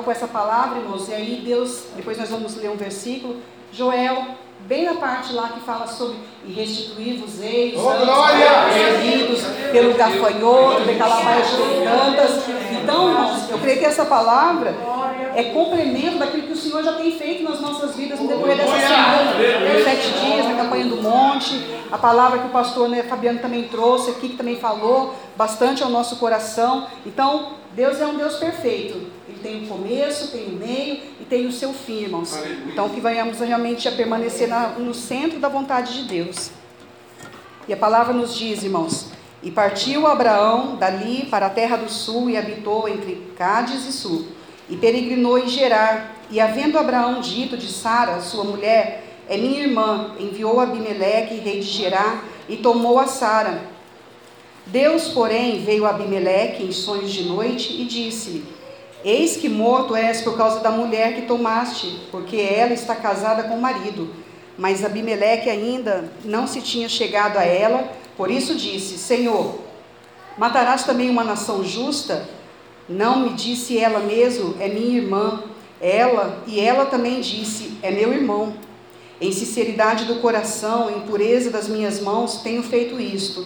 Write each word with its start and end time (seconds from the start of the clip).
com 0.06 0.12
essa 0.12 0.28
palavra, 0.28 0.78
irmãos. 0.80 1.10
E 1.10 1.14
aí 1.14 1.42
Deus, 1.44 1.88
depois 1.96 2.18
nós 2.18 2.30
vamos 2.30 2.56
ler 2.56 2.70
um 2.70 2.78
versículo. 2.78 3.38
Joel 3.74 4.24
bem 4.68 4.86
na 4.86 4.96
parte 4.96 5.34
lá 5.34 5.50
que 5.50 5.60
fala 5.60 5.86
sobre 5.86 6.18
e 6.46 6.52
restituir-vos 6.54 7.42
eis, 7.42 7.76
Oh, 7.78 7.90
recebidos 8.74 9.44
pelo 9.72 9.94
gafanhoto, 9.94 10.84
de 10.84 10.96
calabaias. 10.96 11.48
Então, 12.72 13.10
irmãos, 13.10 13.50
eu 13.50 13.60
creio 13.60 13.80
que 13.80 13.86
essa 13.86 14.06
palavra 14.06 14.74
é 15.36 15.44
complemento 15.46 16.18
daquilo 16.18 16.44
que 16.44 16.54
o 16.54 16.58
Senhor 16.58 16.84
já 16.84 16.94
tem 16.94 17.12
feito 17.12 17.44
nas 17.44 17.60
nossas 17.60 17.96
vidas 17.96 18.20
no 18.20 18.28
decorrer 18.28 18.58
dessa 18.58 18.80
semana, 18.80 19.34
nos 19.74 19.84
sete 19.84 20.12
dias, 20.20 20.46
na 20.46 20.56
campanha 20.56 20.86
do 20.86 21.02
monte, 21.02 21.62
a 21.92 21.98
palavra 21.98 22.40
que 22.40 22.48
o 22.48 22.52
pastor 22.52 22.88
né, 22.88 23.04
Fabiano 23.04 23.40
também 23.40 23.64
trouxe 23.64 24.12
aqui, 24.12 24.30
que 24.30 24.38
também 24.38 24.58
falou 24.58 25.14
bastante 25.36 25.84
ao 25.84 25.90
nosso 25.90 26.16
coração. 26.18 26.88
Então, 27.06 27.65
Deus 27.76 28.00
é 28.00 28.06
um 28.06 28.18
Deus 28.18 28.38
perfeito. 28.38 29.12
Ele 29.28 29.40
tem 29.44 29.64
o 29.64 29.68
começo, 29.68 30.32
tem 30.32 30.46
o 30.46 30.54
meio 30.54 31.02
e 31.20 31.26
tem 31.26 31.46
o 31.46 31.52
seu 31.52 31.74
fim, 31.74 32.04
irmãos. 32.04 32.34
Então, 32.68 32.88
que 32.88 33.02
venhamos 33.02 33.40
realmente 33.40 33.88
a 33.88 33.92
permanecer 33.92 34.48
na, 34.48 34.70
no 34.70 34.94
centro 34.94 35.40
da 35.40 35.50
vontade 35.50 35.94
de 35.94 36.08
Deus. 36.08 36.52
E 37.68 37.74
a 37.74 37.78
palavra 37.78 38.14
nos 38.14 38.34
diz, 38.34 38.64
irmãos, 38.64 39.08
e 39.44 39.52
partiu 39.52 40.08
Abraão 40.08 40.78
dali 40.78 41.26
para 41.30 41.48
a 41.48 41.50
terra 41.50 41.76
do 41.76 41.90
sul 41.92 42.30
e 42.30 42.38
habitou 42.38 42.88
entre 42.88 43.34
Cádiz 43.38 43.86
e 43.86 43.92
Sul, 43.92 44.26
e 44.70 44.78
peregrinou 44.78 45.38
em 45.38 45.50
Gerar. 45.50 46.16
E 46.32 46.40
havendo 46.40 46.80
Abraão 46.80 47.20
dito 47.20 47.58
de 47.58 47.68
Sara, 47.68 48.22
sua 48.22 48.46
mulher, 48.46 49.04
é 49.28 49.38
minha 49.38 49.64
irmã, 49.64 50.16
enviou 50.18 50.62
Abimeleque, 50.62 51.36
rei 51.36 51.60
de 51.60 51.68
Gerar, 51.68 52.24
e 52.48 52.56
tomou 52.56 52.98
a 53.00 53.06
Sara. 53.06 53.75
Deus, 54.68 55.10
porém, 55.10 55.64
veio 55.64 55.86
a 55.86 55.92
Abimeleque 55.92 56.64
em 56.64 56.72
sonhos 56.72 57.12
de 57.12 57.24
noite 57.24 57.74
e 57.74 57.86
disse-lhe: 57.86 58.44
Eis 59.04 59.38
que 59.38 59.48
morto 59.48 59.96
és 59.96 60.22
por 60.22 60.36
causa 60.36 60.60
da 60.60 60.72
mulher 60.72 61.14
que 61.14 61.22
tomaste, 61.24 62.00
porque 62.12 62.38
ela 62.38 62.74
está 62.74 62.96
casada 62.96 63.44
com 63.44 63.56
o 63.56 63.62
marido. 63.62 64.10
Mas 64.58 64.84
Abimeleque 64.84 65.50
ainda 65.50 66.12
não 66.24 66.48
se 66.48 66.62
tinha 66.62 66.90
chegado 66.90 67.38
a 67.38 67.44
ela, 67.44 67.92
por 68.18 68.32
isso 68.32 68.56
disse: 68.56 68.98
Senhor, 68.98 69.60
matarás 70.38 70.84
também 70.84 71.10
uma 71.10 71.24
nação 71.24 71.64
justa? 71.64 72.28
Não 72.88 73.20
me 73.20 73.30
disse 73.34 73.78
ela 73.78 74.00
mesmo, 74.00 74.56
é 74.60 74.68
minha 74.68 74.98
irmã. 74.98 75.44
Ela, 75.82 76.42
e 76.48 76.60
ela 76.60 76.86
também 76.86 77.20
disse, 77.20 77.78
é 77.82 77.92
meu 77.92 78.14
irmão. 78.14 78.54
Em 79.20 79.32
sinceridade 79.32 80.06
do 80.06 80.16
coração, 80.16 80.90
em 80.90 81.02
pureza 81.02 81.50
das 81.50 81.68
minhas 81.68 82.00
mãos, 82.00 82.42
tenho 82.42 82.64
feito 82.64 83.00
isto. 83.00 83.46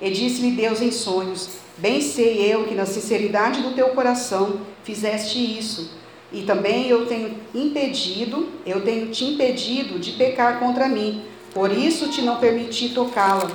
E 0.00 0.10
disse-lhe 0.10 0.52
Deus 0.52 0.80
em 0.80 0.90
sonhos: 0.90 1.58
Bem 1.78 2.00
sei 2.00 2.52
eu 2.52 2.64
que 2.64 2.74
na 2.74 2.86
sinceridade 2.86 3.62
do 3.62 3.74
teu 3.74 3.88
coração 3.90 4.60
fizeste 4.84 5.38
isso. 5.38 5.90
E 6.32 6.42
também 6.42 6.88
eu 6.88 7.06
tenho 7.06 7.36
impedido, 7.54 8.48
eu 8.66 8.82
tenho 8.82 9.08
te 9.08 9.24
impedido 9.24 9.98
de 9.98 10.12
pecar 10.12 10.58
contra 10.58 10.88
mim. 10.88 11.22
Por 11.54 11.72
isso 11.72 12.08
te 12.08 12.20
não 12.20 12.36
permiti 12.36 12.90
tocá-la. 12.90 13.50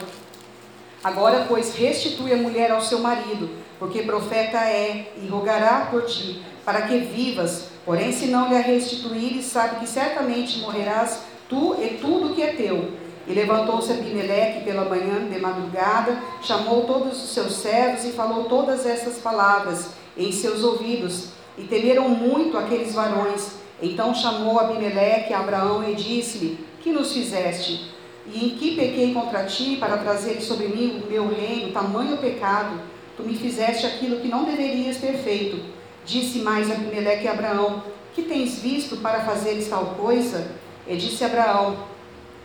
Agora, 1.03 1.45
pois, 1.47 1.75
restitui 1.75 2.31
a 2.31 2.37
mulher 2.37 2.71
ao 2.71 2.81
seu 2.81 2.99
marido, 2.99 3.49
porque 3.79 4.03
profeta 4.03 4.57
é, 4.57 5.13
e 5.21 5.27
rogará 5.27 5.87
por 5.89 6.05
ti, 6.05 6.41
para 6.63 6.83
que 6.83 6.97
vivas. 6.99 7.65
Porém, 7.85 8.11
se 8.11 8.27
não 8.27 8.49
lhe 8.49 8.55
a 8.55 8.61
restituires, 8.61 9.45
sabe 9.45 9.79
que 9.79 9.87
certamente 9.87 10.59
morrerás 10.59 11.19
tu 11.49 11.75
e 11.81 11.97
tudo 11.97 12.35
que 12.35 12.43
é 12.43 12.53
teu. 12.53 12.91
E 13.27 13.33
levantou-se 13.33 13.91
Abimeleque 13.91 14.63
pela 14.63 14.85
manhã 14.85 15.27
de 15.29 15.39
madrugada, 15.39 16.17
chamou 16.41 16.85
todos 16.85 17.23
os 17.23 17.29
seus 17.29 17.53
servos 17.53 18.03
e 18.05 18.11
falou 18.11 18.45
todas 18.45 18.85
essas 18.85 19.19
palavras 19.19 19.91
em 20.17 20.31
seus 20.31 20.63
ouvidos. 20.63 21.29
E 21.57 21.63
temeram 21.63 22.09
muito 22.09 22.57
aqueles 22.57 22.93
varões. 22.93 23.51
Então 23.81 24.13
chamou 24.13 24.59
Abimeleque 24.59 25.33
a 25.33 25.39
Abraão 25.39 25.87
e 25.87 25.95
disse-lhe: 25.95 26.65
Que 26.81 26.91
nos 26.91 27.13
fizeste? 27.13 27.91
E 28.27 28.45
em 28.45 28.49
que 28.51 28.75
pequei 28.75 29.13
contra 29.13 29.45
ti 29.45 29.77
para 29.79 29.97
trazer 29.97 30.41
sobre 30.41 30.67
mim 30.67 31.01
o 31.03 31.09
meu 31.09 31.27
reino, 31.27 31.71
tamanho 31.71 32.17
pecado? 32.17 32.79
Tu 33.17 33.23
me 33.23 33.35
fizeste 33.35 33.85
aquilo 33.85 34.19
que 34.19 34.27
não 34.27 34.45
deverias 34.45 34.97
ter 34.97 35.13
feito. 35.13 35.59
Disse 36.05 36.39
mais 36.39 36.71
Abimeleque 36.71 37.27
a 37.27 37.31
Abraão: 37.31 37.83
Que 38.13 38.23
tens 38.23 38.59
visto 38.59 38.97
para 38.97 39.21
fazeres 39.21 39.67
tal 39.67 39.95
coisa? 39.97 40.51
E 40.87 40.95
disse 40.95 41.23
Abraão: 41.23 41.90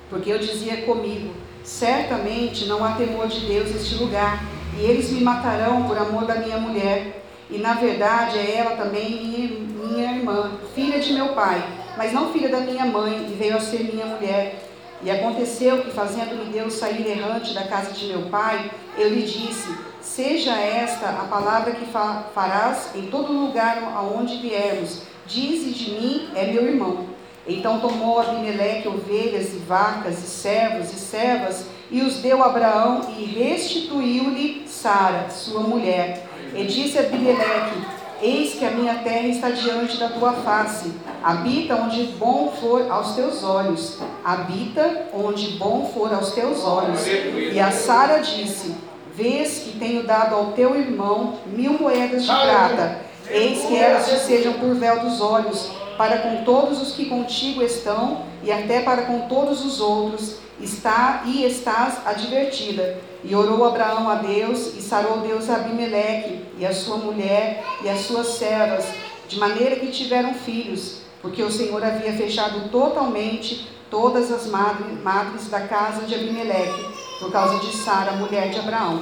Porque 0.09 0.31
eu 0.31 0.39
dizia 0.39 0.83
comigo: 0.83 1.35
Certamente 1.65 2.67
não 2.67 2.85
há 2.85 2.93
temor 2.93 3.27
de 3.27 3.41
Deus 3.41 3.71
neste 3.71 3.97
lugar, 3.97 4.43
e 4.79 4.85
eles 4.85 5.11
me 5.11 5.21
matarão 5.21 5.85
por 5.85 5.99
amor 5.99 6.25
da 6.25 6.37
minha 6.37 6.59
mulher. 6.59 7.25
E 7.51 7.59
na 7.59 7.75
verdade 7.75 8.39
é 8.39 8.57
ela 8.57 8.77
também 8.77 9.25
minha, 9.25 10.13
irmã, 10.13 10.53
filha 10.75 10.99
de 10.99 11.13
meu 11.13 11.29
pai, 11.29 11.65
mas 11.97 12.13
não 12.13 12.33
filha 12.33 12.49
da 12.49 12.61
minha 12.61 12.85
mãe, 12.87 13.27
e 13.31 13.35
veio 13.35 13.57
a 13.57 13.61
ser 13.61 13.85
minha 13.85 14.07
mulher. 14.07 14.63
E 15.03 15.11
aconteceu 15.11 15.83
que, 15.83 15.91
fazendo-me 15.91 16.53
Deus 16.53 16.75
sair 16.75 17.07
errante 17.07 17.53
da 17.53 17.65
casa 17.65 17.93
de 17.93 18.07
meu 18.07 18.23
pai, 18.23 18.71
eu 18.97 19.09
lhe 19.11 19.23
disse: 19.23 19.69
Seja 20.01 20.57
esta 20.57 21.09
a 21.09 21.25
palavra 21.25 21.73
que 21.73 21.87
fa 21.87 22.27
farás 22.35 22.95
em 22.95 23.07
todo 23.07 23.33
lugar 23.33 23.83
aonde 23.95 24.39
viermos. 24.39 25.03
Dize 25.27 25.71
de 25.71 25.91
mim, 25.91 26.29
é 26.35 26.47
meu 26.47 26.65
irmão. 26.65 27.16
Então 27.49 27.79
tomou 27.79 28.19
Abimeleque 28.19 28.89
ovelhas 28.89 29.55
e 29.55 29.59
vacas 29.59 30.19
e 30.19 30.27
servos 30.27 30.93
e 30.93 30.97
servas 30.97 31.67
e 31.91 32.03
os 32.03 32.17
deu 32.17 32.43
a 32.43 32.47
Abraão 32.47 33.03
e 33.17 33.25
restituiu-lhe 33.25 34.65
Sara, 34.67 35.31
sua 35.31 35.61
mulher. 35.61 36.27
E 36.55 36.65
disse 36.65 36.99
Abimeleque: 36.99 37.81
Eis 38.21 38.55
que 38.55 38.65
a 38.65 38.71
minha 38.71 38.97
terra 38.97 39.29
está 39.29 39.51
diante 39.51 39.97
da 39.99 40.09
tua 40.09 40.33
face. 40.33 40.93
Habita 41.23 41.77
onde 41.77 42.05
bom 42.19 42.53
for 42.61 42.91
aos 42.91 43.15
teus 43.15 43.45
olhos. 43.45 43.99
Habita 44.25 45.09
onde 45.13 45.53
bom 45.59 45.91
for 45.95 46.13
aos 46.13 46.33
teus 46.33 46.65
olhos. 46.65 47.07
E 47.07 47.61
a 47.61 47.71
Sara 47.71 48.19
disse: 48.19 48.75
Vês 49.15 49.61
que 49.61 49.79
tenho 49.79 50.03
dado 50.03 50.35
ao 50.35 50.53
teu 50.53 50.75
irmão 50.75 51.39
mil 51.47 51.75
moedas 51.75 52.25
de 52.25 52.29
prata. 52.29 52.99
Eis 53.29 53.65
que 53.67 53.77
elas 53.77 54.09
te 54.09 54.19
sejam 54.19 54.55
por 54.55 54.75
véu 54.75 55.01
dos 55.01 55.21
olhos, 55.21 55.71
para 55.97 56.19
com 56.19 56.45
todos 56.45 56.81
os 56.81 56.93
que 56.95 57.07
contigo 57.07 57.63
estão, 57.63 58.23
e 58.43 58.53
até 58.53 58.81
para 58.83 59.03
com 59.03 59.29
todos 59.29 59.65
os 59.65 59.81
outros, 59.81 60.37
está 60.61 61.23
e 61.27 61.45
estás 61.45 62.07
advertida. 62.07 62.99
E 63.25 63.35
orou 63.35 63.65
Abraão 63.65 64.09
a 64.09 64.17
Deus, 64.17 64.75
e 64.77 64.83
sarou 64.83 65.19
Deus 65.19 65.51
a 65.51 65.57
Abimeleque, 65.57 66.45
e 66.59 66.67
a 66.67 66.73
sua 66.73 66.97
mulher, 66.97 67.65
e 67.83 67.89
as 67.89 68.01
suas 68.01 68.29
servas, 68.29 68.85
de 69.29 69.39
maneira 69.39 69.77
que 69.77 69.89
tiveram 69.89 70.35
filhos, 70.35 71.01
porque 71.21 71.43
o 71.43 71.51
Senhor 71.51 71.83
havia 71.83 72.13
fechado 72.13 72.69
totalmente 72.69 73.69
todas 73.91 74.31
as 74.33 74.47
madres, 74.47 75.03
madres 75.03 75.49
da 75.49 75.61
casa 75.61 76.07
de 76.07 76.15
Abimeleque, 76.15 76.87
por 77.19 77.33
causa 77.33 77.59
de 77.59 77.75
Sara, 77.77 78.13
mulher 78.13 78.51
de 78.51 78.59
Abraão. 78.59 79.01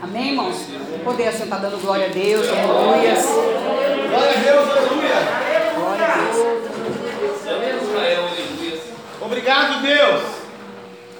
Amém, 0.00 0.30
irmãos? 0.30 0.56
Poder 1.04 1.28
assentar 1.28 1.60
dando 1.60 1.80
glória 1.80 2.06
a 2.06 2.08
Deus, 2.08 2.46
aleluia. 2.48 3.14
Glória 4.10 4.30
a 4.30 4.40
Deus. 4.40 4.68
Aleluia. 4.68 5.51
Obrigado, 9.20 9.82
Deus. 9.82 10.22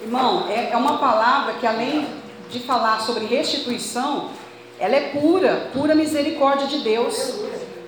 Irmão, 0.01 0.47
é, 0.49 0.71
é 0.71 0.77
uma 0.77 0.97
palavra 0.97 1.53
que 1.53 1.65
além 1.65 2.07
de 2.49 2.59
falar 2.59 2.99
sobre 3.01 3.25
restituição, 3.25 4.29
ela 4.79 4.95
é 4.95 5.09
pura, 5.09 5.69
pura 5.73 5.95
misericórdia 5.95 6.67
de 6.67 6.79
Deus. 6.79 7.41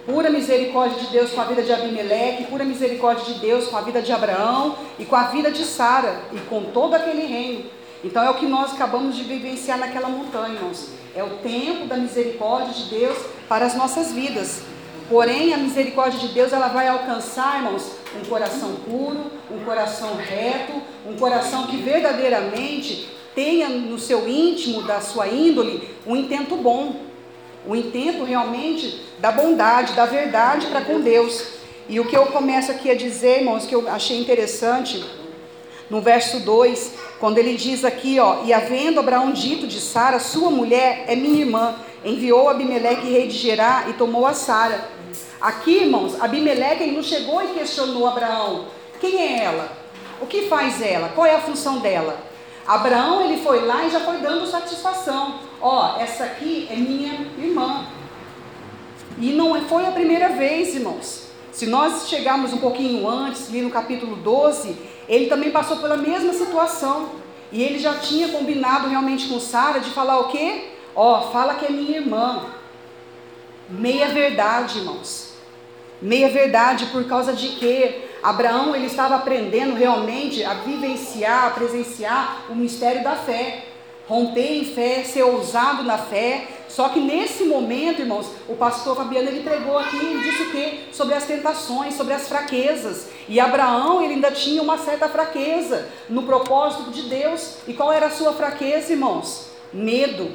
Pura 0.05 0.29
misericórdia 0.29 0.99
de 0.99 1.07
Deus 1.07 1.31
com 1.31 1.41
a 1.41 1.45
vida 1.45 1.63
de 1.63 1.73
Abimeleque, 1.73 2.45
pura 2.45 2.63
misericórdia 2.63 3.33
de 3.33 3.39
Deus 3.39 3.67
com 3.67 3.75
a 3.75 3.81
vida 3.81 4.01
de 4.01 4.11
Abraão 4.11 4.75
e 4.99 5.05
com 5.05 5.15
a 5.15 5.23
vida 5.23 5.51
de 5.51 5.65
Sara 5.65 6.21
e 6.31 6.37
com 6.41 6.63
todo 6.65 6.93
aquele 6.93 7.25
reino. 7.25 7.65
Então 8.03 8.23
é 8.23 8.29
o 8.29 8.35
que 8.35 8.45
nós 8.45 8.73
acabamos 8.73 9.15
de 9.15 9.23
vivenciar 9.23 9.79
naquela 9.79 10.07
montanha, 10.07 10.53
irmãos. 10.53 10.89
É 11.15 11.23
o 11.23 11.37
tempo 11.37 11.87
da 11.87 11.97
misericórdia 11.97 12.73
de 12.73 12.83
Deus 12.89 13.17
para 13.49 13.65
as 13.65 13.75
nossas 13.75 14.11
vidas. 14.11 14.61
Porém, 15.09 15.53
a 15.53 15.57
misericórdia 15.57 16.19
de 16.19 16.29
Deus 16.29 16.51
ela 16.51 16.67
vai 16.67 16.87
alcançar, 16.87 17.57
irmãos, 17.57 17.91
um 18.19 18.27
coração 18.27 18.75
puro, 18.89 19.31
um 19.51 19.63
coração 19.63 20.15
reto, 20.15 20.73
um 21.07 21.15
coração 21.15 21.67
que 21.67 21.77
verdadeiramente 21.77 23.09
tenha 23.35 23.69
no 23.69 23.99
seu 23.99 24.27
íntimo, 24.27 24.81
da 24.81 25.01
sua 25.01 25.27
índole, 25.27 25.87
um 26.07 26.15
intento 26.15 26.55
bom, 26.55 27.01
um 27.67 27.75
intento 27.75 28.23
realmente 28.23 28.99
da 29.19 29.31
bondade, 29.31 29.93
da 29.93 30.05
verdade 30.05 30.67
para 30.67 30.81
com 30.81 30.99
Deus. 30.99 31.55
E 31.87 31.99
o 31.99 32.05
que 32.05 32.17
eu 32.17 32.25
começo 32.27 32.71
aqui 32.71 32.89
a 32.89 32.95
dizer, 32.95 33.39
irmãos, 33.39 33.65
que 33.65 33.75
eu 33.75 33.87
achei 33.87 34.19
interessante, 34.19 35.03
no 35.87 36.01
verso 36.01 36.39
2, 36.39 36.93
quando 37.19 37.37
ele 37.37 37.55
diz 37.55 37.85
aqui, 37.85 38.19
ó, 38.19 38.43
e 38.43 38.51
havendo 38.51 38.99
Abraão 38.99 39.31
dito 39.31 39.67
de 39.67 39.79
Sara, 39.79 40.19
sua 40.19 40.49
mulher 40.49 41.05
é 41.07 41.15
minha 41.15 41.41
irmã, 41.41 41.75
enviou 42.05 42.47
Abimeleque, 42.47 43.09
rei 43.09 43.27
de 43.27 43.37
Gerá, 43.37 43.85
e 43.89 43.93
tomou 43.93 44.25
a 44.25 44.33
Sara. 44.33 44.89
Aqui, 45.41 45.79
irmãos, 45.79 46.21
Abimeleque 46.21 46.83
ele 46.83 46.95
não 46.95 47.03
chegou 47.03 47.43
e 47.43 47.47
questionou 47.47 48.07
Abraão, 48.07 48.67
quem 49.01 49.21
é 49.21 49.43
ela? 49.43 49.69
O 50.21 50.25
que 50.25 50.43
faz 50.43 50.81
ela? 50.81 51.09
Qual 51.09 51.27
é 51.27 51.35
a 51.35 51.41
função 51.41 51.79
dela? 51.79 52.17
Abraão 52.65 53.21
ele 53.23 53.41
foi 53.43 53.65
lá 53.65 53.85
e 53.85 53.91
já 53.91 53.99
foi 53.99 54.17
dando 54.17 54.47
satisfação. 54.47 55.39
Ó, 55.61 55.97
essa 55.99 56.23
aqui 56.23 56.67
é 56.71 56.75
minha 56.75 57.27
irmã. 57.37 57.85
E 59.19 59.33
não 59.33 59.61
foi 59.67 59.85
a 59.85 59.91
primeira 59.91 60.29
vez, 60.29 60.75
irmãos. 60.75 61.25
Se 61.51 61.65
nós 61.65 62.07
chegarmos 62.09 62.53
um 62.53 62.57
pouquinho 62.57 63.07
antes, 63.07 63.49
ali 63.49 63.61
no 63.61 63.69
capítulo 63.69 64.15
12, 64.15 64.75
ele 65.07 65.27
também 65.27 65.51
passou 65.51 65.77
pela 65.77 65.95
mesma 65.95 66.33
situação. 66.33 67.09
E 67.51 67.61
ele 67.61 67.77
já 67.77 67.93
tinha 67.99 68.29
combinado 68.29 68.89
realmente 68.89 69.27
com 69.27 69.39
Sara 69.39 69.79
de 69.79 69.91
falar 69.91 70.19
o 70.19 70.27
quê? 70.29 70.74
Ó, 70.95 71.19
oh, 71.19 71.31
fala 71.31 71.55
que 71.55 71.65
é 71.65 71.69
minha 71.69 71.97
irmã. 71.97 72.45
Meia 73.69 74.07
verdade, 74.07 74.79
irmãos. 74.79 75.33
Meia 76.01 76.29
verdade 76.29 76.85
por 76.87 77.03
causa 77.05 77.33
de 77.33 77.49
que 77.49 78.05
Abraão 78.23 78.75
ele 78.75 78.85
estava 78.85 79.15
aprendendo 79.15 79.75
realmente 79.75 80.43
a 80.43 80.53
vivenciar, 80.53 81.45
a 81.45 81.49
presenciar 81.51 82.45
o 82.49 82.55
mistério 82.55 83.03
da 83.03 83.15
fé. 83.15 83.65
Romper 84.07 84.59
em 84.59 84.65
fé, 84.65 85.03
ser 85.03 85.23
ousado 85.23 85.83
na 85.83 85.97
fé. 85.97 86.47
Só 86.69 86.89
que 86.89 86.99
nesse 86.99 87.45
momento, 87.45 88.01
irmãos, 88.01 88.27
o 88.47 88.55
pastor 88.55 88.95
Fabiano 88.95 89.29
ele 89.29 89.41
pregou 89.41 89.77
aqui, 89.77 89.97
ele 89.97 90.23
disse 90.23 90.43
o 90.43 90.51
quê? 90.51 90.79
Sobre 90.91 91.15
as 91.15 91.25
tentações, 91.25 91.95
sobre 91.95 92.13
as 92.13 92.27
fraquezas. 92.27 93.09
E 93.27 93.39
Abraão, 93.39 94.01
ele 94.01 94.13
ainda 94.13 94.31
tinha 94.31 94.61
uma 94.61 94.77
certa 94.77 95.09
fraqueza 95.09 95.89
no 96.07 96.23
propósito 96.23 96.91
de 96.91 97.03
Deus. 97.03 97.57
E 97.67 97.73
qual 97.73 97.91
era 97.91 98.07
a 98.07 98.11
sua 98.11 98.33
fraqueza, 98.33 98.93
irmãos? 98.93 99.47
Medo. 99.73 100.31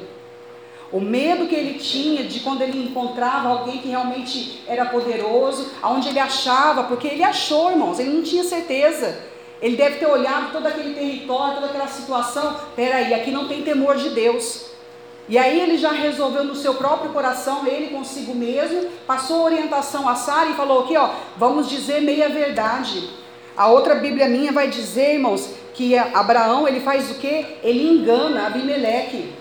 O 0.91 0.99
medo 0.99 1.47
que 1.47 1.55
ele 1.55 1.79
tinha 1.79 2.23
de 2.23 2.41
quando 2.41 2.61
ele 2.61 2.83
encontrava 2.83 3.47
alguém 3.47 3.77
que 3.77 3.87
realmente 3.87 4.61
era 4.67 4.85
poderoso, 4.85 5.71
aonde 5.81 6.09
ele 6.09 6.19
achava, 6.19 6.83
porque 6.83 7.07
ele 7.07 7.23
achou, 7.23 7.71
irmãos, 7.71 7.97
ele 7.97 8.09
não 8.09 8.21
tinha 8.21 8.43
certeza. 8.43 9.17
Ele 9.61 9.77
deve 9.77 9.97
ter 9.97 10.07
olhado 10.07 10.51
todo 10.51 10.67
aquele 10.67 10.93
território, 10.93 11.55
toda 11.55 11.67
aquela 11.67 11.87
situação. 11.87 12.57
Peraí, 12.75 13.13
aqui 13.13 13.31
não 13.31 13.47
tem 13.47 13.61
temor 13.61 13.95
de 13.95 14.09
Deus. 14.09 14.71
E 15.29 15.37
aí 15.37 15.61
ele 15.61 15.77
já 15.77 15.91
resolveu 15.91 16.43
no 16.43 16.55
seu 16.55 16.73
próprio 16.73 17.11
coração, 17.11 17.65
ele 17.65 17.87
consigo 17.87 18.35
mesmo, 18.35 18.89
passou 19.07 19.43
orientação 19.43 20.09
a 20.09 20.15
Sara 20.15 20.49
e 20.49 20.55
falou 20.55 20.83
aqui, 20.83 20.97
ó, 20.97 21.09
vamos 21.37 21.69
dizer 21.69 22.01
meia 22.01 22.27
verdade. 22.27 23.09
A 23.55 23.67
outra 23.67 23.95
Bíblia 23.95 24.27
minha 24.27 24.51
vai 24.51 24.67
dizer, 24.67 25.13
irmãos, 25.13 25.49
que 25.73 25.97
Abraão, 25.97 26.67
ele 26.67 26.81
faz 26.81 27.11
o 27.11 27.15
quê? 27.15 27.45
Ele 27.63 27.87
engana 27.87 28.47
Abimeleque. 28.47 29.33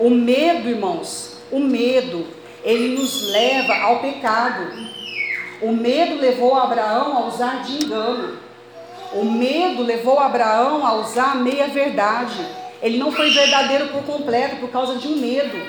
O 0.00 0.08
medo, 0.08 0.66
irmãos, 0.66 1.36
o 1.52 1.60
medo, 1.60 2.26
ele 2.64 2.98
nos 2.98 3.30
leva 3.30 3.74
ao 3.74 3.98
pecado. 3.98 4.72
O 5.60 5.72
medo 5.72 6.18
levou 6.18 6.54
Abraão 6.54 7.18
a 7.18 7.26
usar 7.26 7.62
de 7.64 7.84
engano. 7.84 8.38
O 9.12 9.26
medo 9.26 9.82
levou 9.82 10.18
Abraão 10.18 10.86
a 10.86 10.94
usar 10.94 11.36
meia 11.36 11.66
verdade. 11.66 12.38
Ele 12.80 12.96
não 12.96 13.12
foi 13.12 13.28
verdadeiro 13.28 13.88
por 13.88 14.02
completo 14.04 14.56
por 14.56 14.70
causa 14.70 14.96
de 14.96 15.06
um 15.06 15.16
medo. 15.16 15.60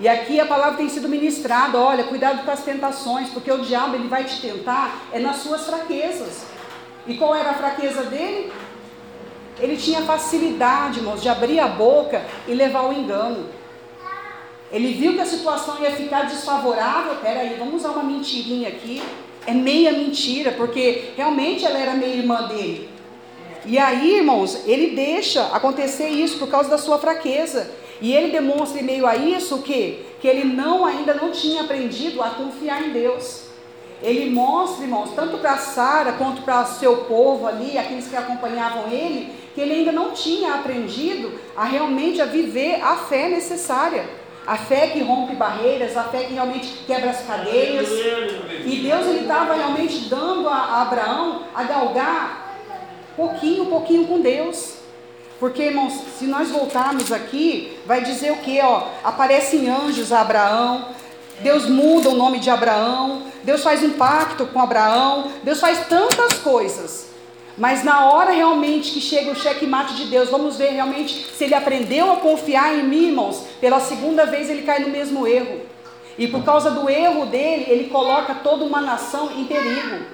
E 0.00 0.08
aqui 0.08 0.40
a 0.40 0.46
palavra 0.46 0.78
tem 0.78 0.88
sido 0.88 1.08
ministrada, 1.08 1.78
olha, 1.78 2.02
cuidado 2.02 2.44
com 2.44 2.50
as 2.50 2.64
tentações, 2.64 3.28
porque 3.28 3.52
o 3.52 3.60
diabo 3.60 3.94
ele 3.94 4.08
vai 4.08 4.24
te 4.24 4.40
tentar 4.40 5.06
é 5.12 5.20
nas 5.20 5.36
suas 5.36 5.64
fraquezas. 5.64 6.44
E 7.06 7.14
qual 7.14 7.32
era 7.32 7.50
a 7.50 7.54
fraqueza 7.54 8.02
dele? 8.02 8.52
Ele 9.58 9.76
tinha 9.76 10.02
facilidade, 10.02 10.98
irmãos, 10.98 11.22
de 11.22 11.28
abrir 11.28 11.58
a 11.60 11.68
boca 11.68 12.24
e 12.46 12.52
levar 12.52 12.88
o 12.88 12.92
engano. 12.92 13.46
Ele 14.70 14.92
viu 14.92 15.14
que 15.14 15.20
a 15.20 15.26
situação 15.26 15.80
ia 15.80 15.92
ficar 15.92 16.26
desfavorável. 16.26 17.16
Peraí, 17.16 17.56
vamos 17.58 17.76
usar 17.76 17.90
uma 17.90 18.02
mentirinha 18.02 18.68
aqui. 18.68 19.02
É 19.46 19.54
meia 19.54 19.92
mentira, 19.92 20.52
porque 20.52 21.12
realmente 21.16 21.64
ela 21.64 21.78
era 21.78 21.94
meia 21.94 22.16
irmã 22.16 22.48
dele. 22.48 22.88
E 23.64 23.78
aí, 23.78 24.18
irmãos, 24.18 24.66
ele 24.66 24.94
deixa 24.94 25.46
acontecer 25.46 26.08
isso 26.08 26.38
por 26.38 26.48
causa 26.48 26.68
da 26.68 26.78
sua 26.78 26.98
fraqueza. 26.98 27.70
E 28.00 28.12
ele 28.12 28.30
demonstra 28.30 28.80
em 28.80 28.84
meio 28.84 29.06
a 29.06 29.16
isso 29.16 29.56
o 29.56 29.62
quê? 29.62 30.00
Que 30.20 30.28
ele 30.28 30.44
não 30.44 30.84
ainda 30.84 31.14
não 31.14 31.30
tinha 31.30 31.62
aprendido 31.62 32.22
a 32.22 32.30
confiar 32.30 32.86
em 32.86 32.90
Deus. 32.90 33.46
Ele 34.02 34.28
mostra, 34.28 34.84
irmãos, 34.84 35.10
tanto 35.16 35.38
para 35.38 35.56
Sara 35.56 36.12
quanto 36.12 36.42
para 36.42 36.66
seu 36.66 36.98
povo 37.04 37.46
ali, 37.46 37.78
aqueles 37.78 38.06
que 38.06 38.16
acompanhavam 38.16 38.90
ele, 38.90 39.32
que 39.56 39.62
ele 39.62 39.72
ainda 39.72 39.90
não 39.90 40.10
tinha 40.10 40.52
aprendido 40.52 41.32
a 41.56 41.64
realmente 41.64 42.20
a 42.20 42.26
viver 42.26 42.78
a 42.82 42.94
fé 42.96 43.30
necessária. 43.30 44.06
A 44.46 44.58
fé 44.58 44.88
que 44.88 45.00
rompe 45.02 45.34
barreiras, 45.34 45.96
a 45.96 46.04
fé 46.04 46.24
que 46.24 46.34
realmente 46.34 46.84
quebra 46.86 47.08
as 47.08 47.22
cadeias. 47.22 47.88
E 47.90 48.80
Deus 48.82 49.06
ele 49.06 49.20
estava 49.20 49.54
realmente 49.54 50.10
dando 50.10 50.46
a 50.46 50.82
Abraão 50.82 51.44
a 51.54 51.62
galgar 51.62 52.54
pouquinho, 53.16 53.64
pouquinho 53.64 54.06
com 54.06 54.20
Deus. 54.20 54.74
Porque, 55.40 55.62
irmãos, 55.62 55.94
se 56.18 56.26
nós 56.26 56.50
voltarmos 56.50 57.10
aqui, 57.10 57.78
vai 57.86 58.04
dizer 58.04 58.32
o 58.32 58.36
que? 58.36 58.60
Aparecem 59.02 59.70
anjos 59.70 60.12
a 60.12 60.20
Abraão, 60.20 60.88
Deus 61.40 61.64
muda 61.66 62.10
o 62.10 62.14
nome 62.14 62.40
de 62.40 62.50
Abraão, 62.50 63.22
Deus 63.42 63.62
faz 63.62 63.82
um 63.82 63.94
pacto 63.94 64.44
com 64.44 64.60
Abraão, 64.60 65.32
Deus 65.42 65.60
faz 65.60 65.86
tantas 65.86 66.34
coisas. 66.40 67.15
Mas 67.56 67.82
na 67.82 68.04
hora 68.10 68.32
realmente 68.32 68.92
que 68.92 69.00
chega 69.00 69.30
o 69.30 69.34
checkmate 69.34 69.94
de 69.94 70.04
Deus, 70.06 70.28
vamos 70.28 70.58
ver 70.58 70.70
realmente 70.70 71.26
se 71.34 71.44
ele 71.44 71.54
aprendeu 71.54 72.12
a 72.12 72.16
confiar 72.16 72.74
em 72.74 72.82
mim, 72.82 73.08
irmãos. 73.08 73.46
Pela 73.60 73.80
segunda 73.80 74.26
vez 74.26 74.50
ele 74.50 74.62
cai 74.62 74.80
no 74.80 74.90
mesmo 74.90 75.26
erro. 75.26 75.62
E 76.18 76.28
por 76.28 76.44
causa 76.44 76.70
do 76.70 76.88
erro 76.88 77.26
dele, 77.26 77.66
ele 77.68 77.88
coloca 77.88 78.34
toda 78.34 78.64
uma 78.64 78.80
nação 78.80 79.30
em 79.32 79.44
perigo. 79.44 80.04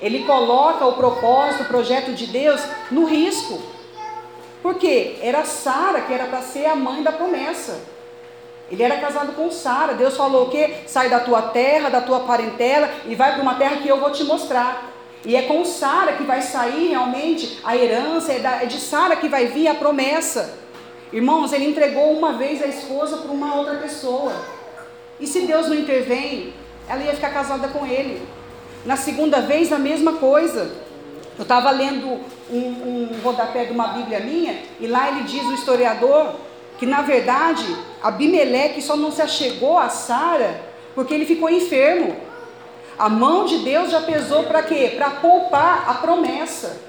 Ele 0.00 0.24
coloca 0.24 0.84
o 0.84 0.92
propósito, 0.92 1.62
o 1.62 1.66
projeto 1.66 2.12
de 2.12 2.26
Deus 2.26 2.60
no 2.90 3.06
risco. 3.06 3.60
Por 4.62 4.74
quê? 4.74 5.16
Era 5.22 5.44
Sara 5.44 6.02
que 6.02 6.12
era 6.12 6.24
para 6.24 6.42
ser 6.42 6.66
a 6.66 6.76
mãe 6.76 7.02
da 7.02 7.12
promessa. 7.12 7.80
Ele 8.70 8.82
era 8.82 8.98
casado 8.98 9.32
com 9.34 9.50
Sara. 9.50 9.94
Deus 9.94 10.16
falou 10.16 10.46
o 10.46 10.50
quê? 10.50 10.82
Sai 10.86 11.08
da 11.08 11.20
tua 11.20 11.42
terra, 11.42 11.88
da 11.88 12.00
tua 12.00 12.20
parentela 12.20 12.90
e 13.06 13.14
vai 13.14 13.32
para 13.32 13.42
uma 13.42 13.54
terra 13.54 13.76
que 13.76 13.88
eu 13.88 14.00
vou 14.00 14.10
te 14.10 14.24
mostrar. 14.24 14.93
E 15.24 15.36
é 15.36 15.42
com 15.42 15.64
Sara 15.64 16.12
que 16.12 16.24
vai 16.24 16.42
sair 16.42 16.88
realmente 16.88 17.58
a 17.64 17.76
herança, 17.76 18.32
é, 18.32 18.40
é 18.62 18.66
de 18.66 18.78
Sara 18.78 19.16
que 19.16 19.28
vai 19.28 19.46
vir 19.46 19.68
a 19.68 19.74
promessa. 19.74 20.58
Irmãos, 21.12 21.52
ele 21.52 21.66
entregou 21.66 22.12
uma 22.12 22.34
vez 22.34 22.62
a 22.62 22.66
esposa 22.66 23.18
para 23.18 23.30
uma 23.30 23.54
outra 23.54 23.76
pessoa. 23.76 24.32
E 25.18 25.26
se 25.26 25.40
Deus 25.42 25.68
não 25.68 25.76
intervém, 25.76 26.52
ela 26.88 27.02
ia 27.02 27.14
ficar 27.14 27.32
casada 27.32 27.68
com 27.68 27.86
ele. 27.86 28.20
Na 28.84 28.96
segunda 28.96 29.40
vez, 29.40 29.72
a 29.72 29.78
mesma 29.78 30.14
coisa. 30.14 30.84
Eu 31.38 31.42
estava 31.42 31.70
lendo 31.70 32.20
um, 32.50 32.58
um 32.58 33.20
rodapé 33.22 33.64
de 33.64 33.72
uma 33.72 33.88
Bíblia 33.88 34.20
minha, 34.20 34.56
e 34.78 34.86
lá 34.86 35.08
ele 35.08 35.22
diz, 35.22 35.42
o 35.44 35.54
historiador, 35.54 36.34
que 36.78 36.86
na 36.86 37.02
verdade 37.02 37.64
Abimeleque 38.02 38.82
só 38.82 38.96
não 38.96 39.10
se 39.10 39.22
achegou 39.22 39.78
a 39.78 39.88
Sara 39.88 40.60
porque 40.94 41.14
ele 41.14 41.26
ficou 41.26 41.48
enfermo. 41.50 42.14
A 42.98 43.08
mão 43.08 43.44
de 43.44 43.58
Deus 43.58 43.90
já 43.90 44.00
pesou 44.00 44.44
para 44.44 44.62
quê? 44.62 44.92
Para 44.96 45.10
poupar 45.10 45.84
a 45.88 45.94
promessa. 45.94 46.80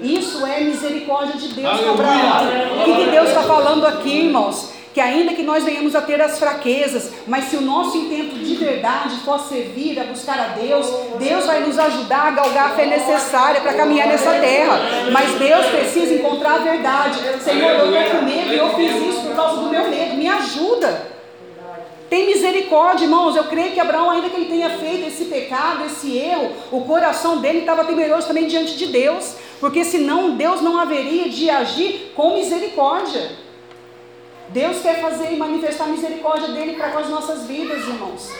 Isso 0.00 0.46
é 0.46 0.60
misericórdia 0.60 1.36
de 1.36 1.48
Deus 1.48 1.80
com 1.80 1.90
Abraão. 1.90 2.80
O 2.80 2.84
que, 2.84 3.04
que 3.04 3.10
Deus 3.10 3.28
está 3.28 3.42
falando 3.42 3.84
aqui, 3.86 4.26
irmãos? 4.26 4.70
Que 4.94 5.00
ainda 5.00 5.34
que 5.34 5.42
nós 5.42 5.64
venhamos 5.64 5.94
a 5.94 6.00
ter 6.00 6.20
as 6.20 6.38
fraquezas, 6.38 7.12
mas 7.26 7.44
se 7.44 7.56
o 7.56 7.60
nosso 7.60 7.96
intento 7.96 8.36
de 8.36 8.54
verdade 8.54 9.16
for 9.24 9.38
servir 9.40 9.98
a 10.00 10.04
buscar 10.04 10.38
a 10.38 10.48
Deus, 10.60 10.86
Deus 11.18 11.46
vai 11.46 11.60
nos 11.60 11.78
ajudar 11.78 12.28
a 12.28 12.30
galgar 12.30 12.66
a 12.66 12.74
fé 12.74 12.86
necessária 12.86 13.60
para 13.60 13.74
caminhar 13.74 14.08
nessa 14.08 14.32
terra. 14.32 14.80
Mas 15.12 15.34
Deus 15.38 15.66
precisa 15.66 16.14
encontrar 16.14 16.54
a 16.54 16.58
verdade. 16.58 17.18
Senhor, 17.42 17.70
eu 17.70 18.00
estou 18.00 18.18
com 18.20 18.24
medo 18.24 18.52
e 18.52 18.58
eu 18.58 18.74
fiz 18.74 18.94
isso 18.94 19.20
por 19.22 19.36
causa 19.36 19.56
do 19.62 19.68
meu 19.68 19.90
medo. 19.90 20.14
Me 20.16 20.28
ajuda. 20.28 21.17
Tem 22.08 22.26
misericórdia, 22.26 23.04
irmãos. 23.04 23.36
Eu 23.36 23.44
creio 23.44 23.72
que 23.72 23.80
Abraão, 23.80 24.10
ainda 24.10 24.30
que 24.30 24.36
ele 24.36 24.50
tenha 24.50 24.70
feito 24.70 25.08
esse 25.08 25.26
pecado, 25.26 25.84
esse 25.84 26.16
erro, 26.16 26.52
o 26.72 26.80
coração 26.82 27.38
dele 27.38 27.60
estava 27.60 27.84
temeroso 27.84 28.26
também 28.26 28.46
diante 28.46 28.76
de 28.76 28.86
Deus, 28.86 29.34
porque 29.60 29.84
senão 29.84 30.30
Deus 30.30 30.60
não 30.60 30.78
haveria 30.78 31.28
de 31.28 31.50
agir 31.50 32.12
com 32.14 32.34
misericórdia. 32.34 33.30
Deus 34.48 34.80
quer 34.80 35.02
fazer 35.02 35.32
e 35.32 35.36
manifestar 35.36 35.84
a 35.84 35.88
misericórdia 35.88 36.48
dele 36.48 36.72
para 36.72 36.90
com 36.90 36.98
as 36.98 37.08
nossas 37.10 37.46
vidas, 37.46 37.86
irmãos. 37.86 38.32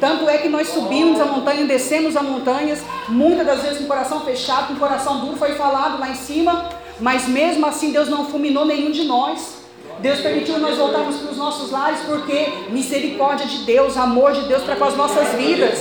Tanto 0.00 0.28
é 0.28 0.38
que 0.38 0.48
nós 0.48 0.68
subimos 0.68 1.20
a 1.20 1.24
montanha, 1.24 1.64
descemos 1.64 2.16
as 2.16 2.22
montanhas, 2.24 2.82
muitas 3.08 3.46
das 3.46 3.62
vezes 3.62 3.78
com 3.78 3.84
o 3.84 3.88
coração 3.88 4.20
fechado, 4.20 4.68
com 4.68 4.74
o 4.74 4.78
coração 4.78 5.20
duro, 5.20 5.36
foi 5.36 5.52
falado 5.54 6.00
lá 6.00 6.10
em 6.10 6.16
cima, 6.16 6.68
mas 6.98 7.28
mesmo 7.28 7.64
assim 7.64 7.92
Deus 7.92 8.08
não 8.08 8.26
fulminou 8.26 8.64
nenhum 8.64 8.90
de 8.90 9.04
nós. 9.04 9.63
Deus 10.00 10.20
permitiu 10.20 10.58
nós 10.58 10.76
voltarmos 10.76 11.16
para 11.16 11.30
os 11.30 11.36
nossos 11.36 11.70
lares 11.70 12.00
porque 12.00 12.46
misericórdia 12.70 13.46
de 13.46 13.58
Deus, 13.64 13.96
amor 13.96 14.32
de 14.32 14.42
Deus 14.42 14.62
para 14.62 14.76
com 14.76 14.84
as 14.84 14.96
nossas 14.96 15.34
vidas. 15.34 15.80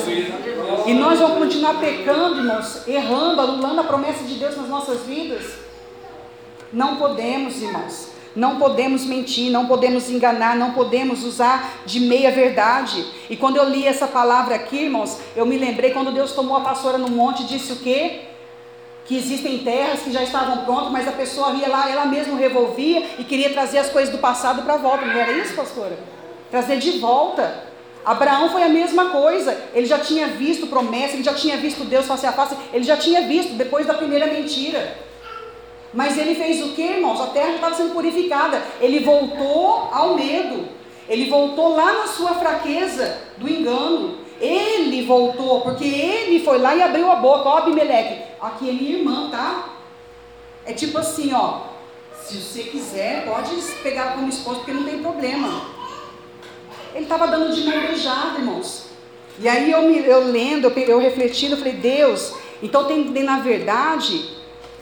E 0.86 0.94
nós 0.94 1.20
vamos 1.20 1.38
continuar 1.38 1.80
pecando, 1.80 2.38
irmãos, 2.38 2.88
errando, 2.88 3.42
anulando 3.42 3.80
a 3.80 3.84
promessa 3.84 4.24
de 4.24 4.36
Deus 4.36 4.56
nas 4.56 4.68
nossas 4.68 5.02
vidas. 5.02 5.44
Não 6.72 6.96
podemos, 6.96 7.62
irmãos. 7.62 8.14
Não 8.36 8.58
podemos 8.58 9.06
mentir, 9.06 9.52
não 9.52 9.68
podemos 9.68 10.10
enganar, 10.10 10.56
não 10.56 10.72
podemos 10.72 11.24
usar 11.24 11.82
de 11.86 12.00
meia 12.00 12.32
verdade. 12.32 13.06
E 13.30 13.38
quando 13.38 13.58
eu 13.58 13.70
li 13.70 13.86
essa 13.86 14.08
palavra 14.08 14.56
aqui, 14.56 14.86
irmãos, 14.86 15.20
eu 15.36 15.46
me 15.46 15.56
lembrei 15.56 15.92
quando 15.92 16.12
Deus 16.12 16.32
tomou 16.32 16.58
a 16.58 16.62
pastora 16.62 16.98
no 16.98 17.10
monte 17.10 17.44
e 17.44 17.46
disse 17.46 17.74
o 17.74 17.76
quê? 17.76 18.33
Que 19.06 19.18
existem 19.18 19.60
terras 19.60 20.02
que 20.02 20.12
já 20.12 20.24
estavam 20.24 20.64
prontas, 20.66 20.92
mas 20.92 21.08
a 21.08 21.12
pessoa 21.12 21.52
ia 21.52 21.68
lá, 21.68 21.90
ela 21.90 22.06
mesma 22.06 22.38
revolvia 22.38 23.04
e 23.20 23.24
queria 23.24 23.52
trazer 23.52 23.80
as 23.80 23.90
coisas 23.90 24.14
do 24.14 24.20
passado 24.20 24.62
para 24.64 24.78
volta. 24.78 25.06
Não 25.06 25.20
era 25.20 25.34
isso, 25.34 25.54
pastora? 25.54 25.98
Trazer 26.50 26.78
de 26.78 27.00
volta. 27.00 27.64
Abraão 28.06 28.50
foi 28.50 28.64
a 28.64 28.70
mesma 28.70 29.10
coisa. 29.10 29.58
Ele 29.74 29.86
já 29.86 30.00
tinha 30.00 30.28
visto 30.28 30.68
promessa, 30.68 31.16
ele 31.16 31.24
já 31.24 31.34
tinha 31.34 31.58
visto 31.58 31.84
Deus 31.84 32.06
face 32.06 32.26
a 32.26 32.32
face, 32.32 32.56
ele 32.74 32.84
já 32.84 32.98
tinha 32.98 33.22
visto 33.28 33.54
depois 33.54 33.86
da 33.86 33.94
primeira 33.94 34.28
mentira. 34.28 34.98
Mas 35.94 36.18
ele 36.18 36.36
fez 36.36 36.62
o 36.64 36.70
que, 36.70 36.82
irmãos? 36.82 37.22
A 37.22 37.28
terra 37.28 37.56
estava 37.56 37.76
sendo 37.76 37.94
purificada. 37.94 38.62
Ele 38.82 39.00
voltou 39.00 39.90
ao 39.92 40.16
medo. 40.16 40.68
Ele 41.08 41.30
voltou 41.30 41.76
lá 41.76 41.92
na 41.94 42.08
sua 42.08 42.34
fraqueza 42.36 43.18
do 43.38 43.48
engano. 43.48 44.23
Ele 44.44 45.06
voltou, 45.06 45.62
porque 45.62 45.86
ele 45.86 46.44
foi 46.44 46.58
lá 46.58 46.76
e 46.76 46.82
abriu 46.82 47.10
a 47.10 47.16
boca. 47.16 47.48
Ó, 47.48 47.58
Abimeleque, 47.60 48.24
aqui 48.42 48.70
é 48.70 48.74
minha 48.74 48.98
irmã, 48.98 49.30
tá? 49.32 49.70
É 50.66 50.74
tipo 50.74 50.98
assim, 50.98 51.34
ó. 51.34 51.62
Se 52.22 52.36
você 52.38 52.64
quiser, 52.64 53.26
pode 53.26 53.56
pegar 53.82 54.16
como 54.16 54.28
esposo, 54.28 54.58
porque 54.58 54.74
não 54.74 54.84
tem 54.84 55.02
problema. 55.02 55.62
Ele 56.94 57.04
estava 57.04 57.28
dando 57.28 57.56
de 57.56 57.64
mão 57.64 57.88
beijada, 57.88 58.38
irmãos. 58.38 58.88
E 59.40 59.48
aí 59.48 59.72
eu, 59.72 59.84
me, 59.84 60.00
eu 60.00 60.28
lendo, 60.28 60.68
eu, 60.68 60.84
eu 60.84 61.00
refletindo, 61.00 61.54
eu 61.54 61.58
falei, 61.58 61.74
Deus, 61.74 62.34
então 62.62 62.84
tem, 62.84 63.14
tem 63.14 63.24
na 63.24 63.40
verdade, 63.40 64.30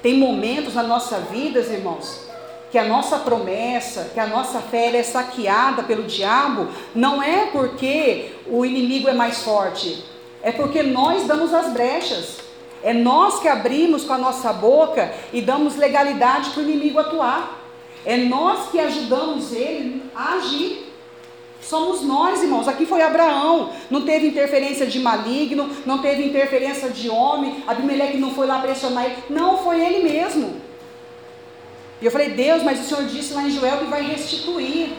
tem 0.02 0.16
momentos 0.16 0.74
na 0.74 0.84
nossa 0.84 1.20
vida, 1.20 1.60
irmãos, 1.60 2.31
que 2.72 2.78
a 2.78 2.86
nossa 2.86 3.20
promessa, 3.20 4.12
que 4.14 4.20
a 4.20 4.26
nossa 4.26 4.62
fé 4.62 4.96
é 4.96 5.04
saqueada 5.04 5.84
pelo 5.84 6.04
diabo, 6.04 6.70
não 6.96 7.22
é 7.22 7.48
porque 7.48 8.32
o 8.48 8.66
inimigo 8.66 9.10
é 9.10 9.14
mais 9.14 9.44
forte, 9.44 10.04
é 10.42 10.52
porque 10.54 10.82
nós 10.82 11.28
damos 11.28 11.54
as 11.54 11.72
brechas. 11.74 12.40
É 12.84 12.94
nós 12.94 13.40
que 13.40 13.48
abrimos 13.48 14.04
com 14.06 14.14
a 14.14 14.18
nossa 14.18 14.52
boca 14.52 15.14
e 15.32 15.40
damos 15.40 15.76
legalidade 15.76 16.50
para 16.50 16.62
o 16.62 16.64
inimigo 16.64 16.98
atuar. 16.98 17.60
É 18.04 18.18
nós 18.18 18.72
que 18.72 18.80
ajudamos 18.80 19.52
ele 19.52 20.02
a 20.16 20.34
agir. 20.36 20.92
Somos 21.62 22.02
nós, 22.02 22.42
irmãos. 22.42 22.68
Aqui 22.68 22.88
foi 22.88 23.04
Abraão. 23.04 23.70
Não 23.92 24.02
teve 24.02 24.28
interferência 24.28 24.88
de 24.88 25.00
maligno, 25.00 25.70
não 25.86 26.00
teve 26.00 26.26
interferência 26.26 26.90
de 26.90 27.08
homem. 27.08 27.64
Abimeleque 27.68 28.18
não 28.18 28.32
foi 28.32 28.48
lá 28.48 28.60
pressionar 28.60 29.06
ele. 29.06 29.18
Não, 29.30 29.60
foi 29.60 29.80
ele 29.80 30.02
mesmo. 30.02 30.71
E 32.02 32.06
eu 32.06 32.12
falei, 32.12 32.32
Deus, 32.32 32.64
mas 32.64 32.80
o 32.80 32.84
Senhor 32.84 33.04
disse 33.06 33.34
lá 33.34 33.44
em 33.44 33.52
Joel 33.52 33.78
que 33.78 33.86
vai 33.86 34.02
restituir. 34.02 34.90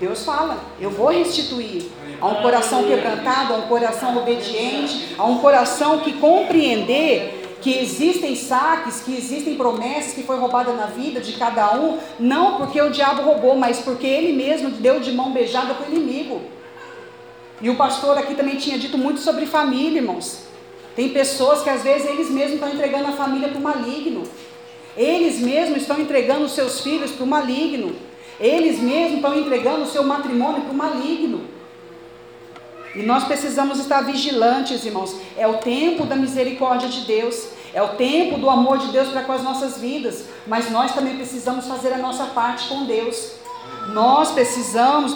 Deus 0.00 0.24
fala, 0.24 0.58
eu 0.80 0.90
vou 0.90 1.10
restituir 1.10 1.84
a 2.20 2.26
um 2.26 2.36
coração 2.36 2.82
quebrantado, 2.84 3.54
a 3.54 3.56
um 3.58 3.68
coração 3.68 4.16
obediente, 4.16 5.14
a 5.18 5.24
um 5.24 5.38
coração 5.38 6.00
que 6.00 6.14
compreender 6.14 7.40
que 7.60 7.78
existem 7.78 8.34
saques, 8.34 9.00
que 9.00 9.14
existem 9.16 9.54
promessas 9.54 10.14
que 10.14 10.24
foi 10.24 10.36
roubada 10.36 10.72
na 10.72 10.86
vida 10.86 11.20
de 11.20 11.34
cada 11.34 11.76
um, 11.76 11.98
não 12.18 12.56
porque 12.56 12.82
o 12.82 12.90
diabo 12.90 13.22
roubou, 13.22 13.54
mas 13.54 13.78
porque 13.78 14.06
ele 14.06 14.32
mesmo 14.32 14.70
deu 14.70 14.98
de 14.98 15.12
mão 15.12 15.30
beijada 15.30 15.72
para 15.74 15.88
o 15.88 15.94
inimigo. 15.94 16.42
E 17.60 17.70
o 17.70 17.76
pastor 17.76 18.18
aqui 18.18 18.34
também 18.34 18.56
tinha 18.56 18.76
dito 18.76 18.98
muito 18.98 19.20
sobre 19.20 19.46
família, 19.46 20.00
irmãos. 20.00 20.40
Tem 20.96 21.10
pessoas 21.10 21.62
que 21.62 21.70
às 21.70 21.84
vezes 21.84 22.08
eles 22.08 22.28
mesmos 22.28 22.54
estão 22.54 22.68
entregando 22.68 23.06
a 23.06 23.12
família 23.12 23.48
para 23.48 23.58
o 23.58 23.62
maligno. 23.62 24.24
Eles 24.96 25.40
mesmos 25.40 25.82
estão 25.82 26.00
entregando 26.00 26.48
seus 26.48 26.80
filhos 26.80 27.10
para 27.12 27.24
o 27.24 27.26
maligno. 27.26 27.94
Eles 28.38 28.78
mesmos 28.80 29.16
estão 29.16 29.38
entregando 29.38 29.82
o 29.82 29.86
seu 29.86 30.02
matrimônio 30.02 30.62
para 30.62 30.72
o 30.72 30.76
maligno. 30.76 31.44
E 32.94 33.02
nós 33.02 33.24
precisamos 33.24 33.78
estar 33.78 34.02
vigilantes, 34.02 34.84
irmãos. 34.84 35.16
É 35.36 35.46
o 35.46 35.58
tempo 35.58 36.04
da 36.04 36.14
misericórdia 36.14 36.88
de 36.88 37.02
Deus. 37.02 37.48
É 37.72 37.80
o 37.80 37.90
tempo 37.90 38.38
do 38.38 38.50
amor 38.50 38.78
de 38.78 38.88
Deus 38.88 39.08
para 39.08 39.22
com 39.22 39.32
as 39.32 39.42
nossas 39.42 39.78
vidas. 39.78 40.26
Mas 40.46 40.70
nós 40.70 40.94
também 40.94 41.16
precisamos 41.16 41.66
fazer 41.66 41.92
a 41.94 41.98
nossa 41.98 42.26
parte 42.26 42.68
com 42.68 42.84
Deus. 42.84 43.41
Nós 43.88 44.30
precisamos, 44.30 45.12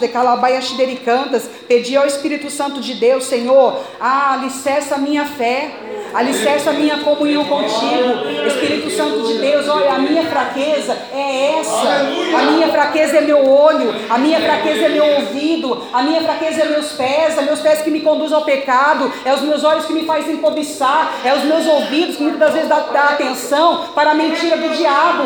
de 0.85 0.97
cantas, 0.97 1.49
pedir 1.67 1.97
ao 1.97 2.05
Espírito 2.05 2.49
Santo 2.49 2.79
de 2.79 2.93
Deus, 2.95 3.25
Senhor, 3.25 3.79
ah, 3.99 4.33
alicerça 4.33 4.95
a 4.95 4.97
minha 4.97 5.25
fé, 5.25 5.71
alicerça 6.13 6.69
a 6.69 6.73
minha 6.73 6.99
comunhão 6.99 7.45
contigo. 7.45 8.27
Espírito 8.47 8.89
Santo 8.91 9.27
de 9.27 9.39
Deus, 9.39 9.67
olha, 9.67 9.93
a 9.93 9.99
minha 9.99 10.23
fraqueza 10.25 10.97
é 11.13 11.59
essa. 11.59 12.37
A 12.37 12.51
minha 12.51 12.67
fraqueza 12.69 13.17
é 13.17 13.21
meu 13.21 13.49
olho, 13.49 13.93
a 14.09 14.17
minha 14.17 14.39
fraqueza 14.39 14.85
é 14.85 14.89
meu 14.89 15.05
ouvido, 15.05 15.83
a 15.91 16.03
minha 16.03 16.21
fraqueza 16.21 16.61
é 16.61 16.65
meus 16.65 16.91
pés, 16.93 17.37
é 17.37 17.41
meus 17.41 17.59
pés 17.59 17.81
que 17.81 17.89
me 17.89 18.01
conduzem 18.01 18.35
ao 18.35 18.43
pecado, 18.43 19.11
é 19.25 19.33
os 19.33 19.41
meus 19.41 19.63
olhos 19.63 19.85
que 19.85 19.93
me 19.93 20.05
fazem 20.05 20.37
cobiçar, 20.37 21.13
é 21.23 21.33
os 21.33 21.43
meus 21.43 21.65
ouvidos 21.65 22.17
que 22.17 22.23
muitas 22.23 22.53
vezes 22.53 22.69
dão 22.69 22.77
atenção 22.77 23.87
para 23.95 24.11
a 24.11 24.13
mentira 24.13 24.57
do 24.57 24.69
diabo. 24.69 25.23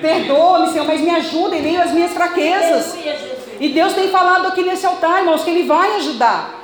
Perdoa-me, 0.00 0.68
Senhor, 0.70 0.86
mas 0.86 1.00
me 1.00 1.10
ajuda 1.10 1.56
em 1.56 1.62
meio 1.62 1.82
às 1.82 1.92
minhas 1.92 2.12
fraquezas. 2.12 2.96
E 3.58 3.68
Deus 3.68 3.92
tem 3.92 4.08
falado 4.08 4.46
aqui 4.46 4.62
nesse 4.62 4.86
altar, 4.86 5.20
irmãos, 5.20 5.42
que 5.42 5.50
Ele 5.50 5.64
vai 5.64 5.96
ajudar. 5.96 6.60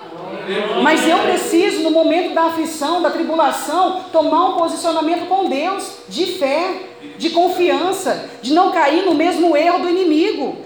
Mas 0.82 1.06
eu 1.06 1.18
preciso, 1.18 1.82
no 1.82 1.90
momento 1.90 2.34
da 2.34 2.44
aflição, 2.44 3.02
da 3.02 3.10
tribulação, 3.10 4.04
tomar 4.12 4.50
um 4.50 4.52
posicionamento 4.56 5.26
com 5.28 5.48
Deus, 5.48 5.98
de 6.08 6.26
fé, 6.38 6.70
de 7.18 7.30
confiança, 7.30 8.30
de 8.40 8.54
não 8.54 8.70
cair 8.70 9.04
no 9.04 9.14
mesmo 9.14 9.56
erro 9.56 9.80
do 9.80 9.88
inimigo. 9.88 10.58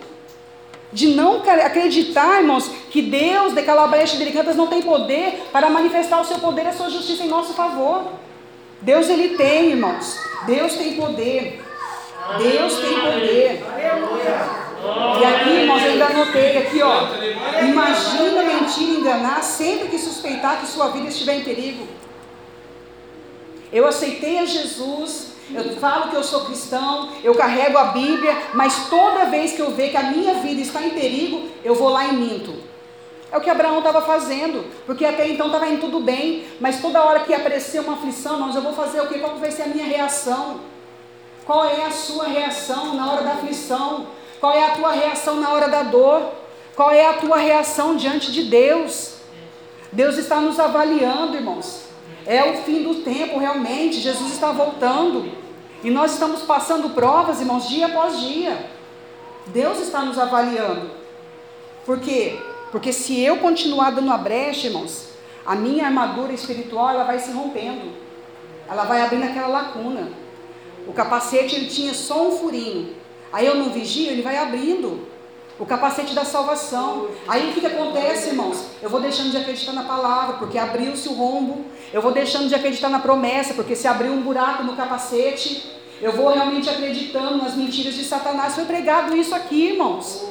De 0.93 1.09
não 1.09 1.43
acreditar, 1.65 2.41
irmãos, 2.41 2.69
que 2.91 3.01
Deus 3.01 3.55
de 3.55 3.63
Calabrecha 3.63 4.17
de 4.17 4.31
Cantas 4.33 4.57
não 4.57 4.67
tem 4.67 4.83
poder 4.83 5.49
para 5.53 5.71
manifestar 5.71 6.21
o 6.21 6.25
seu 6.25 6.39
poder 6.39 6.65
e 6.65 6.69
a 6.69 6.73
sua 6.73 6.91
justiça 6.91 7.23
em 7.23 7.29
nosso 7.29 7.55
favor. 7.55 8.13
Deus 8.83 9.09
ele 9.09 9.37
tem, 9.37 9.71
irmãos. 9.71 10.19
Deus 10.47 10.75
tem 10.75 10.95
poder. 10.95 11.63
Deus 12.39 12.79
tem 12.79 13.01
poder. 13.01 13.65
E 15.21 15.25
aqui, 15.25 15.51
irmãos, 15.51 15.83
eu 15.83 15.93
ainda 15.93 16.07
anotei 16.07 16.59
aqui, 16.59 16.83
ó. 16.83 17.09
Imagina 17.63 18.43
mentir 18.43 18.83
e 18.83 18.97
enganar 18.97 19.43
sempre 19.43 19.89
que 19.89 19.99
suspeitar 19.99 20.61
que 20.61 20.67
sua 20.67 20.89
vida 20.89 21.09
estiver 21.09 21.35
em 21.35 21.45
perigo. 21.45 21.87
Eu 23.73 23.87
aceitei 23.87 24.39
a 24.39 24.47
Jesus, 24.47 25.33
eu 25.55 25.77
falo 25.77 26.11
que 26.11 26.17
eu 26.17 26.25
sou 26.25 26.45
cristão, 26.47 27.11
eu 27.23 27.35
carrego 27.35 27.79
a 27.79 27.85
Bíblia, 27.85 28.37
mas 28.55 28.89
toda 28.89 29.27
vez 29.27 29.53
que 29.53 29.61
eu 29.61 29.71
ver 29.71 29.91
que 29.91 29.97
a 29.97 30.05
minha 30.05 30.35
vida 30.35 30.61
está 30.61 30.83
em 30.83 30.91
perigo, 30.91 31.49
eu 31.65 31.75
vou 31.75 31.89
lá 31.89 32.07
e 32.07 32.13
minto. 32.13 32.55
É 33.31 33.37
o 33.37 33.41
que 33.41 33.49
Abraão 33.49 33.79
estava 33.79 34.03
fazendo, 34.03 34.65
porque 34.87 35.05
até 35.05 35.29
então 35.29 35.47
estava 35.47 35.69
indo 35.69 35.83
tudo 35.83 36.01
bem, 36.01 36.47
mas 36.59 36.81
toda 36.81 37.05
hora 37.05 37.21
que 37.21 37.33
aparecer 37.33 37.81
uma 37.81 37.93
aflição, 37.93 38.35
irmãos, 38.35 38.57
eu 38.57 38.63
vou 38.63 38.73
fazer 38.73 39.01
o 39.01 39.07
quê? 39.07 39.21
Qual 39.21 39.37
vai 39.37 39.53
ser 39.53 39.63
a 39.63 39.67
minha 39.69 39.87
reação? 39.87 40.61
Qual 41.51 41.65
é 41.65 41.85
a 41.85 41.91
sua 41.91 42.29
reação 42.29 42.95
na 42.95 43.11
hora 43.11 43.23
da 43.25 43.33
aflição? 43.33 44.07
Qual 44.39 44.53
é 44.53 44.67
a 44.67 44.71
tua 44.71 44.93
reação 44.93 45.41
na 45.41 45.53
hora 45.53 45.67
da 45.69 45.83
dor? 45.83 46.31
Qual 46.77 46.93
é 46.93 47.05
a 47.05 47.15
tua 47.15 47.39
reação 47.39 47.97
diante 47.97 48.31
de 48.31 48.45
Deus? 48.45 49.17
Deus 49.91 50.17
está 50.17 50.41
nos 50.41 50.61
avaliando, 50.61 51.35
irmãos. 51.35 51.87
É 52.25 52.45
o 52.45 52.59
fim 52.59 52.85
do 52.85 53.03
tempo, 53.03 53.41
realmente. 53.41 53.99
Jesus 53.99 54.31
está 54.31 54.53
voltando. 54.53 55.29
E 55.83 55.91
nós 55.91 56.13
estamos 56.13 56.43
passando 56.43 56.91
provas, 56.91 57.41
irmãos, 57.41 57.69
dia 57.69 57.87
após 57.87 58.21
dia. 58.21 58.71
Deus 59.49 59.81
está 59.81 60.03
nos 60.03 60.21
avaliando. 60.21 60.89
Por 61.85 61.99
quê? 61.99 62.39
Porque 62.71 62.93
se 62.93 63.21
eu 63.21 63.39
continuar 63.39 63.91
dando 63.91 64.13
a 64.13 64.19
brecha, 64.19 64.69
irmãos, 64.69 65.09
a 65.45 65.57
minha 65.57 65.87
armadura 65.87 66.33
espiritual 66.33 66.91
ela 66.91 67.03
vai 67.03 67.19
se 67.19 67.33
rompendo. 67.33 67.91
Ela 68.69 68.85
vai 68.85 69.03
abrindo 69.03 69.25
aquela 69.25 69.49
lacuna. 69.49 70.30
O 70.87 70.93
capacete 70.93 71.57
ele 71.57 71.67
tinha 71.67 71.95
só 71.95 72.29
um 72.29 72.33
furinho. 72.33 72.95
Aí 73.33 73.47
eu 73.47 73.55
não 73.55 73.71
vigio, 73.71 74.11
ele 74.11 74.23
vai 74.23 74.37
abrindo. 74.37 75.09
O 75.59 75.67
capacete 75.67 76.15
da 76.15 76.25
salvação. 76.25 77.09
Aí 77.29 77.51
o 77.51 77.53
que, 77.53 77.61
que 77.61 77.67
acontece, 77.67 78.31
irmãos? 78.31 78.65
Eu 78.83 78.89
vou 78.89 79.01
deixando 79.01 79.31
de 79.31 79.37
acreditar 79.37 79.73
na 79.73 79.85
palavra, 79.85 80.37
porque 80.39 80.57
abriu-se 80.57 81.09
o 81.09 81.13
rombo. 81.13 81.67
Eu 81.93 82.01
vou 82.01 82.13
deixando 82.13 82.49
de 82.49 82.55
acreditar 82.55 82.89
na 82.89 82.99
promessa, 82.99 83.53
porque 83.55 83.77
se 83.77 83.87
abriu 83.87 84.11
um 84.13 84.23
buraco 84.23 84.63
no 84.65 84.75
capacete. 84.75 85.71
Eu 86.01 86.13
vou 86.13 86.33
realmente 86.33 86.71
acreditando 86.71 87.37
nas 87.37 87.55
mentiras 87.55 87.95
de 87.95 88.05
Satanás. 88.05 88.55
Foi 88.55 88.65
pregado 88.65 89.15
isso 89.15 89.35
aqui, 89.35 89.73
irmãos. 89.73 90.31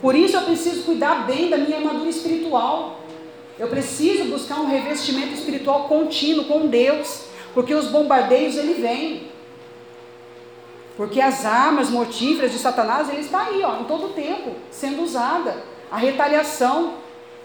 Por 0.00 0.14
isso 0.14 0.36
eu 0.36 0.42
preciso 0.42 0.84
cuidar 0.84 1.26
bem 1.26 1.50
da 1.50 1.58
minha 1.58 1.78
armadura 1.78 2.08
espiritual. 2.08 3.00
Eu 3.58 3.68
preciso 3.68 4.24
buscar 4.24 4.60
um 4.60 4.66
revestimento 4.66 5.34
espiritual 5.34 5.88
contínuo 5.88 6.44
com 6.44 6.68
Deus, 6.68 7.24
porque 7.52 7.74
os 7.74 7.88
bombardeios 7.88 8.56
ele 8.56 8.74
vêm. 8.74 9.28
Porque 11.00 11.18
as 11.18 11.46
armas 11.46 11.88
mortíferas 11.88 12.52
de 12.52 12.58
Satanás, 12.58 13.08
ele 13.08 13.22
está 13.22 13.46
aí, 13.46 13.62
ó, 13.62 13.80
em 13.80 13.84
todo 13.84 14.08
o 14.08 14.10
tempo, 14.10 14.50
sendo 14.70 15.02
usada. 15.02 15.56
A 15.90 15.96
retaliação. 15.96 16.96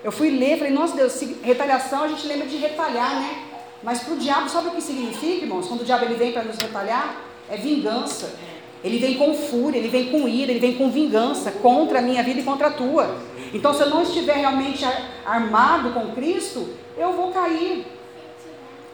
Eu 0.04 0.12
fui 0.12 0.30
ler, 0.30 0.58
falei, 0.58 0.74
nossa 0.74 0.94
Deus, 0.94 1.18
retaliação 1.42 2.04
a 2.04 2.10
gente 2.10 2.28
lembra 2.28 2.48
de 2.48 2.58
retalhar, 2.58 3.16
né? 3.22 3.44
Mas 3.82 4.04
para 4.04 4.14
o 4.14 4.18
diabo, 4.18 4.50
sabe 4.50 4.68
o 4.68 4.72
que 4.72 4.82
significa, 4.82 5.46
irmãos? 5.46 5.70
Quando 5.70 5.84
o 5.84 5.84
diabo 5.86 6.04
ele 6.04 6.16
vem 6.16 6.34
para 6.34 6.44
nos 6.44 6.58
retalhar? 6.58 7.16
É 7.50 7.56
vingança. 7.56 8.38
Ele 8.84 9.00
vem 9.00 9.14
com 9.18 9.34
fúria, 9.34 9.78
ele 9.78 9.88
vem 9.88 10.12
com 10.12 10.28
ira, 10.28 10.52
ele 10.52 10.60
vem 10.60 10.76
com 10.76 10.92
vingança 10.92 11.50
contra 11.50 12.00
a 12.00 12.02
minha 12.02 12.22
vida 12.24 12.42
e 12.42 12.44
contra 12.44 12.68
a 12.68 12.72
tua. 12.72 13.22
Então, 13.54 13.74
se 13.74 13.84
eu 13.84 13.90
não 13.90 14.04
estiver 14.04 14.36
realmente 14.36 14.86
armado 15.26 15.92
com 15.92 16.12
Cristo, 16.12 16.68
eu 16.98 17.14
vou 17.14 17.32
cair. 17.32 17.88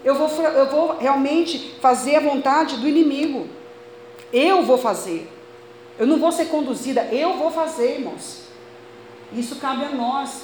Eu 0.06 0.13
vou, 0.13 0.30
eu 0.30 0.69
vou 0.69 0.97
realmente 1.00 1.74
fazer 1.82 2.17
a 2.17 2.19
vontade 2.19 2.78
do 2.78 2.88
inimigo. 2.88 3.60
Eu 4.32 4.63
vou 4.63 4.78
fazer. 4.78 5.30
Eu 6.00 6.08
não 6.08 6.17
vou 6.17 6.32
ser 6.32 6.46
conduzida, 6.46 7.08
eu 7.12 7.38
vou 7.38 7.52
fazer, 7.52 8.00
irmãos. 8.00 8.41
Isso 9.34 9.58
cabe 9.58 9.86
a 9.86 9.89
nós, 9.89 10.44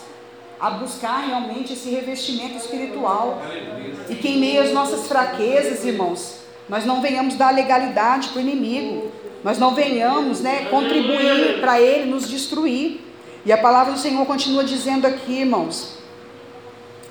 a 0.59 0.69
buscar 0.71 1.25
realmente 1.25 1.73
esse 1.73 1.89
revestimento 1.89 2.57
espiritual. 2.57 3.41
E 4.09 4.15
que 4.15 4.29
em 4.29 4.37
meio 4.37 4.61
às 4.61 4.71
nossas 4.71 5.07
fraquezas, 5.07 5.85
irmãos, 5.85 6.39
nós 6.69 6.85
não 6.85 7.01
venhamos 7.01 7.35
dar 7.35 7.53
legalidade 7.53 8.29
para 8.29 8.39
o 8.39 8.41
inimigo, 8.41 9.11
nós 9.43 9.57
não 9.57 9.73
venhamos 9.73 10.41
né, 10.41 10.65
contribuir 10.65 11.59
para 11.59 11.79
ele 11.81 12.09
nos 12.09 12.29
destruir. 12.29 13.01
E 13.45 13.51
a 13.51 13.57
palavra 13.57 13.93
do 13.93 13.99
Senhor 13.99 14.25
continua 14.25 14.63
dizendo 14.63 15.07
aqui, 15.07 15.39
irmãos. 15.39 15.97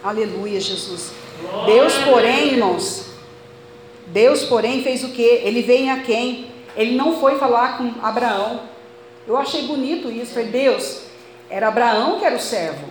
Aleluia, 0.04 0.60
Jesus. 0.60 1.10
Deus, 1.64 1.94
porém, 2.04 2.52
irmãos, 2.52 3.06
Deus, 4.08 4.44
porém, 4.44 4.82
fez 4.82 5.02
o 5.02 5.08
que? 5.08 5.22
Ele 5.22 5.62
veio 5.62 5.92
a 5.92 5.96
quem? 5.96 6.55
Ele 6.76 6.94
não 6.94 7.18
foi 7.18 7.38
falar 7.38 7.78
com 7.78 7.92
Abraão. 8.02 8.60
Eu 9.26 9.36
achei 9.36 9.66
bonito 9.66 10.10
isso. 10.10 10.34
Foi 10.34 10.44
Deus. 10.44 11.02
Era 11.48 11.68
Abraão 11.68 12.18
que 12.18 12.24
era 12.24 12.36
o 12.36 12.40
servo. 12.40 12.86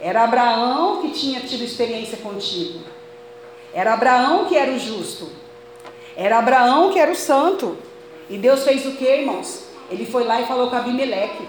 Era 0.00 0.22
Abraão 0.22 1.02
que 1.02 1.10
tinha 1.10 1.40
tido 1.40 1.62
experiência 1.62 2.18
contigo. 2.18 2.80
Era 3.74 3.94
Abraão 3.94 4.46
que 4.46 4.56
era 4.56 4.70
o 4.70 4.78
justo. 4.78 5.28
Era 6.16 6.38
Abraão 6.38 6.92
que 6.92 6.98
era 6.98 7.10
o 7.10 7.16
santo. 7.16 7.76
E 8.28 8.38
Deus 8.38 8.62
fez 8.64 8.86
o 8.86 8.92
que, 8.92 9.04
irmãos? 9.04 9.64
Ele 9.90 10.06
foi 10.06 10.24
lá 10.24 10.40
e 10.40 10.46
falou 10.46 10.70
com 10.70 10.76
Abimeleque. 10.76 11.46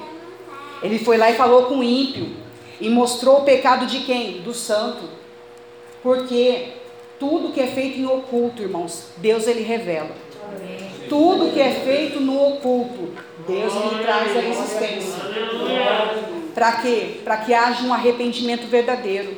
Ele 0.82 0.98
foi 0.98 1.18
lá 1.18 1.30
e 1.30 1.36
falou 1.36 1.66
com 1.66 1.78
o 1.78 1.84
ímpio. 1.84 2.30
E 2.80 2.90
mostrou 2.90 3.40
o 3.40 3.44
pecado 3.44 3.86
de 3.86 4.00
quem? 4.00 4.42
Do 4.42 4.54
santo. 4.54 5.08
Porque 6.02 6.70
tudo 7.20 7.54
que 7.54 7.62
é 7.62 7.68
feito 7.68 8.00
em 8.00 8.06
oculto, 8.08 8.64
irmãos, 8.64 9.10
Deus 9.18 9.46
ele 9.46 9.62
revela. 9.62 10.10
Tudo 11.10 11.52
que 11.52 11.60
é 11.60 11.72
feito 11.72 12.20
no 12.20 12.54
oculto, 12.54 13.14
Deus 13.48 13.74
ele 13.76 14.04
traz 14.04 14.36
a 14.36 14.42
existência. 14.42 15.22
Para 16.54 16.72
quê? 16.74 17.22
Para 17.24 17.38
que 17.38 17.54
haja 17.54 17.84
um 17.84 17.94
arrependimento 17.94 18.68
verdadeiro. 18.68 19.36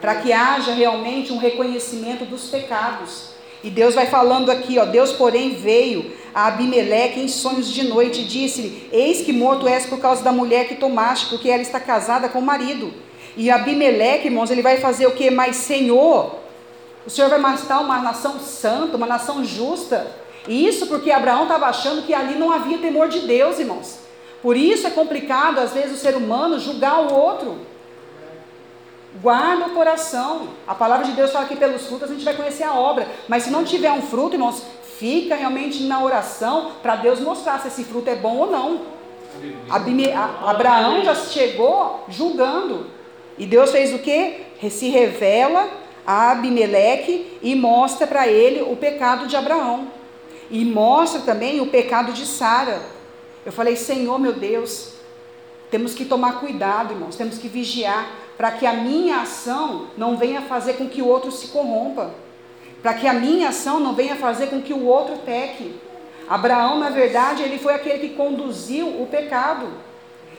Para 0.00 0.16
que 0.16 0.32
haja 0.32 0.72
realmente 0.72 1.32
um 1.32 1.38
reconhecimento 1.38 2.24
dos 2.24 2.48
pecados. 2.48 3.30
E 3.64 3.70
Deus 3.70 3.94
vai 3.94 4.06
falando 4.06 4.50
aqui, 4.50 4.78
ó, 4.78 4.84
Deus, 4.84 5.12
porém, 5.12 5.54
veio 5.54 6.12
a 6.34 6.46
Abimeleque 6.48 7.18
em 7.18 7.28
sonhos 7.28 7.72
de 7.72 7.82
noite 7.82 8.20
e 8.20 8.24
disse-lhe: 8.24 8.88
Eis 8.92 9.22
que 9.22 9.32
morto 9.32 9.66
és 9.66 9.86
por 9.86 9.98
causa 9.98 10.22
da 10.22 10.30
mulher 10.30 10.68
que 10.68 10.76
tomaste, 10.76 11.26
porque 11.26 11.48
ela 11.48 11.62
está 11.62 11.80
casada 11.80 12.28
com 12.28 12.38
o 12.38 12.42
marido. 12.42 12.92
E 13.36 13.50
Abimeleque, 13.50 14.28
irmãos, 14.28 14.50
ele 14.50 14.62
vai 14.62 14.76
fazer 14.76 15.06
o 15.06 15.12
que? 15.12 15.30
Mas, 15.30 15.56
Senhor, 15.56 16.36
o 17.06 17.10
Senhor 17.10 17.28
vai 17.28 17.38
matar 17.38 17.80
uma 17.80 17.98
nação 17.98 18.38
santa, 18.38 18.96
uma 18.96 19.06
nação 19.06 19.44
justa. 19.44 20.06
E 20.46 20.66
isso 20.66 20.86
porque 20.86 21.10
Abraão 21.10 21.42
estava 21.42 21.66
achando 21.66 22.02
que 22.02 22.14
ali 22.14 22.38
não 22.38 22.52
havia 22.52 22.78
temor 22.78 23.08
de 23.08 23.20
Deus, 23.20 23.58
irmãos. 23.58 23.98
Por 24.42 24.56
isso 24.56 24.86
é 24.86 24.90
complicado, 24.90 25.58
às 25.58 25.72
vezes, 25.72 25.92
o 25.92 26.00
ser 26.00 26.14
humano 26.14 26.58
julgar 26.58 27.00
o 27.00 27.14
outro. 27.14 27.58
Guarda 29.20 29.66
o 29.66 29.70
coração. 29.70 30.48
A 30.66 30.74
palavra 30.74 31.06
de 31.06 31.12
Deus 31.12 31.32
fala 31.32 31.46
que 31.46 31.56
pelos 31.56 31.86
frutos 31.86 32.10
a 32.10 32.12
gente 32.12 32.24
vai 32.24 32.34
conhecer 32.34 32.64
a 32.64 32.74
obra. 32.74 33.08
Mas 33.28 33.44
se 33.44 33.50
não 33.50 33.64
tiver 33.64 33.90
um 33.90 34.02
fruto, 34.02 34.36
irmãos, 34.36 34.62
fica 34.98 35.34
realmente 35.34 35.82
na 35.82 36.02
oração 36.02 36.72
para 36.82 36.96
Deus 36.96 37.18
mostrar 37.20 37.58
se 37.60 37.68
esse 37.68 37.84
fruto 37.84 38.08
é 38.08 38.14
bom 38.14 38.36
ou 38.36 38.50
não. 38.50 38.80
Abraão 40.44 41.02
já 41.02 41.14
chegou 41.14 42.04
julgando. 42.08 42.86
E 43.38 43.46
Deus 43.46 43.70
fez 43.70 43.92
o 43.92 43.98
que? 43.98 44.44
Se 44.70 44.88
revela 44.88 45.68
a 46.06 46.30
Abimeleque 46.30 47.38
e 47.42 47.54
mostra 47.54 48.06
para 48.06 48.28
ele 48.28 48.62
o 48.62 48.76
pecado 48.76 49.26
de 49.26 49.36
Abraão. 49.36 49.88
E 50.50 50.64
mostra 50.64 51.20
também 51.20 51.60
o 51.60 51.66
pecado 51.66 52.12
de 52.12 52.26
Sara. 52.26 52.82
Eu 53.44 53.52
falei, 53.52 53.76
Senhor 53.76 54.18
meu 54.18 54.32
Deus, 54.32 54.92
temos 55.70 55.94
que 55.94 56.04
tomar 56.04 56.40
cuidado, 56.40 56.92
irmãos, 56.92 57.16
temos 57.16 57.38
que 57.38 57.48
vigiar 57.48 58.08
para 58.36 58.50
que 58.50 58.66
a 58.66 58.72
minha 58.72 59.22
ação 59.22 59.88
não 59.96 60.16
venha 60.16 60.42
fazer 60.42 60.74
com 60.74 60.88
que 60.88 61.00
o 61.00 61.06
outro 61.06 61.32
se 61.32 61.48
corrompa, 61.48 62.10
para 62.82 62.94
que 62.94 63.08
a 63.08 63.12
minha 63.12 63.48
ação 63.48 63.80
não 63.80 63.94
venha 63.94 64.16
fazer 64.16 64.48
com 64.48 64.60
que 64.60 64.72
o 64.72 64.84
outro 64.84 65.16
peque. 65.24 65.74
Abraão, 66.28 66.78
na 66.78 66.90
verdade, 66.90 67.42
ele 67.42 67.58
foi 67.58 67.74
aquele 67.74 67.98
que 67.98 68.14
conduziu 68.14 68.86
o 68.86 69.06
pecado. 69.10 69.68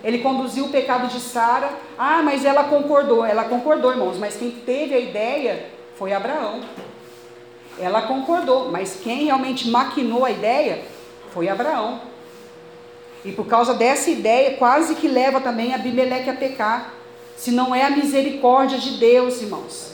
Ele 0.04 0.20
conduziu 0.20 0.66
o 0.66 0.70
pecado 0.70 1.08
de 1.08 1.20
Sara. 1.20 1.70
Ah, 1.98 2.22
mas 2.22 2.46
ela 2.46 2.66
concordou. 2.66 3.26
Ela 3.26 3.46
concordou, 3.46 3.92
irmãos, 3.92 4.18
mas 4.18 4.36
quem 4.36 4.52
teve 4.52 4.94
a 4.94 5.00
ideia 5.00 5.66
foi 5.98 6.14
Abraão. 6.14 6.62
Ela 7.80 8.02
concordou, 8.04 8.72
mas 8.72 9.00
quem 9.02 9.26
realmente 9.26 9.70
maquinou 9.70 10.26
a 10.26 10.32
ideia 10.32 10.84
foi 11.34 11.48
Abraão. 11.48 12.02
E 13.24 13.32
por 13.32 13.46
causa 13.46 13.74
dessa 13.74 14.10
ideia, 14.10 14.58
quase 14.58 14.96
que 14.96 15.08
leva 15.08 15.40
também 15.40 15.74
Abimeleque 15.74 16.30
a 16.30 16.34
pecar. 16.34 16.94
Se 17.36 17.52
não 17.52 17.76
é 17.76 17.84
a 17.84 17.90
misericórdia 17.90 18.78
de 18.78 18.92
Deus, 18.98 19.42
irmãos. 19.42 19.92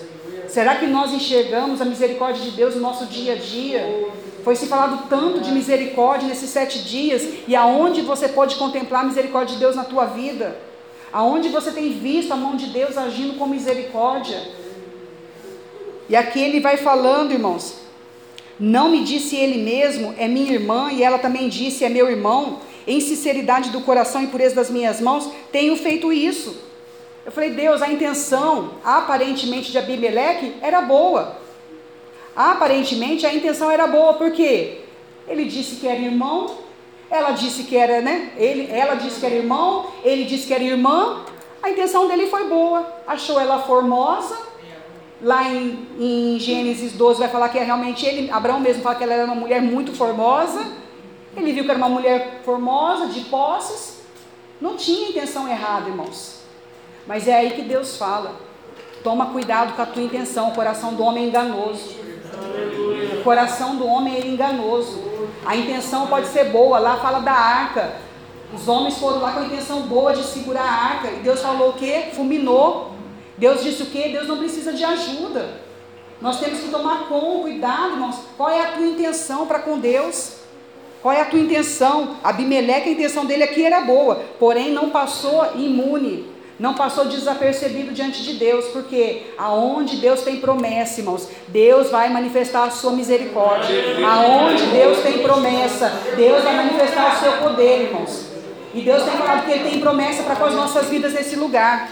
Será 0.48 0.76
que 0.76 0.86
nós 0.86 1.12
enxergamos 1.12 1.82
a 1.82 1.86
misericórdia 1.86 2.44
de 2.44 2.52
Deus 2.52 2.76
no 2.76 2.82
nosso 2.82 3.06
dia 3.06 3.34
a 3.34 3.36
dia? 3.36 4.12
Foi 4.44 4.56
se 4.56 4.68
falado 4.68 5.08
tanto 5.10 5.40
de 5.40 5.52
misericórdia 5.52 6.28
nesses 6.28 6.50
sete 6.50 6.80
dias, 6.80 7.24
e 7.48 7.56
aonde 7.56 8.02
você 8.02 8.28
pode 8.28 8.56
contemplar 8.56 9.02
a 9.02 9.08
misericórdia 9.08 9.56
de 9.56 9.60
Deus 9.60 9.76
na 9.76 9.84
tua 9.84 10.06
vida? 10.06 10.58
Aonde 11.12 11.50
você 11.50 11.72
tem 11.72 11.94
visto 11.94 12.32
a 12.32 12.36
mão 12.36 12.56
de 12.56 12.68
Deus 12.68 12.98
agindo 12.98 13.38
com 13.38 13.48
misericórdia? 13.48 14.42
E 16.10 16.16
aqui 16.16 16.40
ele 16.40 16.60
vai 16.60 16.78
falando, 16.78 17.32
irmãos. 17.32 17.76
Não 18.60 18.90
me 18.90 19.04
disse 19.04 19.36
ele 19.36 19.64
mesmo, 19.64 20.14
é 20.18 20.28
minha 20.28 20.54
irmã, 20.54 20.92
e 20.92 21.04
ela 21.04 21.18
também 21.18 21.50
disse, 21.50 21.84
é 21.84 21.90
meu 21.90 22.10
irmão. 22.10 22.60
Em 22.86 23.00
sinceridade 23.00 23.70
do 23.70 23.82
coração 23.82 24.24
e 24.24 24.28
pureza 24.28 24.56
das 24.56 24.70
minhas 24.70 25.00
mãos, 25.00 25.30
tenho 25.52 25.76
feito 25.78 26.12
isso. 26.12 26.56
Eu 27.26 27.32
falei, 27.32 27.52
Deus, 27.52 27.82
a 27.82 27.90
intenção 27.90 28.72
aparentemente 28.84 29.72
de 29.72 29.78
Abimeleque 29.78 30.56
era 30.62 30.82
boa. 30.82 31.38
Aparentemente 32.36 33.26
a 33.26 33.34
intenção 33.34 33.72
era 33.72 33.88
boa, 33.88 34.16
porque 34.16 34.82
ele 35.28 35.46
disse 35.46 35.76
que 35.78 35.88
era 35.88 36.00
irmão, 36.00 36.58
ela 37.10 37.32
disse 37.32 37.64
que 37.64 37.78
era, 37.78 38.02
né? 38.02 38.32
Ele, 38.36 38.70
ela 38.72 38.96
disse 38.96 39.20
que 39.20 39.26
era 39.26 39.36
irmão, 39.36 39.86
ele 40.04 40.26
disse 40.26 40.48
que 40.48 40.54
era 40.54 40.64
irmã. 40.64 41.24
A 41.62 41.70
intenção 41.70 42.08
dele 42.08 42.28
foi 42.28 42.46
boa. 42.46 42.92
Achou 43.08 43.40
ela 43.40 43.60
formosa, 43.60 44.38
Lá 45.24 45.44
em, 45.46 45.88
em, 45.98 46.38
Gênesis 46.38 46.92
12 46.92 47.20
vai 47.20 47.30
falar 47.30 47.48
que 47.48 47.58
é 47.58 47.64
realmente 47.64 48.06
ele, 48.06 48.30
Abraão 48.30 48.60
mesmo 48.60 48.84
fala 48.84 48.96
que 48.96 49.04
ela 49.06 49.14
era 49.14 49.24
uma 49.24 49.36
mulher 49.36 49.62
muito 49.62 49.94
formosa. 49.94 50.66
Ele 51.36 51.54
viu 51.54 51.64
que 51.64 51.70
era 51.70 51.78
uma 51.78 51.88
mulher 51.88 52.42
formosa, 52.44 53.08
de 53.08 53.22
posses. 53.22 54.02
Não 54.60 54.76
tinha 54.76 55.10
intenção 55.10 55.48
errada, 55.48 55.90
irmãos. 55.90 56.42
Mas 57.08 57.28
é 57.28 57.36
aí 57.36 57.52
que 57.52 57.62
Deus 57.62 57.96
fala. 57.98 58.36
Toma 59.02 59.28
cuidado 59.28 59.76
com 59.76 59.82
a 59.82 59.86
tua 59.86 60.04
intenção. 60.04 60.50
O 60.50 60.54
coração 60.54 60.94
do 60.94 61.04
homem 61.04 61.24
é 61.24 61.28
enganoso. 61.28 61.96
O 63.20 63.24
coração 63.24 63.78
do 63.78 63.88
homem 63.88 64.16
é 64.16 64.28
enganoso. 64.28 65.02
A 65.46 65.56
intenção 65.56 66.08
pode 66.08 66.28
ser 66.28 66.46
boa. 66.46 66.80
Lá 66.80 66.98
fala 66.98 67.20
da 67.20 67.34
arca. 67.34 67.96
Os 68.54 68.68
homens 68.68 68.98
foram 68.98 69.20
lá 69.20 69.32
com 69.32 69.40
a 69.40 69.46
intenção 69.46 69.82
boa 69.84 70.14
de 70.14 70.24
segurar 70.24 70.64
a 70.64 70.84
arca. 70.96 71.08
E 71.10 71.20
Deus 71.22 71.42
falou 71.42 71.70
o 71.70 71.74
quê? 71.74 72.10
Fulminou. 72.14 72.93
Deus 73.44 73.62
disse 73.62 73.84
o 73.84 73.88
quê? 73.88 74.08
Deus 74.08 74.26
não 74.26 74.38
precisa 74.38 74.72
de 74.72 74.86
ajuda. 74.86 75.50
Nós 76.22 76.40
temos 76.40 76.62
que 76.62 76.70
tomar 76.70 77.10
com 77.10 77.42
cuidado, 77.42 77.96
irmãos. 77.96 78.16
Qual 78.38 78.50
é 78.50 78.62
a 78.62 78.72
tua 78.72 78.86
intenção 78.86 79.46
para 79.46 79.60
com 79.60 79.80
Deus? 79.80 80.36
Qual 81.02 81.14
é 81.14 81.20
a 81.20 81.26
tua 81.26 81.42
intenção? 81.42 82.16
Abimeleque, 82.24 82.88
a 82.88 82.92
intenção 82.94 83.26
dele 83.26 83.44
aqui 83.44 83.66
era 83.66 83.82
boa, 83.82 84.24
porém 84.40 84.72
não 84.72 84.92
passou 84.92 85.46
imune, 85.58 86.26
não 86.58 86.74
passou 86.74 87.04
desapercebido 87.04 87.92
diante 87.92 88.24
de 88.24 88.36
Deus, 88.36 88.68
porque 88.68 89.34
aonde 89.38 89.98
Deus 89.98 90.22
tem 90.22 90.38
promessa, 90.38 91.02
irmãos, 91.02 91.28
Deus 91.50 91.90
vai 91.90 92.08
manifestar 92.08 92.64
a 92.64 92.72
sua 92.72 92.94
misericórdia. 92.94 93.76
Aonde 94.08 94.68
Deus 94.68 95.00
tem 95.00 95.22
promessa, 95.22 95.92
Deus 96.16 96.46
vai 96.46 96.56
manifestar 96.56 97.14
o 97.14 97.20
seu 97.20 97.34
poder, 97.40 97.88
irmãos. 97.88 98.33
E 98.74 98.82
Deus 98.82 99.04
tem 99.04 99.14
falado 99.14 99.46
que 99.46 99.52
Ele 99.52 99.70
tem 99.70 99.80
promessa 99.80 100.24
para 100.24 100.36
com 100.36 100.46
as 100.46 100.54
nossas 100.54 100.88
vidas 100.88 101.14
nesse 101.14 101.36
lugar. 101.36 101.88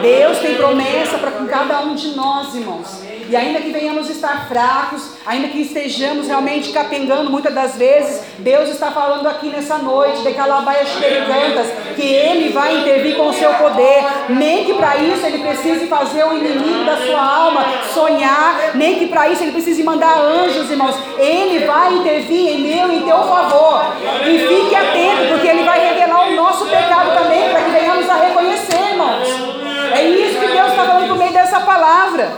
Deus 0.00 0.38
tem 0.38 0.54
promessa 0.54 1.18
para 1.18 1.30
com 1.32 1.46
cada 1.46 1.80
um 1.80 1.94
de 1.94 2.16
nós, 2.16 2.54
irmãos. 2.54 3.04
E 3.28 3.34
ainda 3.34 3.60
que 3.60 3.70
venhamos 3.70 4.10
estar 4.10 4.46
fracos, 4.48 5.12
ainda 5.24 5.48
que 5.48 5.62
estejamos 5.62 6.26
realmente 6.26 6.70
capengando 6.72 7.30
muitas 7.30 7.54
das 7.54 7.74
vezes, 7.76 8.22
Deus 8.38 8.68
está 8.68 8.90
falando 8.90 9.26
aqui 9.26 9.48
nessa 9.48 9.78
noite, 9.78 10.22
de 10.22 10.34
Calabaias 10.34 10.88
Cantas, 10.92 11.66
que 11.96 12.02
Ele 12.02 12.52
vai 12.52 12.80
intervir 12.80 13.16
com 13.16 13.28
o 13.28 13.32
seu 13.32 13.52
poder. 13.54 14.04
Nem 14.28 14.64
que 14.64 14.74
para 14.74 14.98
isso 14.98 15.24
Ele 15.24 15.38
precise 15.38 15.86
fazer 15.86 16.24
o 16.24 16.36
inimigo 16.36 16.84
da 16.84 16.98
sua 16.98 17.20
alma 17.20 17.64
sonhar, 17.94 18.72
nem 18.74 18.98
que 18.98 19.06
para 19.06 19.28
isso 19.28 19.42
Ele 19.42 19.52
precise 19.52 19.82
mandar 19.82 20.18
anjos, 20.18 20.70
irmãos. 20.70 20.96
Ele 21.18 21.64
vai 21.66 21.94
intervir 21.94 22.50
em 22.50 22.60
meu 22.60 22.92
e 22.92 22.96
em 22.98 23.02
teu 23.02 23.22
favor. 23.24 23.84
E 24.26 24.38
fique 24.38 24.74
atento, 24.74 25.28
porque 25.30 25.48
Ele 25.48 25.63
nosso 26.54 26.66
pecado 26.66 27.18
também, 27.18 27.50
para 27.50 27.62
que 27.62 27.70
venhamos 27.70 28.08
a 28.08 28.14
reconhecer, 28.14 28.90
irmãos. 28.90 29.28
É 29.92 30.04
isso 30.04 30.38
que 30.38 30.46
Deus 30.46 30.70
está 30.70 30.84
falando 30.84 31.08
por 31.08 31.18
meio 31.18 31.32
dessa 31.32 31.60
palavra. 31.60 32.32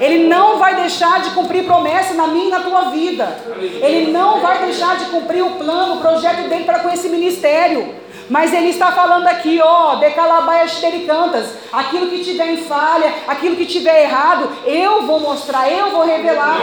Ele 0.00 0.28
não 0.28 0.58
vai 0.58 0.74
deixar 0.76 1.20
de 1.20 1.30
cumprir 1.30 1.64
promessa 1.64 2.14
na 2.14 2.26
minha 2.26 2.46
e 2.46 2.50
na 2.50 2.60
tua 2.60 2.90
vida. 2.90 3.28
Ele 3.60 4.10
não 4.10 4.40
vai 4.40 4.58
deixar 4.64 4.96
de 4.96 5.04
cumprir 5.06 5.42
o 5.42 5.52
plano, 5.52 5.96
o 5.96 6.00
projeto 6.00 6.48
dele 6.48 6.64
para 6.64 6.80
com 6.80 6.90
esse 6.90 7.08
ministério. 7.08 7.94
Mas 8.30 8.54
ele 8.54 8.70
está 8.70 8.92
falando 8.92 9.26
aqui, 9.26 9.60
ó, 9.60 9.96
decalabaias 9.96 10.80
cantas, 11.04 11.46
aquilo 11.72 12.06
que 12.06 12.22
tiver 12.22 12.52
em 12.52 12.58
falha, 12.58 13.12
aquilo 13.26 13.56
que 13.56 13.66
tiver 13.66 14.04
errado, 14.04 14.48
eu 14.64 15.02
vou 15.02 15.18
mostrar, 15.18 15.68
eu 15.68 15.90
vou 15.90 16.04
revelar. 16.04 16.58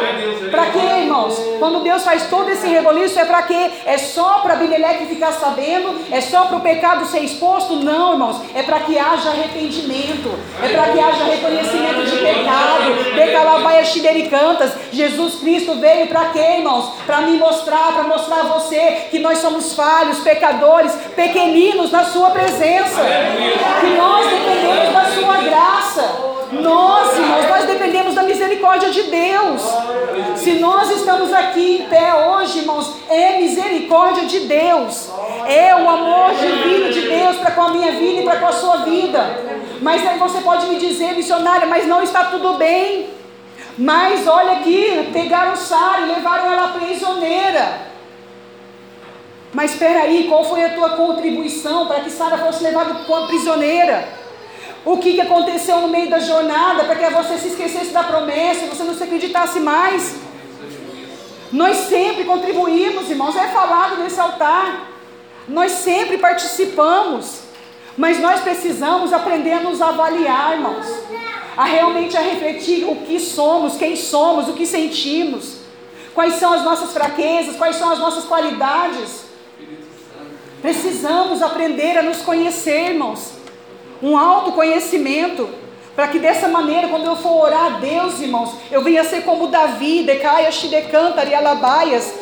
Para 0.49 0.67
quê, 0.67 1.01
irmãos? 1.01 1.37
Quando 1.59 1.83
Deus 1.83 2.05
faz 2.05 2.27
todo 2.29 2.49
esse 2.49 2.67
reboliço, 2.67 3.19
é 3.19 3.25
para 3.25 3.41
quê? 3.43 3.71
É 3.85 3.97
só 3.97 4.39
para 4.39 4.53
Abimeleque 4.53 5.07
ficar 5.07 5.33
sabendo? 5.33 5.99
É 6.09 6.21
só 6.21 6.45
para 6.45 6.55
o 6.55 6.61
pecado 6.61 7.05
ser 7.05 7.19
exposto? 7.19 7.75
Não, 7.75 8.13
irmãos. 8.13 8.41
É 8.55 8.63
para 8.63 8.79
que 8.79 8.97
haja 8.97 9.29
arrependimento, 9.29 10.39
é 10.63 10.69
para 10.69 10.85
que 10.93 10.99
haja 10.99 11.23
reconhecimento 11.25 12.05
de 12.05 12.17
pecado. 12.17 13.13
Decalabaias 13.13 13.93
cantas. 14.29 14.71
Jesus 14.93 15.35
Cristo 15.41 15.75
veio 15.75 16.07
para 16.07 16.25
quê, 16.29 16.59
irmãos? 16.59 16.93
Para 17.05 17.21
me 17.21 17.37
mostrar, 17.37 17.91
para 17.93 18.03
mostrar 18.03 18.39
a 18.39 18.43
você 18.43 19.07
que 19.11 19.19
nós 19.19 19.39
somos 19.39 19.73
falhos, 19.73 20.19
pecadores, 20.19 20.93
pequeninos 21.13 21.56
na 21.97 22.03
Sua 22.03 22.29
presença, 22.29 23.01
que 23.81 23.87
nós 23.97 24.27
dependemos 24.27 24.93
da 24.93 25.05
Sua 25.05 25.37
graça. 25.37 26.37
Nós, 26.51 27.17
irmãos, 27.17 27.49
nós 27.49 27.65
dependemos 27.65 28.13
da 28.13 28.21
misericórdia 28.21 28.89
de 28.91 29.03
Deus. 29.03 29.61
Se 30.35 30.53
nós 30.59 30.91
estamos 30.91 31.33
aqui 31.33 31.77
em 31.81 31.89
pé 31.89 32.13
hoje, 32.13 32.59
irmãos, 32.59 32.93
é 33.09 33.39
misericórdia 33.39 34.25
de 34.25 34.41
Deus. 34.41 35.09
É 35.47 35.75
o 35.75 35.89
amor 35.89 36.35
divino 36.35 36.91
de 36.91 37.01
Deus 37.01 37.37
para 37.37 37.51
com 37.51 37.63
a 37.63 37.69
minha 37.71 37.91
vida 37.93 38.21
e 38.21 38.23
para 38.23 38.39
com 38.39 38.47
a 38.47 38.51
sua 38.51 38.77
vida. 38.77 39.19
Mas 39.81 40.05
aí 40.07 40.19
você 40.19 40.39
pode 40.41 40.67
me 40.67 40.75
dizer, 40.75 41.15
missionária, 41.15 41.65
mas 41.65 41.87
não 41.87 42.03
está 42.03 42.25
tudo 42.25 42.53
bem. 42.53 43.09
Mas 43.77 44.27
olha 44.27 44.53
aqui, 44.53 45.09
pegaram 45.11 45.55
Sara 45.55 46.01
e 46.01 46.05
levaram 46.05 46.51
ela 46.51 46.67
prisioneira. 46.69 47.86
Mas 49.53 49.71
espera 49.71 50.01
aí, 50.01 50.27
qual 50.27 50.43
foi 50.43 50.63
a 50.63 50.73
tua 50.73 50.91
contribuição 50.91 51.87
para 51.87 52.01
que 52.01 52.09
Sara 52.09 52.37
fosse 52.37 52.63
levada 52.63 52.93
como 53.05 53.27
prisioneira? 53.27 54.07
O 54.85 54.97
que, 54.97 55.13
que 55.13 55.21
aconteceu 55.21 55.81
no 55.81 55.89
meio 55.89 56.09
da 56.09 56.19
jornada 56.19 56.85
para 56.85 56.95
que 56.95 57.09
você 57.13 57.37
se 57.37 57.49
esquecesse 57.49 57.91
da 57.91 58.03
promessa 58.03 58.67
você 58.67 58.83
não 58.83 58.95
se 58.95 59.03
acreditasse 59.03 59.59
mais? 59.59 60.15
Nós 61.51 61.77
sempre 61.77 62.23
contribuímos, 62.25 63.09
irmãos, 63.09 63.35
é 63.35 63.47
falado 63.47 63.97
nesse 63.97 64.19
altar. 64.19 64.89
Nós 65.47 65.71
sempre 65.71 66.17
participamos. 66.17 67.41
Mas 67.97 68.19
nós 68.19 68.41
precisamos 68.41 69.11
aprender 69.11 69.53
a 69.53 69.59
nos 69.59 69.81
avaliar, 69.81 70.53
irmãos. 70.53 70.85
A 71.57 71.63
realmente 71.65 72.15
a 72.15 72.21
refletir 72.21 72.85
o 72.85 72.95
que 72.95 73.19
somos, 73.19 73.75
quem 73.75 73.95
somos, 73.95 74.47
o 74.47 74.53
que 74.53 74.67
sentimos. 74.67 75.57
Quais 76.13 76.35
são 76.35 76.53
as 76.53 76.63
nossas 76.63 76.93
fraquezas, 76.93 77.55
quais 77.55 77.75
são 77.75 77.91
as 77.91 77.99
nossas 77.99 78.25
qualidades. 78.25 79.26
Precisamos 80.67 81.41
aprender 81.41 81.97
a 81.97 82.01
nos 82.01 82.17
conhecer, 82.17 82.89
irmãos. 82.89 83.31
Um 84.03 84.17
autoconhecimento. 84.17 85.47
Para 85.95 86.09
que 86.09 86.19
dessa 86.19 86.49
maneira, 86.49 86.89
quando 86.89 87.05
eu 87.05 87.15
for 87.15 87.45
orar 87.45 87.67
a 87.67 87.69
Deus, 87.77 88.19
irmãos, 88.19 88.51
eu 88.69 88.83
venha 88.83 89.01
ser 89.05 89.21
como 89.23 89.47
Davi, 89.47 90.03
Decaia, 90.03 90.51
Shidecântar 90.51 91.25
e 91.29 91.33
Alabaias. 91.33 92.13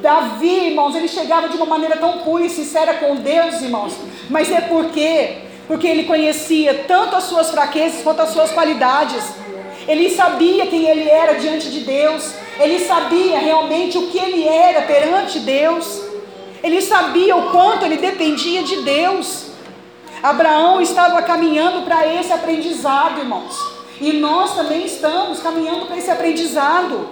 Davi, 0.00 0.66
irmãos, 0.70 0.96
ele 0.96 1.06
chegava 1.06 1.48
de 1.48 1.56
uma 1.56 1.64
maneira 1.64 1.96
tão 1.96 2.18
pura 2.18 2.44
e 2.44 2.50
sincera 2.50 2.94
com 2.94 3.14
Deus, 3.14 3.62
irmãos. 3.62 3.92
Mas 4.28 4.50
é 4.50 4.62
por 4.62 4.86
quê? 4.86 5.36
Porque 5.68 5.86
ele 5.86 6.02
conhecia 6.02 6.82
tanto 6.88 7.14
as 7.14 7.22
suas 7.22 7.52
fraquezas 7.52 8.02
quanto 8.02 8.22
as 8.22 8.30
suas 8.30 8.50
qualidades. 8.50 9.22
Ele 9.86 10.10
sabia 10.10 10.66
quem 10.66 10.88
ele 10.88 11.08
era 11.08 11.34
diante 11.34 11.70
de 11.70 11.78
Deus. 11.82 12.34
Ele 12.58 12.80
sabia 12.80 13.38
realmente 13.38 13.96
o 13.96 14.08
que 14.08 14.18
ele 14.18 14.48
era 14.48 14.82
perante 14.82 15.38
Deus. 15.38 16.10
Ele 16.62 16.80
sabia 16.80 17.36
o 17.36 17.50
quanto 17.50 17.84
ele 17.84 17.96
dependia 17.96 18.62
de 18.62 18.82
Deus. 18.82 19.46
Abraão 20.22 20.80
estava 20.80 21.20
caminhando 21.22 21.82
para 21.84 22.06
esse 22.06 22.32
aprendizado, 22.32 23.18
irmãos. 23.18 23.58
E 24.00 24.12
nós 24.14 24.54
também 24.54 24.84
estamos 24.84 25.40
caminhando 25.40 25.86
para 25.86 25.96
esse 25.96 26.10
aprendizado. 26.10 27.08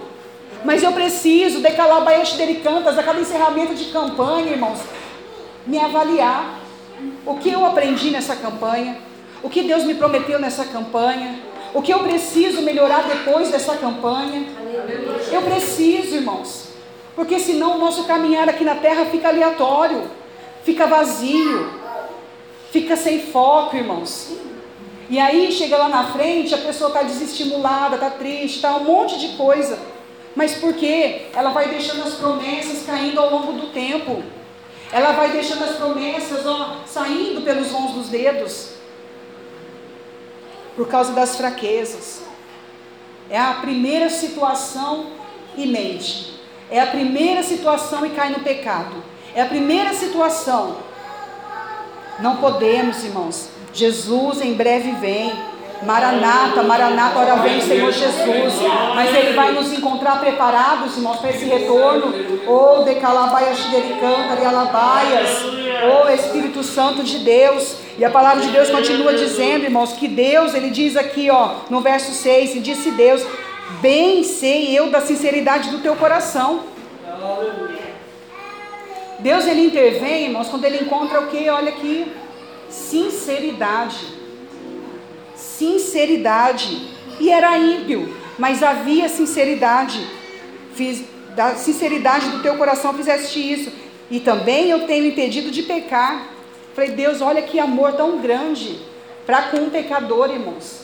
Mas 0.63 0.83
eu 0.83 0.91
preciso, 0.93 1.59
de 1.59 1.71
Calabaias 1.71 2.33
Dericantas, 2.33 2.97
a 2.97 3.03
cada 3.03 3.19
encerramento 3.19 3.73
de 3.73 3.85
campanha, 3.85 4.51
irmãos, 4.51 4.79
me 5.65 5.79
avaliar. 5.79 6.59
O 7.25 7.35
que 7.35 7.51
eu 7.51 7.65
aprendi 7.65 8.11
nessa 8.11 8.35
campanha? 8.35 8.97
O 9.43 9.49
que 9.49 9.63
Deus 9.63 9.83
me 9.83 9.95
prometeu 9.95 10.39
nessa 10.39 10.65
campanha? 10.65 11.39
O 11.73 11.81
que 11.81 11.91
eu 11.91 11.99
preciso 11.99 12.61
melhorar 12.61 13.07
depois 13.07 13.49
dessa 13.49 13.75
campanha? 13.75 14.45
Eu 15.31 15.41
preciso, 15.41 16.15
irmãos. 16.15 16.70
Porque 17.15 17.39
senão 17.39 17.75
o 17.75 17.79
nosso 17.79 18.05
caminhar 18.05 18.47
aqui 18.47 18.63
na 18.63 18.75
terra 18.75 19.05
fica 19.05 19.27
aleatório, 19.27 20.09
fica 20.63 20.87
vazio, 20.87 21.69
fica 22.71 22.95
sem 22.95 23.19
foco, 23.19 23.75
irmãos. 23.75 24.33
E 25.09 25.19
aí 25.19 25.51
chega 25.51 25.77
lá 25.77 25.89
na 25.89 26.05
frente, 26.05 26.55
a 26.55 26.57
pessoa 26.57 26.87
está 26.87 27.03
desestimulada, 27.03 27.95
está 27.95 28.09
triste, 28.09 28.55
está 28.55 28.77
um 28.77 28.85
monte 28.85 29.19
de 29.19 29.35
coisa. 29.35 29.77
Mas 30.33 30.55
por 30.55 30.73
quê? 30.73 31.23
Ela 31.35 31.49
vai 31.49 31.67
deixando 31.67 32.03
as 32.03 32.13
promessas 32.13 32.85
caindo 32.85 33.19
ao 33.19 33.29
longo 33.29 33.51
do 33.53 33.67
tempo. 33.73 34.23
Ela 34.89 35.11
vai 35.11 35.31
deixando 35.31 35.63
as 35.65 35.75
promessas 35.75 36.45
ó, 36.45 36.77
saindo 36.85 37.41
pelos 37.41 37.67
vãos 37.69 37.91
dos 37.91 38.07
dedos. 38.07 38.69
Por 40.77 40.87
causa 40.87 41.11
das 41.11 41.35
fraquezas. 41.35 42.21
É 43.29 43.37
a 43.37 43.55
primeira 43.55 44.09
situação 44.09 45.07
e 45.57 45.65
mente. 45.65 46.40
É 46.71 46.79
a 46.79 46.87
primeira 46.87 47.43
situação 47.43 48.05
e 48.05 48.11
cai 48.11 48.29
no 48.29 48.39
pecado. 48.39 49.03
É 49.35 49.41
a 49.41 49.45
primeira 49.45 49.93
situação. 49.93 50.77
Não 52.19 52.37
podemos, 52.37 53.03
irmãos. 53.03 53.49
Jesus 53.73 54.41
em 54.41 54.53
breve 54.53 54.93
vem. 54.93 55.33
Maranata, 55.83 56.61
Maranata, 56.61 57.19
ora 57.19 57.35
vem 57.37 57.59
Senhor 57.59 57.91
Jesus. 57.91 58.53
Mas 58.95 59.13
Ele 59.13 59.33
vai 59.33 59.51
nos 59.51 59.73
encontrar 59.73 60.19
preparados, 60.19 60.95
irmãos, 60.95 61.17
para 61.17 61.31
esse 61.31 61.43
retorno. 61.43 62.13
Oh, 62.47 62.83
de 62.83 62.95
calabaias 62.95 63.57
de 63.57 64.45
alabaias. 64.45 65.43
Oh, 65.83 66.07
Espírito 66.09 66.63
Santo 66.63 67.03
de 67.03 67.19
Deus. 67.19 67.75
E 67.97 68.05
a 68.05 68.09
palavra 68.09 68.41
de 68.41 68.49
Deus 68.49 68.69
continua 68.69 69.13
dizendo, 69.13 69.65
irmãos, 69.65 69.93
que 69.93 70.07
Deus, 70.07 70.53
Ele 70.53 70.69
diz 70.69 70.95
aqui, 70.95 71.29
ó, 71.29 71.55
no 71.69 71.81
verso 71.81 72.13
6, 72.13 72.55
e 72.55 72.59
disse 72.59 72.91
Deus: 72.91 73.25
Bem 73.79 74.23
sei 74.23 74.77
eu 74.77 74.89
da 74.89 75.01
sinceridade 75.01 75.69
do 75.69 75.79
teu 75.79 75.95
coração. 75.95 76.63
Deus 79.19 79.45
ele 79.45 79.67
intervém, 79.67 80.25
irmãos, 80.25 80.49
quando 80.49 80.65
ele 80.65 80.83
encontra 80.83 81.21
o 81.21 81.27
que? 81.27 81.47
Olha 81.49 81.69
aqui, 81.69 82.11
sinceridade. 82.69 84.05
Sinceridade. 85.35 86.89
E 87.19 87.29
era 87.29 87.57
ímpio, 87.57 88.15
mas 88.37 88.63
havia 88.63 89.07
sinceridade. 89.07 90.05
Fiz, 90.73 91.03
da 91.35 91.55
sinceridade 91.55 92.29
do 92.29 92.41
teu 92.41 92.55
coração 92.57 92.93
fizeste 92.93 93.39
isso. 93.39 93.71
E 94.09 94.19
também 94.19 94.69
eu 94.69 94.87
tenho 94.87 95.05
impedido 95.05 95.51
de 95.51 95.63
pecar. 95.63 96.27
Falei, 96.73 96.91
Deus, 96.91 97.21
olha 97.21 97.41
que 97.41 97.59
amor 97.59 97.93
tão 97.93 98.19
grande 98.19 98.79
para 99.25 99.43
com 99.43 99.57
um 99.57 99.69
pecador, 99.69 100.31
irmãos. 100.31 100.80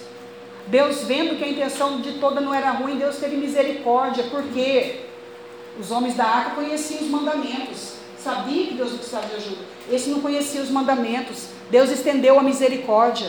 Deus 0.68 1.04
vendo 1.04 1.38
que 1.38 1.44
a 1.44 1.50
intenção 1.50 2.02
de 2.02 2.14
toda 2.14 2.42
não 2.42 2.54
era 2.54 2.72
ruim, 2.72 2.98
Deus 2.98 3.18
teve 3.18 3.38
misericórdia, 3.38 4.26
porque 4.30 5.02
os 5.80 5.92
homens 5.92 6.16
da 6.16 6.26
arca 6.26 6.52
conheciam 6.52 7.02
os 7.02 7.08
mandamentos, 7.08 7.94
sabia 8.18 8.68
que 8.68 8.74
Deus 8.74 8.92
precisava 8.92 9.28
de 9.28 9.36
ajuda. 9.36 9.62
Esse 9.92 10.10
não 10.10 10.20
conhecia 10.20 10.62
os 10.62 10.70
mandamentos. 10.70 11.48
Deus 11.70 11.90
estendeu 11.90 12.38
a 12.38 12.44
misericórdia. 12.44 13.28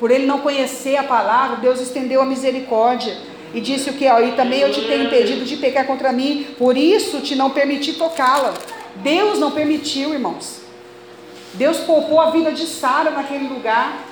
Por 0.00 0.10
ele 0.10 0.26
não 0.26 0.40
conhecer 0.40 0.96
a 0.96 1.04
palavra, 1.04 1.56
Deus 1.56 1.80
estendeu 1.80 2.20
a 2.20 2.26
misericórdia. 2.26 3.16
E 3.54 3.60
disse 3.60 3.88
o 3.90 3.92
que? 3.92 4.06
E 4.06 4.32
também 4.32 4.60
eu 4.60 4.72
te 4.72 4.82
tenho 4.82 5.04
impedido 5.04 5.44
de 5.44 5.56
pecar 5.56 5.86
contra 5.86 6.12
mim, 6.12 6.46
por 6.58 6.76
isso 6.76 7.20
te 7.20 7.34
não 7.34 7.50
permiti 7.50 7.92
tocá-la. 7.92 8.52
Deus 8.96 9.38
não 9.38 9.52
permitiu, 9.52 10.12
irmãos. 10.12 10.60
Deus 11.54 11.78
poupou 11.78 12.20
a 12.20 12.30
vida 12.30 12.52
de 12.52 12.66
Sara 12.66 13.10
naquele 13.10 13.48
lugar. 13.48 14.05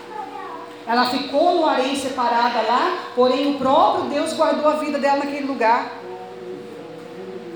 Ela 0.86 1.06
ficou 1.06 1.54
no 1.54 1.66
harém 1.66 1.96
separada 1.96 2.60
lá, 2.60 2.98
porém 3.14 3.54
o 3.54 3.58
próprio 3.58 4.04
Deus 4.04 4.34
guardou 4.34 4.68
a 4.68 4.76
vida 4.76 4.98
dela 4.98 5.24
naquele 5.24 5.46
lugar. 5.46 5.92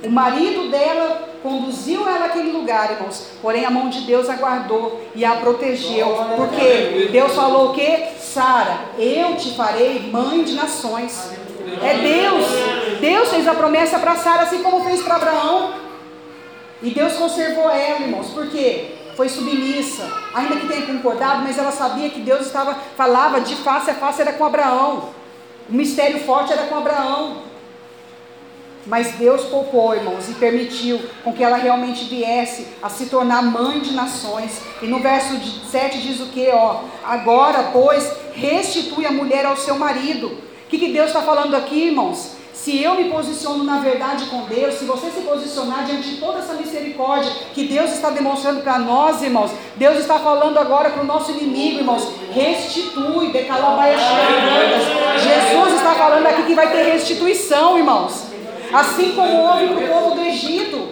O 0.02 0.10
marido 0.10 0.70
dela 0.70 1.28
conduziu 1.42 2.08
ela 2.08 2.26
àquele 2.26 2.52
lugar, 2.52 2.92
irmãos. 2.92 3.26
Porém 3.42 3.64
a 3.64 3.70
mão 3.70 3.88
de 3.88 4.02
Deus 4.02 4.28
a 4.28 4.34
guardou 4.34 5.00
e 5.14 5.24
a 5.24 5.32
protegeu. 5.32 6.16
Porque 6.36 7.08
Deus 7.10 7.34
falou 7.34 7.70
o 7.70 7.74
que? 7.74 8.06
Sara, 8.18 8.78
eu 8.98 9.36
te 9.36 9.54
farei 9.54 10.08
mãe 10.10 10.42
de 10.42 10.54
nações. 10.54 11.30
É 11.82 11.94
Deus. 11.94 12.46
Deus 13.00 13.28
fez 13.28 13.46
a 13.46 13.54
promessa 13.54 13.98
para 13.98 14.16
Sara, 14.16 14.42
assim 14.42 14.62
como 14.62 14.84
fez 14.84 15.02
para 15.02 15.16
Abraão. 15.16 15.74
E 16.82 16.90
Deus 16.90 17.14
conservou 17.14 17.68
ela, 17.68 18.00
irmãos. 18.00 18.28
Por 18.28 18.48
quê? 18.48 18.97
Foi 19.18 19.28
submissa, 19.28 20.08
ainda 20.32 20.54
que 20.54 20.68
tenha 20.68 20.86
concordado, 20.86 21.42
mas 21.42 21.58
ela 21.58 21.72
sabia 21.72 22.08
que 22.08 22.20
Deus 22.20 22.46
estava, 22.46 22.76
falava 22.96 23.40
de 23.40 23.56
face 23.56 23.90
a 23.90 23.94
face, 23.94 24.22
era 24.22 24.34
com 24.34 24.44
Abraão. 24.44 25.08
O 25.68 25.72
mistério 25.72 26.20
forte 26.20 26.52
era 26.52 26.68
com 26.68 26.76
Abraão. 26.76 27.38
Mas 28.86 29.14
Deus 29.14 29.46
poupou, 29.46 29.92
irmãos, 29.92 30.28
e 30.28 30.34
permitiu 30.34 31.00
com 31.24 31.32
que 31.32 31.42
ela 31.42 31.56
realmente 31.56 32.04
viesse 32.04 32.68
a 32.80 32.88
se 32.88 33.06
tornar 33.06 33.42
mãe 33.42 33.80
de 33.80 33.92
nações. 33.92 34.60
E 34.80 34.86
no 34.86 35.00
verso 35.00 35.36
7 35.68 36.00
diz 36.00 36.20
o 36.20 36.26
que? 36.26 36.48
Ó, 36.50 36.82
agora, 37.04 37.70
pois, 37.72 38.08
restitui 38.34 39.04
a 39.04 39.10
mulher 39.10 39.44
ao 39.44 39.56
seu 39.56 39.76
marido. 39.76 40.28
O 40.28 40.68
que, 40.68 40.78
que 40.78 40.92
Deus 40.92 41.08
está 41.08 41.22
falando 41.22 41.56
aqui, 41.56 41.86
irmãos? 41.86 42.36
Se 42.68 42.82
eu 42.82 42.96
me 42.96 43.04
posiciono 43.04 43.64
na 43.64 43.78
verdade 43.78 44.26
com 44.26 44.42
Deus, 44.42 44.74
se 44.74 44.84
você 44.84 45.10
se 45.10 45.22
posicionar 45.22 45.86
diante 45.86 46.10
de 46.10 46.16
toda 46.18 46.40
essa 46.40 46.52
misericórdia 46.52 47.32
que 47.54 47.64
Deus 47.66 47.92
está 47.92 48.10
demonstrando 48.10 48.60
para 48.60 48.78
nós, 48.78 49.22
irmãos, 49.22 49.52
Deus 49.76 49.98
está 49.98 50.18
falando 50.18 50.58
agora 50.58 50.90
para 50.90 51.02
o 51.02 51.06
nosso 51.06 51.30
inimigo, 51.30 51.78
irmãos, 51.78 52.06
restitui, 52.30 53.32
decalabaia 53.32 53.96
Jesus 55.16 55.72
está 55.76 55.94
falando 55.94 56.26
aqui 56.26 56.42
que 56.42 56.54
vai 56.54 56.70
ter 56.70 56.92
restituição, 56.92 57.78
irmãos. 57.78 58.24
Assim 58.70 59.12
como 59.12 59.34
houve 59.34 59.68
para 59.68 59.84
o 59.84 59.88
povo 59.88 60.16
do 60.16 60.20
Egito. 60.20 60.88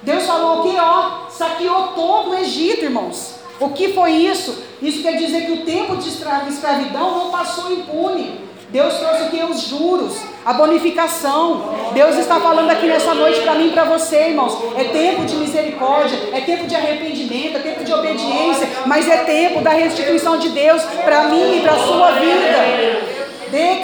Deus 0.00 0.24
falou 0.24 0.62
que, 0.62 0.78
ó, 0.78 1.28
saqueou 1.28 1.88
todo 1.88 2.30
o 2.30 2.34
Egito, 2.38 2.86
irmãos. 2.86 3.34
O 3.60 3.68
que 3.68 3.92
foi 3.92 4.12
isso? 4.12 4.56
Isso 4.80 5.02
quer 5.02 5.18
dizer 5.18 5.44
que 5.44 5.52
o 5.52 5.64
tempo 5.66 5.96
de 5.96 6.08
escravidão 6.08 7.18
não 7.18 7.30
passou 7.30 7.70
impune. 7.70 8.48
Deus 8.70 8.94
trouxe 8.94 9.22
o 9.24 9.30
que? 9.30 9.42
Os 9.42 9.62
juros, 9.62 10.16
a 10.46 10.52
bonificação. 10.52 11.90
Deus 11.92 12.16
está 12.16 12.38
falando 12.38 12.70
aqui 12.70 12.86
nessa 12.86 13.14
noite 13.14 13.40
para 13.40 13.54
mim 13.54 13.68
e 13.68 13.72
para 13.72 13.84
você, 13.84 14.28
irmãos. 14.28 14.56
É 14.76 14.84
tempo 14.84 15.24
de 15.24 15.34
misericórdia, 15.36 16.16
é 16.32 16.40
tempo 16.40 16.66
de 16.66 16.76
arrependimento, 16.76 17.56
é 17.56 17.60
tempo 17.60 17.82
de 17.82 17.92
obediência, 17.92 18.68
mas 18.86 19.08
é 19.08 19.18
tempo 19.18 19.60
da 19.60 19.70
restituição 19.70 20.38
de 20.38 20.50
Deus 20.50 20.82
para 21.04 21.24
mim 21.24 21.58
e 21.58 21.60
para 21.60 21.72
a 21.72 21.78
sua 21.78 22.12
vida. 22.12 23.10
De 23.50 23.82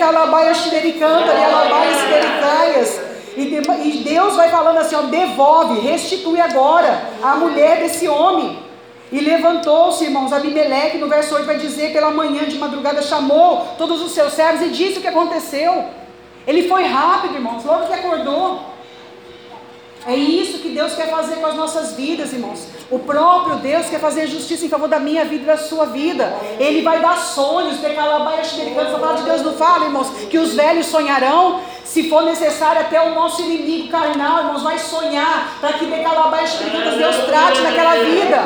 de. 3.44 3.60
E 3.82 4.04
Deus 4.04 4.36
vai 4.36 4.48
falando 4.48 4.78
assim: 4.78 4.94
ó, 4.94 5.02
devolve, 5.02 5.80
restitui 5.80 6.40
agora 6.40 7.10
a 7.22 7.34
mulher 7.34 7.78
desse 7.78 8.06
homem. 8.06 8.65
E 9.12 9.20
levantou-se, 9.20 10.04
irmãos, 10.04 10.32
Abimeleque, 10.32 10.98
no 10.98 11.08
verso 11.08 11.34
8 11.34 11.46
vai 11.46 11.58
dizer, 11.58 11.92
pela 11.92 12.10
manhã 12.10 12.44
de 12.44 12.58
madrugada 12.58 13.02
chamou 13.02 13.64
todos 13.78 14.02
os 14.02 14.12
seus 14.12 14.32
servos 14.32 14.66
e 14.66 14.70
disse 14.70 14.98
o 14.98 15.00
que 15.00 15.06
aconteceu. 15.06 15.84
Ele 16.46 16.68
foi 16.68 16.84
rápido, 16.84 17.34
irmãos, 17.34 17.64
logo 17.64 17.86
que 17.86 17.92
acordou. 17.92 18.76
É 20.06 20.14
isso 20.14 20.58
que 20.58 20.68
Deus 20.68 20.94
quer 20.94 21.10
fazer 21.10 21.36
com 21.36 21.46
as 21.46 21.56
nossas 21.56 21.94
vidas, 21.94 22.32
irmãos. 22.32 22.68
O 22.88 23.00
próprio 23.00 23.56
Deus 23.56 23.88
quer 23.88 23.98
fazer 23.98 24.28
justiça 24.28 24.64
em 24.64 24.68
favor 24.68 24.88
da 24.88 25.00
minha 25.00 25.24
vida 25.24 25.42
e 25.42 25.46
da 25.46 25.56
sua 25.56 25.86
vida. 25.86 26.32
Ele 26.60 26.82
vai 26.82 27.00
dar 27.00 27.16
sonhos, 27.16 27.78
decalabaia, 27.78 28.40
a 28.40 28.98
palavra 28.98 29.16
de 29.16 29.24
Deus 29.24 29.42
não 29.42 29.54
fala, 29.54 29.86
irmãos, 29.86 30.08
que 30.30 30.38
os 30.38 30.54
velhos 30.54 30.86
sonharão, 30.86 31.60
se 31.86 32.10
for 32.10 32.24
necessário, 32.24 32.80
até 32.80 33.00
o 33.00 33.14
nosso 33.14 33.42
inimigo 33.42 33.88
carnal, 33.88 34.40
irmãos, 34.40 34.62
vai 34.62 34.78
sonhar 34.78 35.56
para 35.60 35.74
que 35.74 35.86
decalabaixo 35.86 36.58
Deus 36.64 37.16
trate 37.26 37.60
naquela 37.62 37.94
vida. 37.94 38.36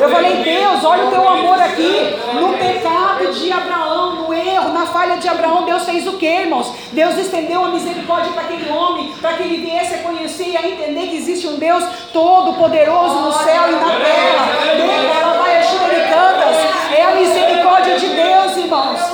Eu 0.00 0.10
falei, 0.10 0.42
Deus, 0.42 0.84
olha 0.84 1.04
o 1.04 1.10
teu 1.10 1.28
amor 1.28 1.62
aqui. 1.62 2.18
No 2.34 2.52
pecado 2.58 3.32
de 3.32 3.52
Abraão, 3.52 4.16
no 4.16 4.34
erro, 4.34 4.72
na 4.72 4.84
falha 4.86 5.16
de 5.16 5.28
Abraão, 5.28 5.64
Deus 5.64 5.84
fez 5.84 6.06
o 6.08 6.14
que, 6.14 6.26
irmãos? 6.26 6.74
Deus 6.92 7.16
estendeu 7.16 7.64
a 7.64 7.68
misericórdia 7.68 8.32
para 8.32 8.42
aquele 8.42 8.68
homem, 8.68 9.12
para 9.20 9.34
que 9.34 9.44
ele 9.44 9.64
viesse 9.64 9.94
a 9.94 9.98
conhecer 9.98 10.48
e 10.48 10.56
a 10.56 10.68
entender 10.68 11.06
que 11.06 11.16
existe 11.16 11.46
um 11.46 11.56
Deus 11.56 11.84
todo-poderoso 12.12 13.20
no 13.20 13.32
céu 13.32 13.68
e 13.68 13.72
na 13.72 13.90
terra. 14.00 14.48
Decalabaixo 14.74 15.76
É 16.96 17.04
a 17.04 17.14
misericórdia 17.14 17.96
de 17.96 18.08
Deus, 18.08 18.56
irmãos. 18.56 19.11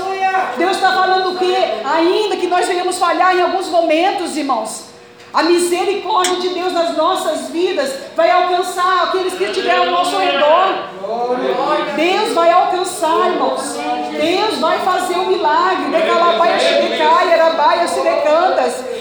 Deus 0.58 0.72
está 0.72 0.92
falando 0.92 1.34
o 1.34 1.38
que? 1.38 1.56
Ainda 1.84 2.36
que 2.36 2.46
nós 2.46 2.66
venhamos 2.66 2.98
falhar 2.98 3.36
em 3.36 3.42
alguns 3.42 3.68
momentos, 3.68 4.36
irmãos, 4.36 4.88
a 5.32 5.42
misericórdia 5.42 6.36
de 6.36 6.48
Deus 6.48 6.72
nas 6.72 6.96
nossas 6.96 7.48
vidas 7.50 7.92
vai 8.16 8.30
alcançar 8.30 9.04
aqueles 9.04 9.34
que 9.34 9.44
estiverem 9.44 9.86
ao 9.86 9.90
nosso 9.90 10.16
redor. 10.16 10.88
Deus 11.94 12.32
vai 12.32 12.50
alcançar, 12.50 13.30
irmãos. 13.30 13.76
Deus 14.20 14.58
vai 14.58 14.78
fazer 14.80 15.18
um 15.18 15.26
milagre. 15.26 15.94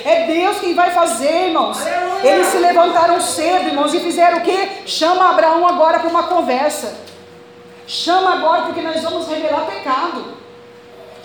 É 0.06 0.28
Deus 0.28 0.60
quem 0.60 0.74
vai 0.74 0.92
fazer, 0.92 1.48
irmãos. 1.48 1.78
Eles 2.24 2.48
se 2.48 2.58
levantaram 2.58 3.20
cedo, 3.22 3.68
irmãos, 3.68 3.94
e 3.94 4.00
fizeram 4.00 4.38
o 4.38 4.42
que? 4.42 4.70
Chama 4.86 5.30
Abraão 5.30 5.66
agora 5.66 6.00
para 6.00 6.10
uma 6.10 6.24
conversa. 6.24 6.94
Chama 7.88 8.34
agora 8.34 8.64
porque 8.64 8.82
nós 8.82 9.02
vamos 9.02 9.28
revelar 9.28 9.66
pecado. 9.66 10.26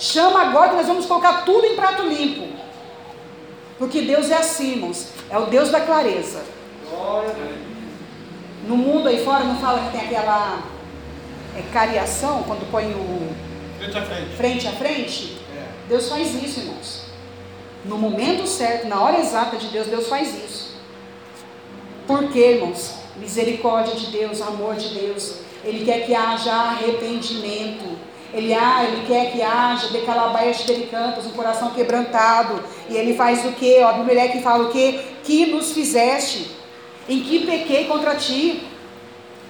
Chama 0.03 0.43
agora 0.43 0.71
que 0.71 0.75
nós 0.75 0.89
vamos 0.89 1.07
colocar 1.07 1.45
tudo 1.45 1.65
em 1.65 1.77
prato 1.77 2.03
limpo. 2.03 2.49
Porque 3.79 4.03
Deus 4.03 4.33
é 4.33 4.35
assim, 4.35 4.73
irmãos. 4.73 5.07
É 5.31 5.39
o 5.39 5.47
Deus 5.47 5.71
da 5.71 5.81
clareza. 5.81 6.43
No 8.67 8.77
mundo 8.77 9.09
aí 9.09 9.25
fora 9.25 9.45
não 9.45 9.61
fala 9.61 9.81
que 9.83 9.97
tem 9.97 10.01
aquela 10.01 10.61
é, 11.57 11.63
cariação, 11.73 12.43
quando 12.43 12.69
põe 12.69 12.87
o. 12.87 13.33
Frente 13.79 13.97
a 13.97 14.03
frente. 14.03 14.37
Frente 14.37 14.67
a 14.67 14.73
frente? 14.73 15.39
É. 15.57 15.69
Deus 15.89 16.09
faz 16.09 16.35
isso, 16.43 16.59
irmãos. 16.59 17.03
No 17.85 17.97
momento 17.97 18.45
certo, 18.49 18.89
na 18.89 19.01
hora 19.01 19.21
exata 19.21 19.57
de 19.57 19.69
Deus, 19.69 19.87
Deus 19.87 20.09
faz 20.09 20.35
isso. 20.45 20.75
Por 22.09 22.29
quê, 22.33 22.55
irmãos? 22.57 22.97
Misericórdia 23.15 23.95
de 23.95 24.07
Deus, 24.07 24.43
amor 24.43 24.75
de 24.75 24.99
Deus. 24.99 25.43
Ele 25.65 25.85
quer 25.85 26.05
que 26.07 26.13
haja 26.13 26.53
arrependimento. 26.53 28.12
Ele, 28.33 28.55
ah, 28.55 28.85
ele 28.85 29.07
quer 29.07 29.31
que 29.31 29.43
haja 29.43 29.89
decalabaias 29.89 30.63
delicantas, 30.63 31.27
um 31.27 31.33
coração 31.33 31.71
quebrantado. 31.71 32.63
E 32.89 32.97
ele 32.97 33.15
faz 33.15 33.45
o 33.45 33.53
que? 33.53 33.79
A 33.79 33.93
Bíblia 33.93 34.41
fala 34.41 34.65
o 34.65 34.73
que? 34.73 34.99
Que 35.23 35.47
nos 35.47 35.73
fizeste? 35.73 36.51
Em 37.09 37.23
que 37.23 37.45
pequei 37.45 37.85
contra 37.87 38.15
ti? 38.15 38.67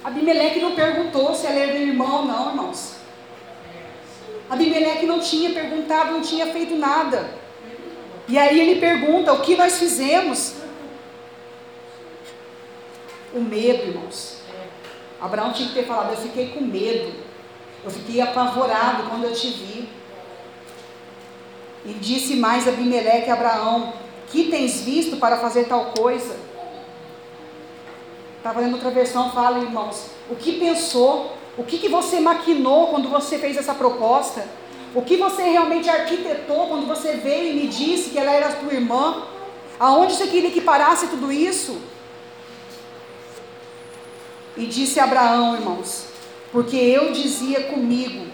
Abimeleque 0.03 0.59
não 0.59 0.75
perguntou 0.75 1.33
se 1.33 1.47
ela 1.47 1.59
era 1.59 1.77
irmão 1.77 2.25
não, 2.25 2.49
irmãos. 2.49 2.95
Abimeleque 4.49 5.05
não 5.05 5.19
tinha 5.19 5.51
perguntado, 5.51 6.11
não 6.11 6.21
tinha 6.21 6.47
feito 6.47 6.75
nada. 6.75 7.29
E 8.27 8.37
aí 8.37 8.59
ele 8.59 8.81
pergunta: 8.81 9.31
o 9.31 9.39
que 9.39 9.55
nós 9.55 9.79
fizemos? 9.79 10.55
O 13.33 13.39
medo, 13.39 13.87
irmãos. 13.87 14.41
Abraão 15.21 15.53
tinha 15.53 15.69
que 15.69 15.73
ter 15.73 15.85
falado: 15.85 16.11
eu 16.11 16.17
fiquei 16.17 16.49
com 16.49 16.61
medo. 16.61 17.22
Eu 17.83 17.91
fiquei 17.91 18.21
apavorado 18.21 19.09
quando 19.09 19.25
eu 19.25 19.33
te 19.33 19.47
vi. 19.47 19.89
E 21.85 21.93
disse 21.93 22.35
mais 22.35 22.67
Abimeleque 22.67 23.29
a 23.29 23.33
Abraão: 23.33 23.93
Que 24.31 24.45
tens 24.45 24.81
visto 24.81 25.17
para 25.17 25.37
fazer 25.37 25.65
tal 25.65 25.85
coisa? 25.97 26.37
Estava 28.37 28.59
lendo 28.59 28.73
outra 28.73 28.91
versão, 28.91 29.31
fala, 29.31 29.59
irmãos, 29.59 30.07
o 30.29 30.35
que 30.35 30.59
pensou? 30.59 31.33
O 31.57 31.63
que, 31.63 31.77
que 31.77 31.87
você 31.87 32.19
maquinou 32.19 32.87
quando 32.87 33.07
você 33.09 33.37
fez 33.37 33.55
essa 33.55 33.73
proposta? 33.73 34.45
O 34.93 35.01
que 35.01 35.17
você 35.17 35.43
realmente 35.43 35.89
arquitetou 35.89 36.67
quando 36.67 36.87
você 36.87 37.13
veio 37.13 37.51
e 37.51 37.53
me 37.53 37.67
disse 37.67 38.09
que 38.09 38.19
ela 38.19 38.31
era 38.31 38.53
tua 38.53 38.73
irmã? 38.73 39.23
Aonde 39.79 40.13
você 40.13 40.27
queria 40.27 40.51
que 40.51 40.61
parasse 40.61 41.07
tudo 41.07 41.31
isso? 41.31 41.81
E 44.55 44.65
disse 44.65 44.99
Abraão, 44.99 45.55
irmãos: 45.55 46.07
porque 46.53 46.77
eu 46.77 47.11
dizia 47.11 47.63
comigo: 47.63 48.27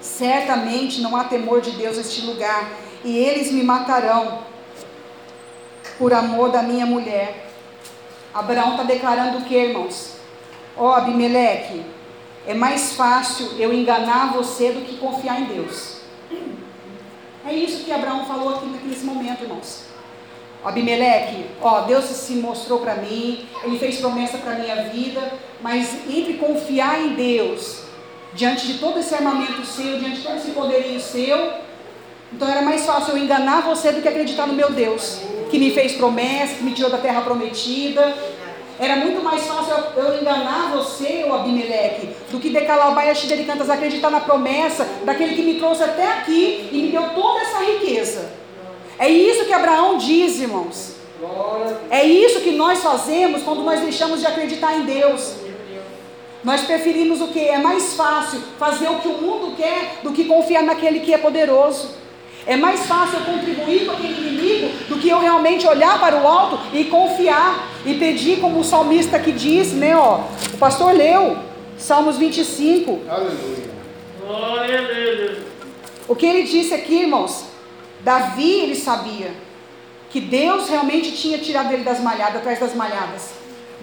certamente 0.00 1.00
não 1.00 1.16
há 1.16 1.24
temor 1.24 1.60
de 1.62 1.72
Deus 1.72 1.96
neste 1.96 2.20
lugar, 2.20 2.70
e 3.02 3.16
eles 3.16 3.50
me 3.50 3.64
matarão 3.64 4.40
por 5.98 6.12
amor 6.12 6.50
da 6.52 6.62
minha 6.62 6.86
mulher. 6.86 7.48
Abraão 8.32 8.72
está 8.72 8.82
declarando 8.84 9.38
o 9.38 9.44
que, 9.44 9.56
irmãos? 9.56 10.18
Ó 10.76 10.90
oh, 10.90 10.92
Abimeleque, 10.92 11.82
é 12.46 12.54
mais 12.54 12.92
fácil 12.92 13.58
eu 13.58 13.72
enganar 13.72 14.32
você 14.32 14.70
do 14.70 14.82
que 14.82 14.98
confiar 14.98 15.40
em 15.40 15.46
Deus. 15.46 16.02
É 17.44 17.52
isso 17.52 17.84
que 17.84 17.90
Abraão 17.90 18.26
falou 18.26 18.56
aqui 18.56 18.66
nesse 18.84 19.04
momento, 19.04 19.42
irmãos. 19.42 19.87
Abimeleque, 20.64 21.46
ó, 21.60 21.82
Deus 21.82 22.04
se 22.04 22.34
mostrou 22.34 22.80
para 22.80 22.96
mim, 22.96 23.46
Ele 23.64 23.78
fez 23.78 23.98
promessa 23.98 24.38
para 24.38 24.54
minha 24.54 24.84
vida, 24.84 25.32
mas 25.60 25.94
entre 26.08 26.34
confiar 26.34 27.00
em 27.00 27.14
Deus, 27.14 27.84
diante 28.34 28.66
de 28.66 28.78
todo 28.78 28.98
esse 28.98 29.14
armamento 29.14 29.64
seu, 29.64 29.98
diante 29.98 30.16
de 30.16 30.22
todo 30.22 30.36
esse 30.36 30.50
poderio 30.50 31.00
seu, 31.00 31.52
então 32.32 32.48
era 32.48 32.60
mais 32.62 32.84
fácil 32.84 33.16
eu 33.16 33.24
enganar 33.24 33.62
você 33.62 33.90
do 33.90 34.02
que 34.02 34.08
acreditar 34.08 34.46
no 34.46 34.52
meu 34.52 34.70
Deus, 34.70 35.20
que 35.50 35.58
me 35.58 35.70
fez 35.70 35.92
promessa, 35.92 36.56
que 36.56 36.62
me 36.62 36.72
tirou 36.72 36.90
da 36.90 36.98
terra 36.98 37.22
prometida. 37.22 38.14
Era 38.78 38.96
muito 38.96 39.22
mais 39.24 39.44
fácil 39.44 39.74
eu 39.96 40.20
enganar 40.20 40.70
você, 40.70 41.24
o 41.26 41.34
Abimeleque, 41.34 42.10
do 42.30 42.38
que 42.38 42.50
decalabaia 42.50 43.14
cantas 43.44 43.70
acreditar 43.70 44.10
na 44.10 44.20
promessa 44.20 44.86
daquele 45.04 45.34
que 45.34 45.42
me 45.42 45.54
trouxe 45.54 45.82
até 45.82 46.06
aqui 46.06 46.68
e 46.70 46.82
me 46.82 46.88
deu 46.92 47.10
toda 47.10 47.40
essa 47.40 47.58
riqueza. 47.58 48.30
É 48.98 49.08
isso 49.08 49.44
que 49.44 49.52
Abraão 49.52 49.98
diz, 49.98 50.40
irmãos. 50.40 50.96
É 51.90 52.04
isso 52.04 52.40
que 52.40 52.52
nós 52.52 52.80
fazemos 52.80 53.42
quando 53.42 53.62
nós 53.62 53.80
deixamos 53.80 54.20
de 54.20 54.26
acreditar 54.26 54.76
em 54.76 54.82
Deus. 54.82 55.34
Nós 56.42 56.62
preferimos 56.62 57.20
o 57.20 57.28
que? 57.28 57.40
É 57.40 57.58
mais 57.58 57.94
fácil 57.94 58.40
fazer 58.58 58.88
o 58.88 59.00
que 59.00 59.08
o 59.08 59.20
mundo 59.20 59.56
quer 59.56 60.00
do 60.02 60.12
que 60.12 60.24
confiar 60.24 60.62
naquele 60.62 61.00
que 61.00 61.12
é 61.12 61.18
poderoso. 61.18 61.90
É 62.46 62.56
mais 62.56 62.86
fácil 62.86 63.18
eu 63.18 63.34
contribuir 63.34 63.84
com 63.84 63.92
aquele 63.92 64.26
inimigo 64.26 64.68
do 64.88 64.96
que 64.96 65.08
eu 65.08 65.18
realmente 65.18 65.66
olhar 65.66 66.00
para 66.00 66.22
o 66.22 66.26
alto 66.26 66.58
e 66.72 66.84
confiar 66.84 67.68
e 67.84 67.94
pedir, 67.94 68.40
como 68.40 68.60
o 68.60 68.64
salmista 68.64 69.16
aqui 69.16 69.32
disse, 69.32 69.74
né? 69.74 69.96
Ó, 69.96 70.20
o 70.54 70.58
pastor 70.58 70.92
leu, 70.94 71.36
Salmos 71.76 72.16
25. 72.16 73.02
Aleluia. 73.08 73.70
Glória 74.20 74.80
a 74.80 74.82
Deus. 74.82 75.38
O 76.08 76.16
que 76.16 76.26
ele 76.26 76.42
disse 76.42 76.74
aqui, 76.74 77.02
irmãos? 77.02 77.44
Davi, 78.08 78.60
ele 78.60 78.74
sabia 78.74 79.32
que 80.08 80.18
Deus 80.18 80.70
realmente 80.70 81.12
tinha 81.12 81.36
tirado 81.36 81.70
ele 81.74 81.84
das 81.84 82.00
malhadas, 82.00 82.36
atrás 82.36 82.58
das 82.58 82.74
malhadas. 82.74 83.32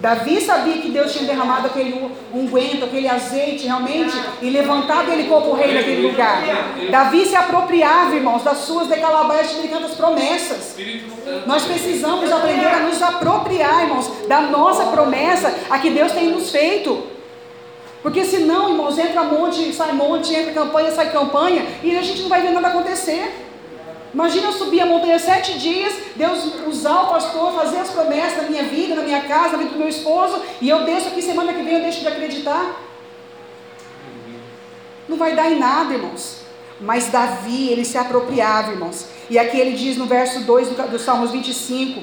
Davi 0.00 0.40
sabia 0.40 0.78
que 0.78 0.90
Deus 0.90 1.12
tinha 1.12 1.26
derramado 1.26 1.68
aquele 1.68 2.10
unguento, 2.34 2.86
aquele 2.86 3.06
azeite 3.06 3.66
realmente 3.66 4.20
e 4.42 4.50
levantado 4.50 5.12
ele 5.12 5.28
como 5.28 5.54
rei 5.54 5.72
naquele 5.72 6.08
lugar. 6.08 6.42
Davi 6.90 7.24
se 7.24 7.36
apropriava, 7.36 8.16
irmãos, 8.16 8.42
das 8.42 8.58
suas 8.58 8.88
decalabaias 8.88 9.62
de 9.62 9.68
tantas 9.68 9.94
promessas. 9.94 10.74
Nós 11.46 11.64
precisamos 11.64 12.32
aprender 12.32 12.66
a 12.66 12.80
nos 12.80 13.00
apropriar, 13.00 13.84
irmãos, 13.84 14.10
da 14.26 14.40
nossa 14.40 14.86
promessa 14.86 15.54
a 15.70 15.78
que 15.78 15.90
Deus 15.90 16.10
tem 16.10 16.30
nos 16.30 16.50
feito. 16.50 17.14
Porque 18.02 18.24
senão, 18.24 18.70
irmãos, 18.70 18.98
entra 18.98 19.22
monte, 19.22 19.72
sai 19.72 19.92
monte, 19.92 20.34
entra 20.34 20.52
campanha, 20.52 20.90
sai 20.90 21.12
campanha, 21.12 21.64
e 21.80 21.96
a 21.96 22.02
gente 22.02 22.22
não 22.22 22.28
vai 22.28 22.42
ver 22.42 22.50
nada 22.50 22.68
acontecer. 22.68 23.45
Imagina 24.16 24.46
eu 24.46 24.52
subir 24.54 24.80
a 24.80 24.86
montanha 24.86 25.18
sete 25.18 25.58
dias, 25.58 25.92
Deus 26.16 26.38
usar 26.66 27.02
o 27.02 27.08
pastor, 27.08 27.52
fazer 27.52 27.76
as 27.76 27.90
promessas 27.90 28.44
na 28.44 28.48
minha 28.48 28.62
vida, 28.62 28.94
na 28.94 29.02
minha 29.02 29.20
casa, 29.20 29.50
na 29.50 29.58
vida 29.58 29.72
do 29.72 29.78
meu 29.78 29.90
esposo, 29.90 30.40
e 30.58 30.70
eu 30.70 30.84
desço 30.86 31.08
aqui 31.08 31.20
semana 31.20 31.52
que 31.52 31.60
vem, 31.60 31.74
eu 31.74 31.82
deixo 31.82 32.00
de 32.00 32.08
acreditar. 32.08 32.80
Não 35.06 35.18
vai 35.18 35.36
dar 35.36 35.52
em 35.52 35.58
nada, 35.58 35.92
irmãos. 35.92 36.38
Mas 36.80 37.08
Davi, 37.08 37.68
ele 37.68 37.84
se 37.84 37.98
apropriava, 37.98 38.72
irmãos. 38.72 39.04
E 39.28 39.38
aqui 39.38 39.60
ele 39.60 39.76
diz 39.76 39.98
no 39.98 40.06
verso 40.06 40.40
2 40.44 40.68
do, 40.68 40.98
Salmos 40.98 41.30
25: 41.30 42.00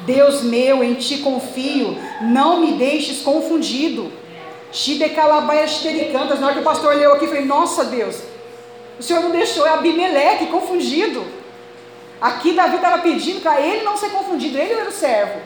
Deus 0.00 0.42
meu, 0.42 0.82
em 0.82 0.94
ti 0.94 1.18
confio, 1.18 1.96
não 2.20 2.58
me 2.58 2.72
deixes 2.72 3.22
confundido. 3.22 4.10
Shidecalabaia 4.72 5.68
Shidericantas. 5.68 6.40
Na 6.40 6.46
hora 6.46 6.54
que 6.56 6.62
o 6.62 6.64
pastor 6.64 6.96
leu 6.96 7.12
aqui, 7.12 7.26
eu 7.26 7.28
falei: 7.28 7.44
Nossa 7.44 7.84
Deus, 7.84 8.31
o 9.02 9.04
Senhor 9.04 9.20
não 9.20 9.32
deixou, 9.32 9.66
é 9.66 9.70
Abimeleque 9.70 10.46
confundido. 10.46 11.24
Aqui 12.20 12.52
Davi 12.52 12.76
estava 12.76 13.02
pedindo 13.02 13.40
para 13.40 13.60
ele 13.60 13.82
não 13.82 13.96
ser 13.96 14.10
confundido, 14.10 14.56
ele 14.56 14.74
era 14.74 14.88
o 14.88 14.92
servo. 14.92 15.40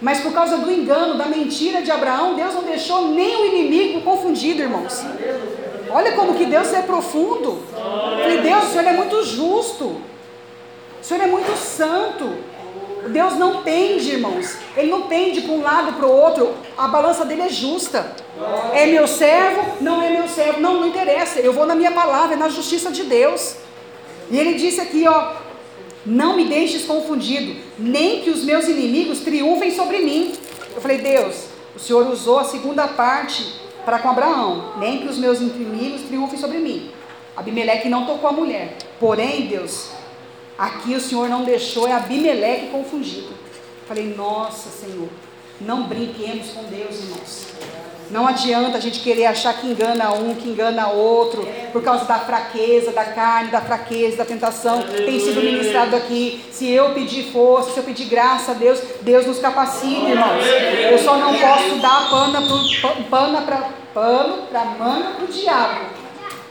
Mas 0.00 0.20
por 0.20 0.32
causa 0.32 0.56
do 0.56 0.72
engano, 0.72 1.18
da 1.18 1.26
mentira 1.26 1.82
de 1.82 1.90
Abraão, 1.90 2.32
Deus 2.32 2.54
não 2.54 2.62
deixou 2.62 3.08
nem 3.08 3.36
o 3.36 3.54
inimigo 3.54 4.00
confundido, 4.00 4.62
irmãos. 4.62 5.04
Olha 5.90 6.12
como 6.12 6.36
que 6.36 6.46
Deus 6.46 6.72
é 6.72 6.80
profundo. 6.80 7.62
Falei, 7.70 8.40
Deus, 8.40 8.64
o 8.64 8.68
Senhor 8.68 8.86
é 8.86 8.92
muito 8.92 9.22
justo. 9.24 9.84
O 9.84 11.02
Senhor 11.02 11.22
é 11.22 11.26
muito 11.26 11.54
santo. 11.54 12.34
Deus 13.08 13.34
não 13.34 13.62
pende, 13.62 14.12
irmãos. 14.12 14.56
Ele 14.76 14.90
não 14.90 15.02
pende 15.02 15.40
para 15.42 15.52
um 15.52 15.62
lado 15.62 15.92
para 15.94 16.06
o 16.06 16.10
outro. 16.10 16.54
A 16.76 16.88
balança 16.88 17.24
dele 17.24 17.42
é 17.42 17.48
justa. 17.48 18.14
É 18.72 18.86
meu 18.86 19.06
servo? 19.06 19.76
Não 19.80 20.02
é 20.02 20.10
meu 20.10 20.28
servo. 20.28 20.60
Não, 20.60 20.80
não 20.80 20.88
interessa. 20.88 21.40
Eu 21.40 21.52
vou 21.52 21.66
na 21.66 21.74
minha 21.74 21.92
palavra, 21.92 22.34
é 22.34 22.38
na 22.38 22.48
justiça 22.48 22.90
de 22.90 23.04
Deus. 23.04 23.56
E 24.30 24.38
ele 24.38 24.54
disse 24.54 24.80
aqui, 24.80 25.06
ó. 25.06 25.46
Não 26.04 26.36
me 26.36 26.44
deixes 26.44 26.84
confundido, 26.84 27.60
nem 27.76 28.20
que 28.20 28.30
os 28.30 28.44
meus 28.44 28.68
inimigos 28.68 29.20
triunfem 29.20 29.72
sobre 29.72 29.98
mim. 29.98 30.34
Eu 30.72 30.80
falei, 30.80 30.98
Deus, 30.98 31.46
o 31.74 31.80
Senhor 31.80 32.06
usou 32.08 32.38
a 32.38 32.44
segunda 32.44 32.86
parte 32.86 33.60
para 33.84 33.98
com 33.98 34.10
Abraão, 34.10 34.74
nem 34.78 34.98
que 34.98 35.08
os 35.08 35.18
meus 35.18 35.40
inimigos 35.40 36.02
triunfem 36.02 36.38
sobre 36.38 36.58
mim. 36.58 36.92
Abimeleque 37.36 37.88
não 37.88 38.06
tocou 38.06 38.30
a 38.30 38.32
mulher. 38.32 38.76
Porém, 39.00 39.48
Deus, 39.48 39.90
aqui 40.58 40.94
o 40.94 41.00
Senhor 41.00 41.28
não 41.28 41.44
deixou 41.44 41.86
é 41.86 41.92
Abimeleque 41.92 42.68
confundido. 42.68 43.28
Falei, 43.86 44.14
nossa 44.14 44.68
Senhor, 44.70 45.08
não 45.60 45.84
brinquemos 45.84 46.50
com 46.50 46.64
Deus, 46.64 46.98
irmãos. 47.04 47.46
Não 48.10 48.26
adianta 48.26 48.78
a 48.78 48.80
gente 48.80 49.00
querer 49.00 49.26
achar 49.26 49.54
que 49.54 49.66
engana 49.66 50.12
um, 50.12 50.34
que 50.34 50.48
engana 50.48 50.88
outro, 50.88 51.46
por 51.72 51.82
causa 51.82 52.04
da 52.04 52.20
fraqueza 52.20 52.92
da 52.92 53.04
carne, 53.04 53.50
da 53.50 53.60
fraqueza, 53.60 54.18
da 54.18 54.24
tentação. 54.24 54.82
Tem 54.82 55.18
sido 55.18 55.40
ministrado 55.40 55.96
aqui. 55.96 56.44
Se 56.52 56.70
eu 56.70 56.94
pedir 56.94 57.32
força, 57.32 57.72
se 57.72 57.78
eu 57.78 57.84
pedir 57.84 58.04
graça 58.04 58.52
a 58.52 58.54
Deus, 58.54 58.80
Deus 59.02 59.26
nos 59.26 59.40
capacita, 59.40 60.08
irmãos. 60.08 60.44
Eu 60.90 60.98
só 60.98 61.16
não 61.16 61.34
posso 61.34 61.76
dar 61.76 62.08
pana 62.08 62.42
pro, 62.42 63.04
pana 63.10 63.42
pra, 63.42 63.70
pano 63.92 64.46
para 64.46 64.64
mana 64.64 65.10
para 65.16 65.24
o 65.24 65.28
diabo. 65.28 65.86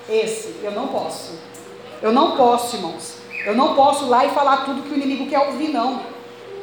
Esse, 0.09 0.55
eu 0.61 0.71
não 0.71 0.87
posso. 0.87 1.39
Eu 2.01 2.11
não 2.11 2.35
posso, 2.35 2.75
irmãos. 2.75 3.14
Eu 3.45 3.55
não 3.55 3.75
posso 3.75 4.05
ir 4.05 4.09
lá 4.09 4.25
e 4.25 4.31
falar 4.31 4.65
tudo 4.65 4.81
que 4.81 4.93
o 4.93 4.95
inimigo 4.95 5.27
quer 5.27 5.39
ouvir, 5.39 5.69
não. 5.69 6.01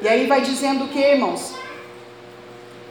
E 0.02 0.08
aí 0.08 0.26
vai 0.26 0.40
dizendo 0.40 0.84
o 0.84 0.88
que, 0.88 0.98
irmãos? 0.98 1.54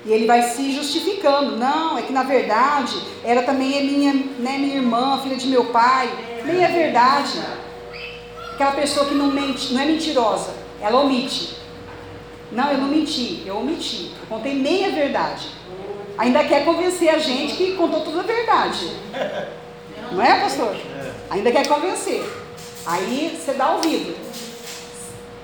E 0.05 0.11
ele 0.11 0.25
vai 0.25 0.41
se 0.43 0.71
justificando. 0.71 1.57
Não, 1.57 1.97
é 1.97 2.01
que 2.01 2.13
na 2.13 2.23
verdade 2.23 2.95
ela 3.23 3.43
também 3.43 3.77
é 3.77 3.83
minha, 3.83 4.13
né, 4.13 4.57
minha 4.57 4.77
irmã, 4.77 5.19
filha 5.21 5.35
de 5.35 5.47
meu 5.47 5.65
pai. 5.65 6.09
Nem 6.45 6.63
é 6.63 6.67
verdade. 6.67 7.39
Aquela 8.53 8.71
pessoa 8.71 9.05
que 9.07 9.13
não 9.13 9.27
mente, 9.27 9.73
não 9.73 9.81
é 9.81 9.85
mentirosa, 9.85 10.53
ela 10.81 11.01
omite. 11.01 11.57
Não, 12.51 12.71
eu 12.71 12.77
não 12.77 12.87
menti, 12.87 13.43
eu 13.45 13.57
omiti. 13.57 14.13
Eu 14.19 14.27
contei 14.27 14.53
meia 14.53 14.89
verdade. 14.91 15.49
Ainda 16.17 16.43
quer 16.43 16.65
convencer 16.65 17.09
a 17.09 17.17
gente 17.17 17.55
que 17.55 17.75
contou 17.75 18.01
toda 18.01 18.19
a 18.19 18.23
verdade. 18.23 18.91
Não 20.11 20.21
é, 20.21 20.39
pastor? 20.39 20.75
Ainda 21.29 21.51
quer 21.51 21.67
convencer. 21.67 22.40
Aí 22.85 23.37
você 23.39 23.53
dá 23.53 23.71
ouvido. 23.71 24.15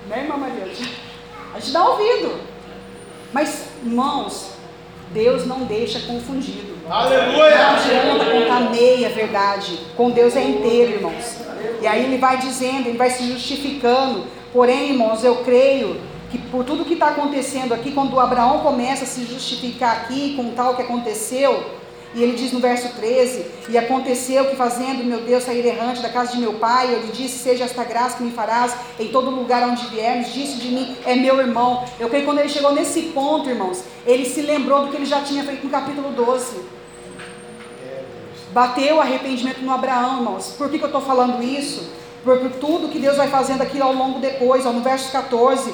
Né, 0.08 0.24
irmã 0.24 0.38
Maria? 0.38 0.66
A 1.54 1.60
gente 1.60 1.72
dá 1.72 1.88
ouvido. 1.90 2.40
Mas, 3.34 3.66
irmãos, 3.84 4.52
Deus 5.12 5.46
não 5.46 5.66
deixa 5.66 6.00
confundido. 6.02 6.78
Não 6.88 6.96
Aleluia. 6.96 7.68
adianta 7.70 8.26
contar 8.26 8.72
meia 8.72 9.10
verdade. 9.10 9.80
Com 9.96 10.10
Deus 10.10 10.36
é 10.36 10.44
inteiro, 10.44 10.94
irmãos. 10.94 11.38
E 11.82 11.88
aí 11.88 12.06
ele 12.06 12.18
vai 12.18 12.38
dizendo, 12.38 12.88
ele 12.88 12.98
vai 12.98 13.10
se 13.10 13.28
justificando. 13.32 14.26
Porém, 14.54 14.92
irmãos, 14.92 15.24
eu 15.24 15.38
creio 15.38 16.00
que 16.32 16.38
por 16.38 16.64
tudo 16.64 16.86
que 16.86 16.94
está 16.94 17.10
acontecendo 17.10 17.74
aqui, 17.74 17.92
quando 17.92 18.20
Abraão 18.20 18.60
começa 18.60 19.04
a 19.04 19.08
se 19.08 19.26
justificar 19.26 19.98
aqui 19.98 20.36
com 20.36 20.52
tal 20.52 20.76
que 20.76 20.82
aconteceu, 20.82 21.77
e 22.14 22.24
ele 22.24 22.34
diz 22.36 22.52
no 22.52 22.60
verso 22.60 22.90
13: 22.96 23.46
E 23.70 23.78
aconteceu 23.78 24.46
que, 24.46 24.56
fazendo 24.56 25.04
meu 25.04 25.22
Deus 25.22 25.44
sair 25.44 25.66
errante 25.66 26.02
da 26.02 26.10
casa 26.10 26.32
de 26.32 26.40
meu 26.40 26.54
pai, 26.54 26.94
eu 26.94 27.02
lhe 27.02 27.12
disse: 27.12 27.40
Seja 27.40 27.66
esta 27.66 27.84
graça 27.84 28.18
que 28.18 28.24
me 28.24 28.32
farás 28.32 28.74
em 29.00 29.10
todo 29.10 29.30
lugar 29.30 29.68
onde 29.68 29.88
viermos. 29.88 30.34
Disse 30.34 30.58
de 30.58 30.70
mim: 30.70 30.96
É 31.06 31.16
meu 31.16 31.40
irmão. 31.40 31.84
Eu 32.00 32.08
creio 32.08 32.24
que 32.24 32.30
quando 32.30 32.40
ele 32.40 32.50
chegou 32.50 32.74
nesse 32.74 33.02
ponto, 33.14 33.50
irmãos, 33.50 33.84
ele 34.06 34.26
se 34.26 34.42
lembrou 34.42 34.86
do 34.86 34.92
que 34.92 34.98
ele 34.98 35.06
já 35.06 35.22
tinha 35.22 35.44
feito 35.44 35.64
no 35.64 35.70
capítulo 35.70 36.12
12. 36.12 36.78
Bateu 38.52 38.96
o 38.96 39.02
arrependimento 39.02 39.62
no 39.62 39.74
Abraão, 39.74 40.18
irmãos. 40.18 40.56
Por 40.58 40.70
que, 40.70 40.78
que 40.78 40.84
eu 40.84 40.88
estou 40.88 41.02
falando 41.02 41.44
isso? 41.44 41.92
Porque 42.24 42.50
tudo 42.58 42.90
que 42.90 43.00
Deus 43.00 43.18
vai 43.18 43.28
fazendo 43.28 43.62
aqui 43.62 43.80
ao 43.80 43.94
longo 43.94 44.20
depois, 44.20 44.66
ó, 44.66 44.72
no 44.72 44.82
verso 44.82 45.12
14, 45.12 45.74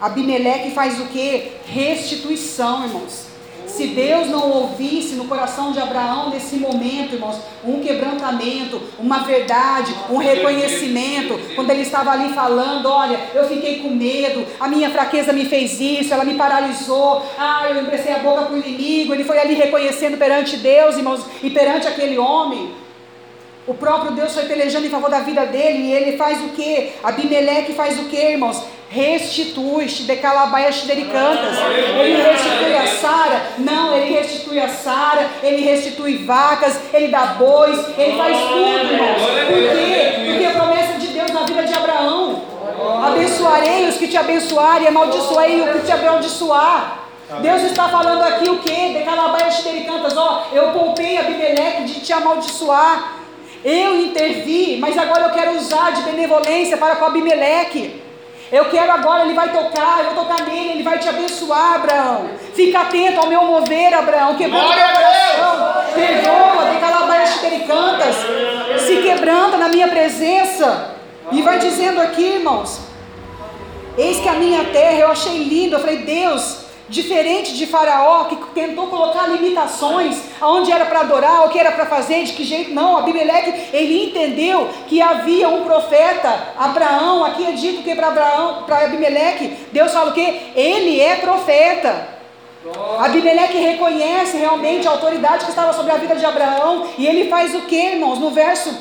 Abimeleque 0.00 0.72
faz 0.72 1.00
o 1.00 1.06
que? 1.06 1.52
Restituição, 1.64 2.84
irmãos. 2.84 3.27
Se 3.68 3.86
Deus 3.88 4.28
não 4.28 4.50
ouvisse 4.50 5.14
no 5.14 5.26
coração 5.26 5.72
de 5.72 5.78
Abraão 5.78 6.30
nesse 6.30 6.56
momento, 6.56 7.14
irmãos, 7.14 7.36
um 7.64 7.80
quebrantamento, 7.80 8.80
uma 8.98 9.18
verdade, 9.18 9.94
um 10.10 10.16
reconhecimento, 10.16 11.38
quando 11.54 11.70
ele 11.70 11.82
estava 11.82 12.10
ali 12.10 12.32
falando: 12.32 12.88
olha, 12.88 13.20
eu 13.34 13.46
fiquei 13.46 13.80
com 13.80 13.90
medo, 13.90 14.44
a 14.58 14.66
minha 14.66 14.90
fraqueza 14.90 15.32
me 15.32 15.44
fez 15.44 15.78
isso, 15.80 16.12
ela 16.12 16.24
me 16.24 16.34
paralisou, 16.34 17.22
ah, 17.38 17.66
eu 17.68 17.82
emprestei 17.82 18.14
a 18.14 18.18
boca 18.18 18.42
para 18.42 18.54
o 18.54 18.58
inimigo, 18.58 19.12
ele 19.12 19.24
foi 19.24 19.38
ali 19.38 19.54
reconhecendo 19.54 20.16
perante 20.16 20.56
Deus, 20.56 20.96
irmãos, 20.96 21.20
e 21.42 21.50
perante 21.50 21.86
aquele 21.86 22.18
homem. 22.18 22.72
O 23.66 23.74
próprio 23.74 24.12
Deus 24.12 24.32
foi 24.32 24.44
pelejando 24.44 24.86
em 24.86 24.90
favor 24.90 25.10
da 25.10 25.20
vida 25.20 25.44
dele 25.44 25.82
e 25.82 25.92
ele 25.92 26.16
faz 26.16 26.40
o 26.40 26.48
que? 26.48 26.90
Abimeleque 27.04 27.74
faz 27.74 27.98
o 27.98 28.04
que, 28.04 28.16
irmãos? 28.16 28.62
Restitui, 28.90 29.86
decalabaia 30.06 30.72
xidericantas. 30.72 31.58
Ele 32.00 32.22
restitui 32.22 32.74
a 32.74 32.86
Sara? 32.86 33.42
Não, 33.58 33.94
ele 33.94 34.14
restitui 34.14 34.58
a 34.58 34.68
Sara, 34.68 35.28
ele 35.42 35.62
restitui 35.62 36.24
vacas, 36.24 36.80
ele 36.94 37.08
dá 37.08 37.34
bois, 37.38 37.78
ele 37.98 38.16
faz 38.16 38.38
tudo, 38.38 38.92
irmãos. 38.92 39.22
Por 39.46 39.76
quê? 39.76 40.12
Porque 40.26 40.44
a 40.46 40.50
promessa 40.50 40.98
de 40.98 41.06
Deus 41.08 41.30
na 41.32 41.40
vida 41.40 41.64
de 41.64 41.74
Abraão. 41.74 42.42
Abençoarei 43.04 43.88
os 43.88 43.96
que 43.96 44.08
te 44.08 44.16
abençoarem, 44.16 44.88
amaldiçoarei 44.88 45.60
o 45.60 45.72
que 45.72 45.86
te 45.86 45.92
amaldiçoar. 45.92 46.98
Deus 47.42 47.62
está 47.64 47.90
falando 47.90 48.22
aqui 48.22 48.48
o 48.48 48.58
que? 48.58 48.94
Decalabaia 48.94 49.50
xidericantas, 49.50 50.16
ó, 50.16 50.46
eu 50.50 50.70
poupei 50.70 51.18
Abimeleque 51.18 51.84
de 51.84 52.00
te 52.00 52.10
amaldiçoar. 52.10 53.18
Eu 53.62 54.00
intervi, 54.00 54.78
mas 54.80 54.96
agora 54.96 55.24
eu 55.24 55.30
quero 55.30 55.58
usar 55.58 55.92
de 55.92 56.02
benevolência 56.02 56.78
para 56.78 56.96
com 56.96 57.04
Abimeleque. 57.04 58.07
Eu 58.50 58.64
quero 58.66 58.90
agora, 58.90 59.24
ele 59.24 59.34
vai 59.34 59.52
tocar, 59.52 60.04
eu 60.04 60.14
vou 60.14 60.24
tocar 60.24 60.46
nele, 60.46 60.70
ele 60.70 60.82
vai 60.82 60.98
te 60.98 61.08
abençoar, 61.08 61.74
Abraão. 61.74 62.30
Fica 62.54 62.80
atento 62.80 63.20
ao 63.20 63.26
meu 63.26 63.44
mover, 63.44 63.92
Abraão. 63.92 64.34
Glória 64.34 64.86
meu 64.86 64.96
coração. 64.96 65.92
Perdoa, 65.94 66.72
decalabaia 66.72 67.26
xidericantas. 67.26 68.16
Se 68.80 69.02
quebranta 69.02 69.56
na 69.58 69.68
minha 69.68 69.88
presença. 69.88 70.94
E 71.30 71.42
vai 71.42 71.58
dizendo 71.58 72.00
aqui, 72.00 72.22
irmãos, 72.22 72.80
eis 73.98 74.18
que 74.18 74.28
a 74.28 74.32
minha 74.32 74.64
terra, 74.64 74.98
eu 74.98 75.10
achei 75.10 75.44
lindo, 75.44 75.76
eu 75.76 75.80
falei, 75.80 75.98
Deus, 75.98 76.67
diferente 76.88 77.54
de 77.54 77.66
Faraó, 77.66 78.24
que 78.24 78.36
tentou 78.54 78.86
colocar 78.86 79.26
limitações 79.26 80.16
aonde 80.40 80.72
era 80.72 80.86
para 80.86 81.00
adorar, 81.00 81.46
o 81.46 81.50
que 81.50 81.58
era 81.58 81.72
para 81.72 81.86
fazer, 81.86 82.24
de 82.24 82.32
que 82.32 82.44
jeito, 82.44 82.72
não, 82.72 82.96
Abimeleque, 82.96 83.76
ele 83.76 84.06
entendeu 84.06 84.68
que 84.86 85.00
havia 85.02 85.48
um 85.48 85.64
profeta, 85.64 86.54
Abraão, 86.58 87.24
aqui 87.24 87.44
é 87.44 87.52
dito 87.52 87.82
que 87.82 87.94
para 87.94 88.08
Abraão, 88.08 88.62
para 88.64 88.84
Abimeleque, 88.84 89.48
Deus 89.70 89.92
fala 89.92 90.10
o 90.10 90.14
que? 90.14 90.52
Ele 90.54 91.00
é 91.00 91.16
profeta. 91.16 92.16
Abimeleque 92.98 93.58
reconhece 93.58 94.36
realmente 94.36 94.88
a 94.88 94.90
autoridade 94.90 95.44
que 95.44 95.50
estava 95.50 95.72
sobre 95.72 95.92
a 95.92 95.96
vida 95.96 96.16
de 96.16 96.24
Abraão, 96.24 96.88
e 96.96 97.06
ele 97.06 97.28
faz 97.28 97.54
o 97.54 97.62
que, 97.62 97.76
irmãos? 97.76 98.18
No 98.18 98.30
verso, 98.30 98.76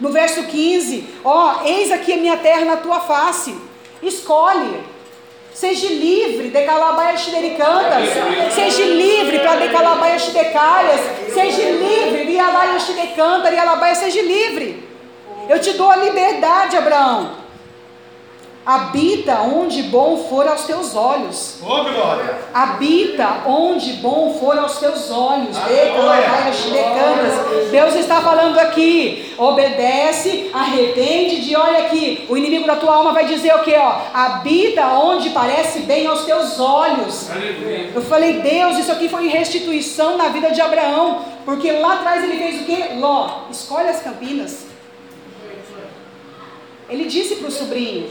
no 0.00 0.10
verso 0.10 0.44
15, 0.44 1.06
ó, 1.24 1.62
eis 1.64 1.92
aqui 1.92 2.14
a 2.14 2.16
minha 2.16 2.36
terra 2.38 2.64
na 2.64 2.76
tua 2.78 3.00
face, 3.00 3.56
escolhe, 4.02 4.82
seja 5.54 5.88
livre, 5.88 6.48
decalabaia 6.48 7.16
xidericantas, 7.16 8.08
seja 8.54 8.84
livre 8.84 9.38
para 9.40 9.56
decalabaia 9.56 10.18
xidecaias, 10.18 11.00
seja 11.32 11.70
livre, 11.70 12.24
rialaia 12.24 12.78
xidecanta, 12.78 13.50
rialabaia, 13.50 13.94
seja 13.94 14.22
livre, 14.22 14.88
eu 15.48 15.58
te 15.60 15.72
dou 15.72 15.90
a 15.90 15.96
liberdade, 15.96 16.76
Abraão, 16.76 17.39
Habita 18.64 19.40
onde 19.40 19.84
bom 19.84 20.18
for 20.28 20.46
aos 20.46 20.64
teus 20.64 20.94
olhos. 20.94 21.56
Ô, 21.62 21.66
glória. 21.66 22.38
Habita 22.52 23.42
onde 23.46 23.94
bom 23.94 24.36
for 24.38 24.58
aos 24.58 24.78
teus 24.78 25.10
olhos. 25.10 25.56
Deus 27.70 27.94
está 27.94 28.20
falando 28.20 28.58
aqui. 28.58 29.34
Obedece, 29.38 30.50
arrepende 30.52 31.40
de 31.40 31.56
olha 31.56 31.86
aqui. 31.86 32.26
O 32.28 32.36
inimigo 32.36 32.66
da 32.66 32.76
tua 32.76 32.96
alma 32.96 33.14
vai 33.14 33.24
dizer 33.24 33.54
o 33.54 33.60
que? 33.60 33.74
Ó, 33.74 33.92
habita 34.12 34.88
onde 34.88 35.30
parece 35.30 35.80
bem 35.80 36.06
aos 36.06 36.26
teus 36.26 36.60
olhos. 36.60 37.30
Aleluia. 37.30 37.90
Eu 37.94 38.02
falei, 38.02 38.34
Deus, 38.40 38.76
isso 38.76 38.92
aqui 38.92 39.08
foi 39.08 39.26
restituição 39.28 40.18
na 40.18 40.28
vida 40.28 40.50
de 40.50 40.60
Abraão. 40.60 41.24
Porque 41.46 41.72
lá 41.72 41.94
atrás 41.94 42.22
ele 42.22 42.36
fez 42.36 42.60
o 42.60 42.64
que? 42.64 42.94
Ló, 42.98 43.46
escolhe 43.50 43.88
as 43.88 44.02
campinas. 44.02 44.66
Ele 46.90 47.04
disse 47.04 47.36
para 47.36 47.48
o 47.48 47.52
sobrinho: 47.52 48.08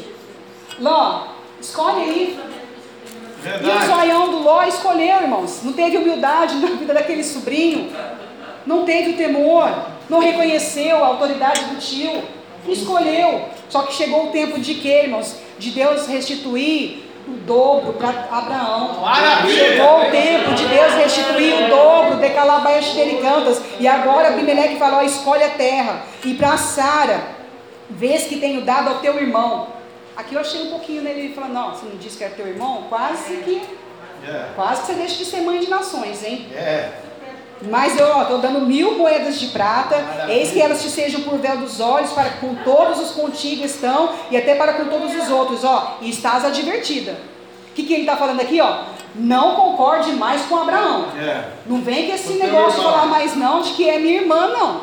Ló, 0.80 1.27
escolhe 1.59 2.01
aí. 2.01 2.39
E 2.39 3.39
o 3.39 3.41
Verdade. 3.41 3.86
zoião 3.86 4.32
do 4.32 4.39
Ló 4.39 4.63
escolheu, 4.63 5.21
irmãos. 5.21 5.61
Não 5.63 5.73
teve 5.73 5.97
humildade 5.97 6.55
na 6.55 6.67
vida 6.67 6.93
daquele 6.93 7.23
sobrinho. 7.23 7.91
Não 8.65 8.86
teve 8.86 9.13
temor. 9.13 9.69
Não 10.09 10.19
reconheceu 10.19 11.03
a 11.03 11.07
autoridade 11.07 11.65
do 11.65 11.80
tio. 11.80 12.21
Escolheu. 12.67 13.45
Só 13.69 13.84
que 13.84 13.93
chegou 13.93 14.25
o 14.25 14.32
tempo 14.32 14.59
de 14.59 14.75
quê, 14.75 15.03
irmãos? 15.03 15.38
De 15.57 15.71
Deus 15.71 16.07
restituir 16.07 17.05
o 17.27 17.32
dobro 17.45 17.93
para 17.93 18.27
Abraão. 18.32 19.01
Maravilha. 19.01 19.69
Chegou 19.69 20.01
o 20.01 20.11
tempo 20.11 20.53
de 20.53 20.65
Deus 20.65 20.93
restituir 20.93 21.53
o 21.53 21.69
dobro 21.69 22.15
de 22.17 22.30
Calabaias 22.30 22.86
Xericantas. 22.86 23.61
E 23.80 23.88
agora 23.88 24.30
Abimeleque 24.30 24.77
falou: 24.77 25.01
escolhe 25.01 25.43
a 25.43 25.49
terra. 25.49 26.03
E 26.25 26.34
para 26.34 26.57
Sara, 26.57 27.21
vês 27.89 28.23
que 28.23 28.38
tenho 28.38 28.61
dado 28.61 28.89
ao 28.89 28.95
teu 28.95 29.17
irmão. 29.17 29.78
Aqui 30.16 30.36
eu 30.36 30.41
achei 30.41 30.64
um 30.64 30.70
pouquinho 30.70 31.01
nele, 31.01 31.20
ele 31.22 31.34
falando, 31.34 31.53
não, 31.53 31.72
você 31.72 31.86
não 31.86 31.95
disse 31.97 32.18
que 32.18 32.24
era 32.24 32.34
teu 32.36 32.47
irmão? 32.47 32.84
Quase 32.89 33.38
que, 33.38 33.62
É. 34.28 34.45
quase 34.55 34.82
que 34.82 34.88
você 34.88 34.93
deixa 34.93 35.16
de 35.18 35.26
ser 35.26 35.41
mãe 35.41 35.60
de 35.60 35.70
nações, 35.70 36.24
hein? 36.24 36.47
É. 36.53 36.89
Mas 37.62 37.97
eu 37.99 38.22
estou 38.22 38.38
dando 38.38 38.62
mil 38.62 38.97
moedas 38.97 39.38
de 39.39 39.47
prata, 39.47 39.97
Maravilha. 39.97 40.34
eis 40.38 40.51
que 40.51 40.62
elas 40.62 40.82
te 40.82 40.89
sejam 40.89 41.22
por 41.22 41.38
véu 41.39 41.57
dos 41.57 41.80
olhos, 41.82 42.12
para 42.12 42.30
com 42.32 42.55
todos 42.64 42.99
os 42.99 43.12
contigo 43.12 43.66
estão, 43.66 44.12
e 44.32 44.38
até 44.38 44.55
para 44.55 44.74
com 44.74 44.86
todos 44.86 45.14
os 45.14 45.30
outros, 45.30 45.64
ó, 45.66 45.97
e 46.01 46.10
estás 46.10 46.45
advertida. 46.45 47.18
O 47.72 47.74
que, 47.74 47.84
que 47.84 47.93
ele 47.93 48.01
está 48.03 48.16
falando 48.16 48.39
aqui, 48.41 48.62
ó? 48.62 48.84
Não 49.16 49.55
concorde 49.55 50.12
mais 50.14 50.43
com 50.43 50.55
Abraão. 50.57 51.07
É. 51.18 51.43
Não 51.66 51.82
vem 51.82 52.07
com 52.07 52.14
esse 52.16 52.34
negócio 52.34 52.82
falar 52.82 53.05
mais 53.07 53.36
não, 53.36 53.62
de 53.62 53.72
que 53.74 53.89
é 53.89 53.99
minha 53.99 54.22
irmã, 54.22 54.47
não. 54.47 54.82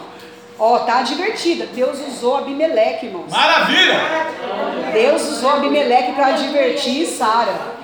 Ó, 0.59 0.78
tá 0.80 0.98
advertida. 0.98 1.66
Deus 1.66 1.98
usou 2.09 2.36
Abimeleque, 2.36 3.07
irmãos. 3.07 3.30
Maravilha. 3.30 4.00
Deus 4.92 5.22
usou 5.32 5.50
Abimeleque 5.50 6.12
para 6.12 6.28
advertir 6.28 7.07
Sara. 7.07 7.76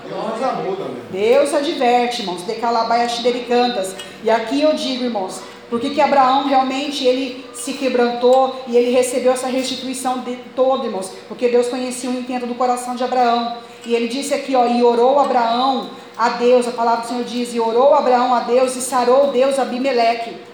Deus 1.10 1.54
adverte, 1.54 2.22
irmãos, 2.22 2.46
de 2.46 2.54
calabaias 2.54 3.20
cantas. 3.46 3.94
E 4.24 4.30
aqui 4.30 4.62
eu 4.62 4.74
digo, 4.74 5.04
irmãos, 5.04 5.42
por 5.68 5.80
que 5.80 5.90
que 5.90 6.00
Abraão 6.00 6.48
realmente 6.48 7.04
ele 7.04 7.44
se 7.54 7.74
quebrantou 7.74 8.62
e 8.66 8.76
ele 8.76 8.90
recebeu 8.90 9.32
essa 9.32 9.46
restituição 9.46 10.18
de 10.20 10.36
todo, 10.56 10.84
irmãos? 10.84 11.10
Porque 11.28 11.48
Deus 11.48 11.68
conhecia 11.68 12.10
o 12.10 12.14
intento 12.14 12.46
do 12.46 12.54
coração 12.54 12.94
de 12.94 13.04
Abraão. 13.04 13.56
E 13.84 13.94
ele 13.94 14.08
disse 14.08 14.32
aqui, 14.32 14.54
ó, 14.54 14.66
e 14.66 14.82
orou 14.82 15.18
Abraão 15.18 15.90
a 16.16 16.30
Deus, 16.30 16.68
a 16.68 16.72
palavra 16.72 17.02
do 17.02 17.08
Senhor 17.08 17.24
diz, 17.24 17.54
e 17.54 17.60
orou 17.60 17.94
Abraão 17.94 18.34
a 18.34 18.40
Deus 18.40 18.76
e 18.76 18.80
sarou 18.80 19.28
Deus 19.28 19.58
Abimeleque. 19.58 20.51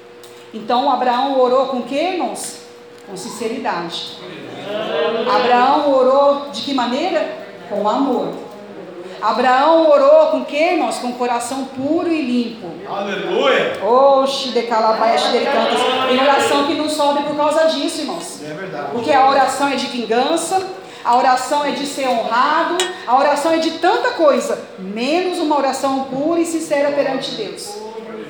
Então 0.52 0.90
Abraão 0.90 1.38
orou 1.38 1.66
com 1.66 1.82
que, 1.82 1.94
irmãos? 1.94 2.60
Com 3.06 3.16
sinceridade. 3.16 4.18
Abraão 5.30 5.92
orou 5.92 6.50
de 6.50 6.62
que 6.62 6.74
maneira? 6.74 7.26
Com 7.68 7.88
amor. 7.88 8.34
Abraão 9.20 9.90
orou 9.90 10.28
com 10.28 10.44
que, 10.44 10.56
irmãos? 10.56 10.98
Com 10.98 11.12
coração 11.12 11.64
puro 11.64 12.08
e 12.08 12.22
limpo. 12.22 12.70
Aleluia. 12.88 13.84
Oxe, 13.84 14.50
de 14.50 14.62
calabaias, 14.62 15.22
de 15.32 15.40
cantas. 15.40 15.80
Tem 16.08 16.20
oração 16.20 16.66
que 16.66 16.74
não 16.74 16.88
sobe 16.88 17.24
por 17.24 17.36
causa 17.36 17.64
disso, 17.66 18.02
irmãos. 18.02 18.40
É 18.42 18.54
verdade. 18.54 18.92
Porque 18.92 19.12
a 19.12 19.28
oração 19.28 19.68
é 19.68 19.76
de 19.76 19.86
vingança, 19.86 20.64
a 21.04 21.16
oração 21.16 21.64
é 21.64 21.72
de 21.72 21.84
ser 21.86 22.08
honrado, 22.08 22.76
a 23.06 23.18
oração 23.18 23.52
é 23.52 23.58
de 23.58 23.72
tanta 23.72 24.10
coisa, 24.10 24.58
menos 24.78 25.38
uma 25.38 25.56
oração 25.56 26.04
pura 26.04 26.40
e 26.40 26.46
sincera 26.46 26.92
perante 26.92 27.32
Deus. 27.32 27.74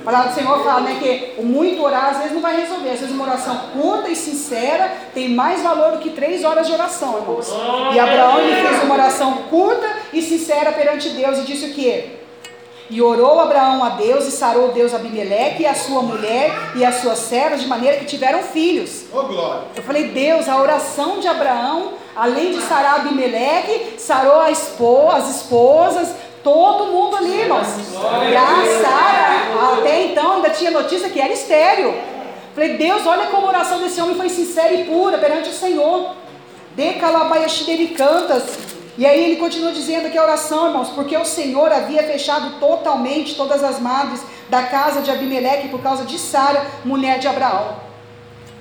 A 0.09 0.11
palavra 0.11 0.33
do 0.33 0.35
Senhor 0.37 0.65
fala 0.65 0.81
né, 0.81 0.97
que 0.99 1.35
o 1.39 1.45
muito 1.45 1.83
orar 1.83 2.07
às 2.07 2.17
vezes 2.17 2.33
não 2.33 2.41
vai 2.41 2.59
resolver. 2.59 2.93
Às 2.93 3.01
vezes 3.01 3.15
uma 3.15 3.25
oração 3.25 3.61
curta 3.75 4.09
e 4.09 4.17
sincera 4.17 4.91
tem 5.13 5.29
mais 5.29 5.63
valor 5.63 5.93
do 5.93 5.99
que 5.99 6.09
três 6.09 6.45
horas 6.45 6.67
de 6.67 6.73
oração, 6.73 7.19
irmãos. 7.19 7.53
E 7.93 7.99
Abraão 7.99 8.41
ele 8.41 8.67
fez 8.67 8.85
uma 8.85 8.95
oração 8.95 9.35
curta 9.51 9.87
e 10.11 10.23
sincera 10.23 10.73
perante 10.73 11.11
Deus 11.11 11.41
e 11.41 11.43
disse 11.43 11.67
o 11.67 11.75
que? 11.75 12.17
E 12.89 13.03
orou 13.03 13.39
Abraão 13.39 13.85
a 13.85 13.91
Deus 13.91 14.27
e 14.27 14.31
sarou 14.31 14.73
Deus 14.73 14.95
Abimeleque 14.95 15.65
e 15.65 15.67
a 15.67 15.75
sua 15.75 16.01
mulher 16.01 16.53
e 16.75 16.87
as 16.87 17.03
suas 17.03 17.19
servas 17.19 17.61
de 17.61 17.67
maneira 17.67 17.99
que 17.99 18.07
tiveram 18.07 18.43
filhos. 18.43 19.05
Ô, 19.13 19.25
glória. 19.25 19.65
Eu 19.77 19.83
falei, 19.83 20.05
Deus, 20.09 20.49
a 20.49 20.57
oração 20.57 21.21
de 21.21 21.29
Abraão, 21.29 21.93
além 22.17 22.53
de 22.53 22.63
sarar 22.63 23.01
Abimeleque, 23.01 23.99
sarou 23.99 24.41
a 24.41 24.51
esposa, 24.51 25.19
as 25.19 25.37
esposas, 25.37 26.15
todo 26.53 26.91
mundo 26.91 27.17
ali, 27.17 27.41
irmãos. 27.41 27.69
E 28.31 28.37
a 28.37 28.83
Sara, 28.83 29.79
até 29.79 30.05
então, 30.05 30.37
ainda 30.37 30.51
tinha 30.51 30.71
notícia 30.71 31.11
que 31.11 31.21
era 31.21 31.33
estéreo. 31.33 31.95
Falei, 32.55 32.77
Deus, 32.77 33.07
olha 33.07 33.27
como 33.27 33.47
a 33.47 33.51
oração 33.51 33.81
desse 33.81 34.01
homem 34.01 34.17
foi 34.17 34.29
sincera 34.29 34.73
e 34.73 34.85
pura 34.85 35.19
perante 35.19 35.51
o 35.51 35.53
Senhor. 35.53 36.15
De 36.75 36.95
calabaiaxidericantas. 36.95 38.45
E 38.97 39.07
aí 39.07 39.25
ele 39.25 39.37
continua 39.37 39.73
dizendo 39.73 40.07
aqui 40.07 40.17
a 40.17 40.23
oração, 40.23 40.69
irmãos, 40.69 40.89
porque 40.89 41.17
o 41.17 41.25
Senhor 41.25 41.71
havia 41.71 42.03
fechado 42.03 42.59
totalmente 42.59 43.37
todas 43.37 43.63
as 43.63 43.79
madres 43.79 44.23
da 44.49 44.63
casa 44.65 45.03
de 45.03 45.11
Abimeleque 45.11 45.69
por 45.69 45.83
causa 45.83 46.05
de 46.05 46.19
Sara, 46.19 46.67
mulher 46.85 47.19
de 47.19 47.29
Abraão. 47.29 47.77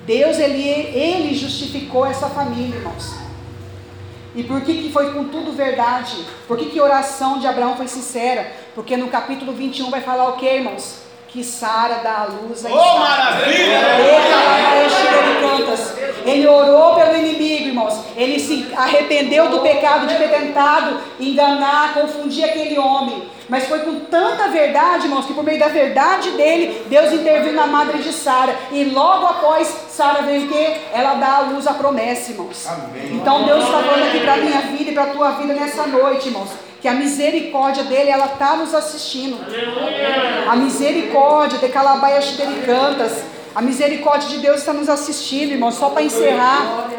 Deus, 0.05 0.37
ele, 0.37 0.67
ele 0.67 1.33
justificou 1.33 2.05
essa 2.05 2.27
família, 2.27 2.75
irmãos. 2.75 3.26
E 4.37 4.43
por 4.43 4.61
que, 4.61 4.83
que 4.83 4.91
foi 4.91 5.11
com 5.13 5.23
tudo 5.23 5.51
verdade? 5.51 6.23
Por 6.47 6.55
que, 6.59 6.67
que 6.67 6.79
a 6.79 6.83
oração 6.83 7.39
de 7.39 7.47
Abraão 7.47 7.75
foi 7.75 7.87
sincera? 7.87 8.45
Porque 8.75 8.95
no 8.95 9.07
capítulo 9.07 9.51
21 9.51 9.89
vai 9.89 10.01
falar 10.01 10.29
o 10.29 10.33
que, 10.33 10.45
irmãos? 10.45 10.99
Que 11.27 11.43
Sara 11.43 11.95
dá 12.03 12.19
a 12.19 12.25
luz 12.25 12.63
a 12.63 12.69
Isaac. 12.69 12.99
maravilha. 12.99 13.79
Ele 16.23 16.47
orou 16.47 16.93
pelo 16.93 17.17
inimigo, 17.17 17.56
irmãos. 17.77 17.99
Ele 18.15 18.39
se 18.39 18.67
arrependeu 18.75 19.49
do 19.49 19.59
pecado 19.59 20.07
de 20.07 20.15
ter 20.15 20.29
tentado 20.29 20.99
enganar, 21.19 21.93
confundir 21.93 22.43
aquele 22.43 22.77
homem. 22.79 23.29
Mas 23.49 23.65
foi 23.65 23.79
com 23.79 23.99
tanta 24.01 24.49
verdade, 24.49 25.05
irmãos, 25.05 25.25
que 25.25 25.33
por 25.33 25.43
meio 25.43 25.59
da 25.59 25.69
verdade 25.69 26.31
dele, 26.31 26.83
Deus 26.87 27.13
interviu 27.13 27.53
na 27.53 27.65
madre 27.65 27.99
de 27.99 28.11
Sara. 28.11 28.53
E 28.71 28.83
logo 28.85 29.25
após 29.25 29.67
Sara 29.89 30.23
veio 30.23 30.45
o 30.45 30.47
quê? 30.49 30.75
Ela 30.93 31.13
dá 31.15 31.37
à 31.37 31.39
luz 31.41 31.65
a 31.65 31.73
promessa, 31.73 32.31
irmãos. 32.31 32.67
Amém. 32.67 33.13
Então 33.13 33.45
Deus 33.45 33.63
está 33.63 33.79
falando 33.79 34.07
aqui 34.07 34.19
para 34.19 34.33
a 34.33 34.37
minha 34.37 34.61
vida 34.61 34.91
e 34.91 34.93
para 34.93 35.03
a 35.03 35.07
tua 35.07 35.31
vida 35.31 35.53
nessa 35.53 35.87
noite, 35.87 36.27
irmãos. 36.27 36.49
Que 36.81 36.87
a 36.87 36.93
misericórdia 36.93 37.85
dele, 37.85 38.09
ela 38.09 38.25
está 38.25 38.57
nos 38.57 38.75
assistindo. 38.75 39.37
A 40.47 40.55
misericórdia 40.55 41.57
de 41.57 41.69
Calabaias 41.69 42.37
Cantas. 42.65 43.23
A 43.55 43.61
misericórdia 43.61 44.29
de 44.29 44.37
Deus 44.37 44.57
está 44.57 44.73
nos 44.73 44.89
assistindo, 44.89 45.51
irmãos. 45.51 45.75
Só 45.75 45.89
para 45.89 46.03
encerrar. 46.03 46.89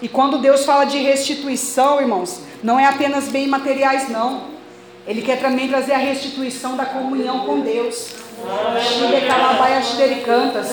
E 0.00 0.08
quando 0.08 0.38
Deus 0.38 0.64
fala 0.64 0.84
de 0.84 0.98
restituição, 0.98 2.00
irmãos, 2.00 2.40
não 2.62 2.78
é 2.78 2.86
apenas 2.86 3.28
bem 3.28 3.46
materiais, 3.48 4.08
não. 4.08 4.44
Ele 5.06 5.22
quer 5.22 5.40
também 5.40 5.68
trazer 5.68 5.92
a 5.92 5.98
restituição 5.98 6.76
da 6.76 6.84
comunhão 6.84 7.40
com 7.46 7.60
Deus. 7.60 8.14
Cantas. 10.24 10.68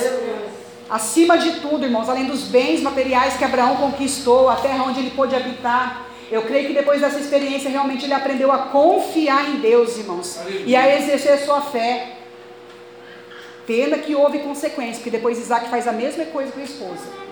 acima 0.90 1.38
de 1.38 1.60
tudo, 1.62 1.86
irmãos, 1.86 2.10
além 2.10 2.26
dos 2.26 2.44
bens 2.44 2.82
materiais 2.82 3.38
que 3.38 3.44
Abraão 3.44 3.78
conquistou, 3.78 4.50
a 4.50 4.56
terra 4.56 4.84
onde 4.84 5.00
ele 5.00 5.12
pôde 5.12 5.36
habitar, 5.36 6.06
eu 6.30 6.42
creio 6.44 6.68
que 6.68 6.74
depois 6.74 7.02
dessa 7.02 7.20
experiência 7.20 7.70
realmente 7.70 8.06
ele 8.06 8.14
aprendeu 8.14 8.52
a 8.52 8.58
confiar 8.58 9.50
em 9.50 9.58
Deus, 9.58 9.98
irmãos, 9.98 10.40
e 10.66 10.76
a 10.76 10.98
exercer 10.98 11.40
sua 11.40 11.62
fé. 11.62 12.18
Pena 13.66 13.98
que 13.98 14.14
houve 14.14 14.40
consequência, 14.40 14.96
porque 14.96 15.10
depois 15.10 15.40
Isaac 15.40 15.70
faz 15.70 15.88
a 15.88 15.92
mesma 15.92 16.26
coisa 16.26 16.52
com 16.52 16.60
a 16.60 16.64
esposa. 16.64 17.25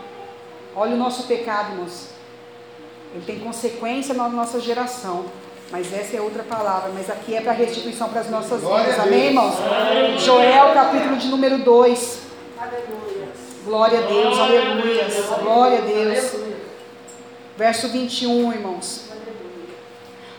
Olha 0.75 0.95
o 0.95 0.97
nosso 0.97 1.23
pecado, 1.23 1.73
irmãos. 1.73 2.09
Ele 3.13 3.23
tem 3.25 3.39
consequência 3.39 4.13
na 4.13 4.27
nossa 4.27 4.59
geração. 4.59 5.25
Mas 5.71 5.91
essa 5.93 6.17
é 6.17 6.21
outra 6.21 6.43
palavra. 6.43 6.91
Mas 6.93 7.09
aqui 7.09 7.35
é 7.35 7.41
para 7.41 7.51
restituição 7.51 8.09
para 8.09 8.21
as 8.21 8.29
nossas 8.29 8.61
Glória 8.61 8.85
vidas. 8.85 8.99
a 8.99 9.03
Amém, 9.03 9.25
irmãos? 9.27 9.55
Joel, 10.21 10.73
capítulo 10.73 11.15
de 11.17 11.27
número 11.27 11.59
2. 11.59 12.19
Glória 13.65 13.99
a 13.99 14.01
Deus, 14.01 14.39
aleluia. 14.39 15.07
Glória 15.41 15.77
a 15.77 15.81
Deus. 15.81 16.33
Verso 17.57 17.87
21, 17.89 18.51
irmãos. 18.51 19.05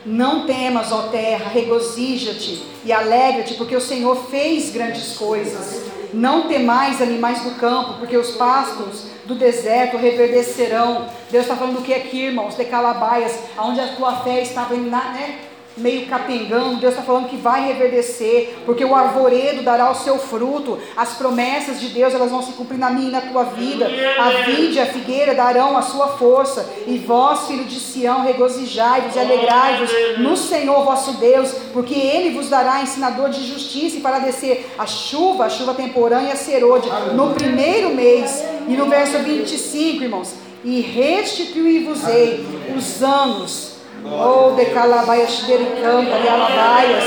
Não 0.05 0.45
temas, 0.45 0.91
ó 0.91 1.03
terra, 1.03 1.49
regozija-te 1.49 2.63
e 2.85 2.91
alegra-te, 2.91 3.55
porque 3.55 3.75
o 3.75 3.81
Senhor 3.81 4.15
fez 4.29 4.69
grandes 4.69 5.17
coisas. 5.17 5.81
Não 6.15 6.43
temais, 6.43 7.01
animais 7.01 7.41
do 7.41 7.51
campo, 7.59 7.95
porque 7.99 8.15
os 8.15 8.31
pastos 8.35 9.07
do 9.25 9.35
deserto 9.35 9.97
reverdecerão. 9.97 11.07
Deus 11.29 11.43
está 11.43 11.57
falando 11.57 11.75
do 11.75 11.81
que 11.81 11.93
aqui, 11.93 12.27
irmãos? 12.27 12.55
De 12.55 12.63
calabaias, 12.63 13.37
onde 13.57 13.81
a 13.81 13.87
tua 13.89 14.21
fé 14.21 14.41
estava 14.41 14.75
né, 14.75 15.39
meio 15.77 16.07
capengando. 16.07 16.77
Deus 16.77 16.93
está 16.93 17.05
falando 17.05 17.29
que 17.29 17.37
vai 17.37 17.67
reverdecer, 17.67 18.55
porque 18.65 18.83
o 18.83 18.95
arvoredo 18.95 19.63
dará 19.63 19.91
o 19.91 19.95
seu 19.95 20.17
fruto. 20.17 20.77
As 20.95 21.13
promessas 21.13 21.79
de 21.79 21.89
Deus 21.89 22.13
elas 22.13 22.31
vão 22.31 22.41
se 22.41 22.53
cumprir 22.53 22.77
na 22.77 22.89
minha 22.89 23.09
e 23.09 23.11
na 23.11 23.21
tua 23.21 23.43
vida. 23.43 23.87
A 24.17 24.43
vide 24.45 24.77
e 24.77 24.79
a 24.79 24.85
figueira 24.85 25.33
darão 25.33 25.77
a 25.77 25.81
sua 25.81 26.09
força. 26.09 26.69
E 26.87 26.97
vós, 26.97 27.47
filho 27.47 27.65
de 27.65 27.79
Sião, 27.79 28.23
regozijai-vos 28.23 29.15
e 29.15 29.19
alegrai-vos 29.19 29.91
no 30.19 30.35
Senhor 30.37 30.83
vosso 30.83 31.13
Deus, 31.13 31.51
porque 31.73 31.95
Ele 31.95 32.31
vos 32.31 32.49
dará 32.49 32.81
ensinador 32.81 33.29
de 33.29 33.45
justiça 33.45 33.97
e 33.97 34.01
para 34.01 34.19
descer 34.19 34.73
a 34.77 34.85
chuva, 34.85 35.45
a 35.45 35.49
chuva 35.49 35.73
temporã 35.73 36.21
e 36.23 36.31
a 36.31 36.35
serôdia, 36.35 36.91
no 37.13 37.33
primeiro 37.33 37.93
mês. 37.93 38.43
E 38.67 38.75
no 38.75 38.87
verso 38.87 39.19
25, 39.19 40.03
irmãos, 40.03 40.33
e 40.63 40.81
restituí-vos-ei 40.81 42.45
os 42.75 43.03
anos 43.03 43.74
Oh, 44.07 44.51
de 44.51 44.65
calabaias 44.65 45.43
canta, 45.81 46.19
de 46.19 46.27
alabaias, 46.27 47.03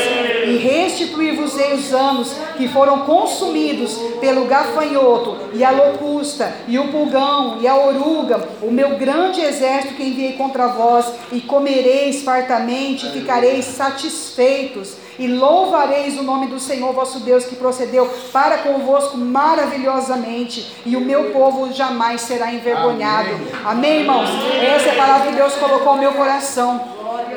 e 0.49 0.57
restituir-vos-ei 0.57 1.75
os 1.75 1.95
anos 1.95 2.35
que 2.57 2.67
foram 2.67 3.01
consumidos 3.01 3.97
pelo 4.21 4.47
gafanhoto, 4.47 5.37
e 5.55 5.63
a 5.63 5.71
locusta, 5.71 6.53
e 6.67 6.77
o 6.77 6.89
pulgão, 6.89 7.59
e 7.61 7.69
a 7.69 7.77
oruga, 7.77 8.49
o 8.61 8.71
meu 8.73 8.97
grande 8.97 9.41
exército 9.41 9.95
que 9.95 10.03
enviei 10.03 10.33
contra 10.33 10.67
vós, 10.67 11.07
e 11.31 11.41
comereis 11.41 12.23
fartamente, 12.23 13.07
e 13.07 13.13
ficareis 13.13 13.65
satisfeitos, 13.65 14.97
e 15.19 15.27
louvareis 15.27 16.19
o 16.19 16.23
nome 16.23 16.47
do 16.47 16.61
Senhor 16.61 16.93
vosso 16.93 17.21
Deus 17.21 17.45
que 17.45 17.57
procedeu 17.57 18.07
para 18.33 18.59
convosco 18.59 19.17
maravilhosamente, 19.17 20.75
e 20.87 20.97
o 20.97 21.01
meu 21.01 21.31
povo 21.31 21.73
jamais 21.73 22.21
será 22.21 22.53
envergonhado. 22.53 23.31
Amém, 23.65 23.65
Amém 23.65 24.01
irmãos? 24.01 24.29
Essa 24.63 24.91
é 24.91 24.93
a 24.93 24.97
palavra 24.97 25.29
que 25.29 25.37
Deus 25.37 25.55
colocou 25.55 25.95
no 25.95 26.01
meu 26.01 26.13
coração. 26.13 26.81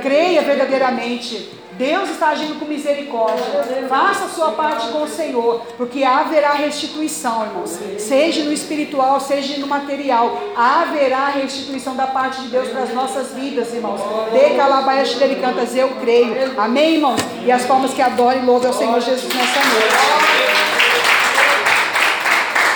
Creia 0.01 0.41
verdadeiramente. 0.41 1.60
Deus 1.73 2.09
está 2.09 2.29
agindo 2.29 2.59
com 2.59 2.65
misericórdia. 2.65 3.43
Faça 3.87 4.25
a 4.25 4.29
sua 4.29 4.51
parte 4.51 4.89
com 4.89 5.03
o 5.03 5.07
Senhor, 5.07 5.61
porque 5.77 6.03
haverá 6.03 6.53
restituição, 6.53 7.45
irmãos. 7.45 7.79
Seja 7.97 8.43
no 8.43 8.51
espiritual, 8.51 9.19
seja 9.19 9.57
no 9.57 9.67
material, 9.67 10.37
haverá 10.55 11.29
restituição 11.29 11.95
da 11.95 12.07
parte 12.07 12.41
de 12.41 12.49
Deus 12.49 12.69
para 12.69 12.83
as 12.83 12.93
nossas 12.93 13.33
vidas, 13.33 13.73
irmãos. 13.73 14.01
De 14.31 14.55
calabaias 14.55 15.15
cantas, 15.41 15.75
eu 15.75 15.89
creio. 16.01 16.59
Amém, 16.59 16.95
irmãos? 16.95 17.19
E 17.45 17.51
as 17.51 17.65
palmas 17.65 17.93
que 17.93 18.01
adorem 18.01 18.43
e 18.43 18.45
louvem 18.45 18.67
ao 18.67 18.73
Senhor 18.73 18.99
Jesus 18.99 19.33
nessa 19.33 19.59
noite. 19.69 19.95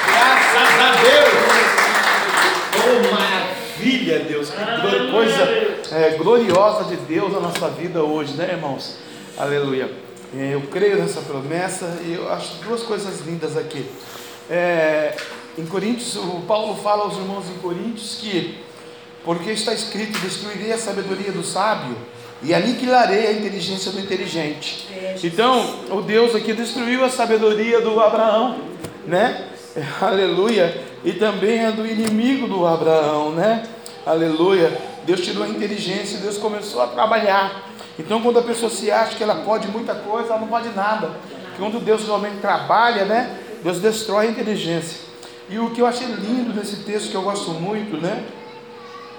Graças 0.07 0.81
a 0.81 0.91
Deus. 1.01 1.45
Oh, 2.87 3.13
maravilha, 3.13 4.19
Deus. 4.19 4.49
Que 4.49 5.11
coisa 5.11 5.64
é, 5.95 6.17
gloriosa 6.17 6.83
de 6.83 6.97
Deus 6.97 7.31
na 7.31 7.39
nossa 7.39 7.69
vida 7.69 8.03
hoje, 8.03 8.33
né, 8.33 8.49
irmãos? 8.51 8.97
Aleluia. 9.37 9.89
É, 10.37 10.53
eu 10.53 10.61
creio 10.63 10.97
nessa 10.97 11.21
promessa 11.21 11.99
e 12.03 12.13
eu 12.13 12.31
acho 12.33 12.55
duas 12.65 12.83
coisas 12.83 13.21
lindas 13.21 13.55
aqui. 13.55 13.85
É, 14.49 15.15
em 15.57 15.65
Coríntios, 15.65 16.17
o 16.17 16.41
Paulo 16.45 16.75
fala 16.83 17.03
aos 17.03 17.15
irmãos 17.15 17.45
em 17.49 17.57
Coríntios 17.59 18.17
que, 18.19 18.59
porque 19.23 19.51
está 19.51 19.73
escrito: 19.73 20.19
Destruirei 20.19 20.73
a 20.73 20.77
sabedoria 20.77 21.31
do 21.31 21.43
sábio 21.43 21.95
e 22.43 22.53
aniquilarei 22.53 23.27
a 23.27 23.31
inteligência 23.31 23.89
do 23.93 23.99
inteligente. 23.99 24.89
Então, 25.23 25.79
o 25.89 26.01
Deus 26.01 26.35
aqui 26.35 26.51
destruiu 26.51 27.05
a 27.05 27.09
sabedoria 27.09 27.79
do 27.79 28.01
Abraão, 28.01 28.57
né? 29.07 29.47
Aleluia. 30.01 30.83
E 31.05 31.13
também 31.13 31.65
a 31.65 31.71
do 31.71 31.87
inimigo 31.87 32.47
do 32.47 32.65
Abraão, 32.65 33.31
né? 33.31 33.63
Aleluia. 34.05 34.94
Deus 35.05 35.21
tirou 35.21 35.43
a 35.43 35.47
inteligência, 35.47 36.19
Deus 36.19 36.37
começou 36.37 36.81
a 36.81 36.87
trabalhar. 36.87 37.63
Então, 37.97 38.21
quando 38.21 38.39
a 38.39 38.41
pessoa 38.41 38.69
se 38.69 38.91
acha 38.91 39.15
que 39.15 39.23
ela 39.23 39.35
pode 39.35 39.67
muita 39.67 39.95
coisa, 39.95 40.29
ela 40.29 40.39
não 40.39 40.47
pode 40.47 40.69
nada. 40.69 41.11
Quando 41.57 41.79
Deus 41.79 42.03
realmente 42.03 42.37
trabalha, 42.41 43.05
né? 43.05 43.39
Deus 43.63 43.79
destrói 43.79 44.27
a 44.27 44.29
inteligência. 44.31 44.99
E 45.49 45.59
o 45.59 45.69
que 45.69 45.81
eu 45.81 45.85
achei 45.85 46.07
lindo 46.07 46.53
nesse 46.53 46.77
texto, 46.77 47.09
que 47.09 47.15
eu 47.15 47.21
gosto 47.21 47.51
muito, 47.51 47.97
né? 47.97 48.25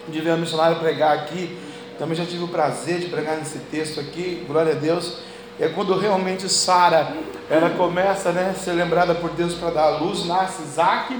De 0.08 0.20
ver 0.20 0.30
a 0.30 0.36
missionária 0.36 0.76
pregar 0.76 1.16
aqui, 1.16 1.56
também 1.98 2.16
já 2.16 2.26
tive 2.26 2.44
o 2.44 2.48
prazer 2.48 2.98
de 2.98 3.06
pregar 3.06 3.36
nesse 3.36 3.58
texto 3.58 4.00
aqui, 4.00 4.44
glória 4.46 4.72
a 4.72 4.74
Deus. 4.74 5.18
É 5.58 5.68
quando 5.68 5.96
realmente 5.98 6.48
Sara, 6.48 7.14
ela 7.48 7.70
começa 7.70 8.30
né, 8.32 8.52
a 8.54 8.54
ser 8.54 8.72
lembrada 8.72 9.14
por 9.14 9.30
Deus 9.30 9.54
para 9.54 9.70
dar 9.70 9.84
a 9.84 9.96
luz, 9.98 10.26
nasce 10.26 10.62
Isaac. 10.62 11.18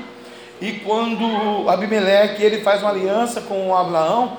E 0.61 0.73
quando 0.81 1.69
Abimeleque, 1.71 2.43
ele 2.43 2.61
faz 2.61 2.83
uma 2.83 2.91
aliança 2.91 3.41
com 3.41 3.75
Abraão, 3.75 4.37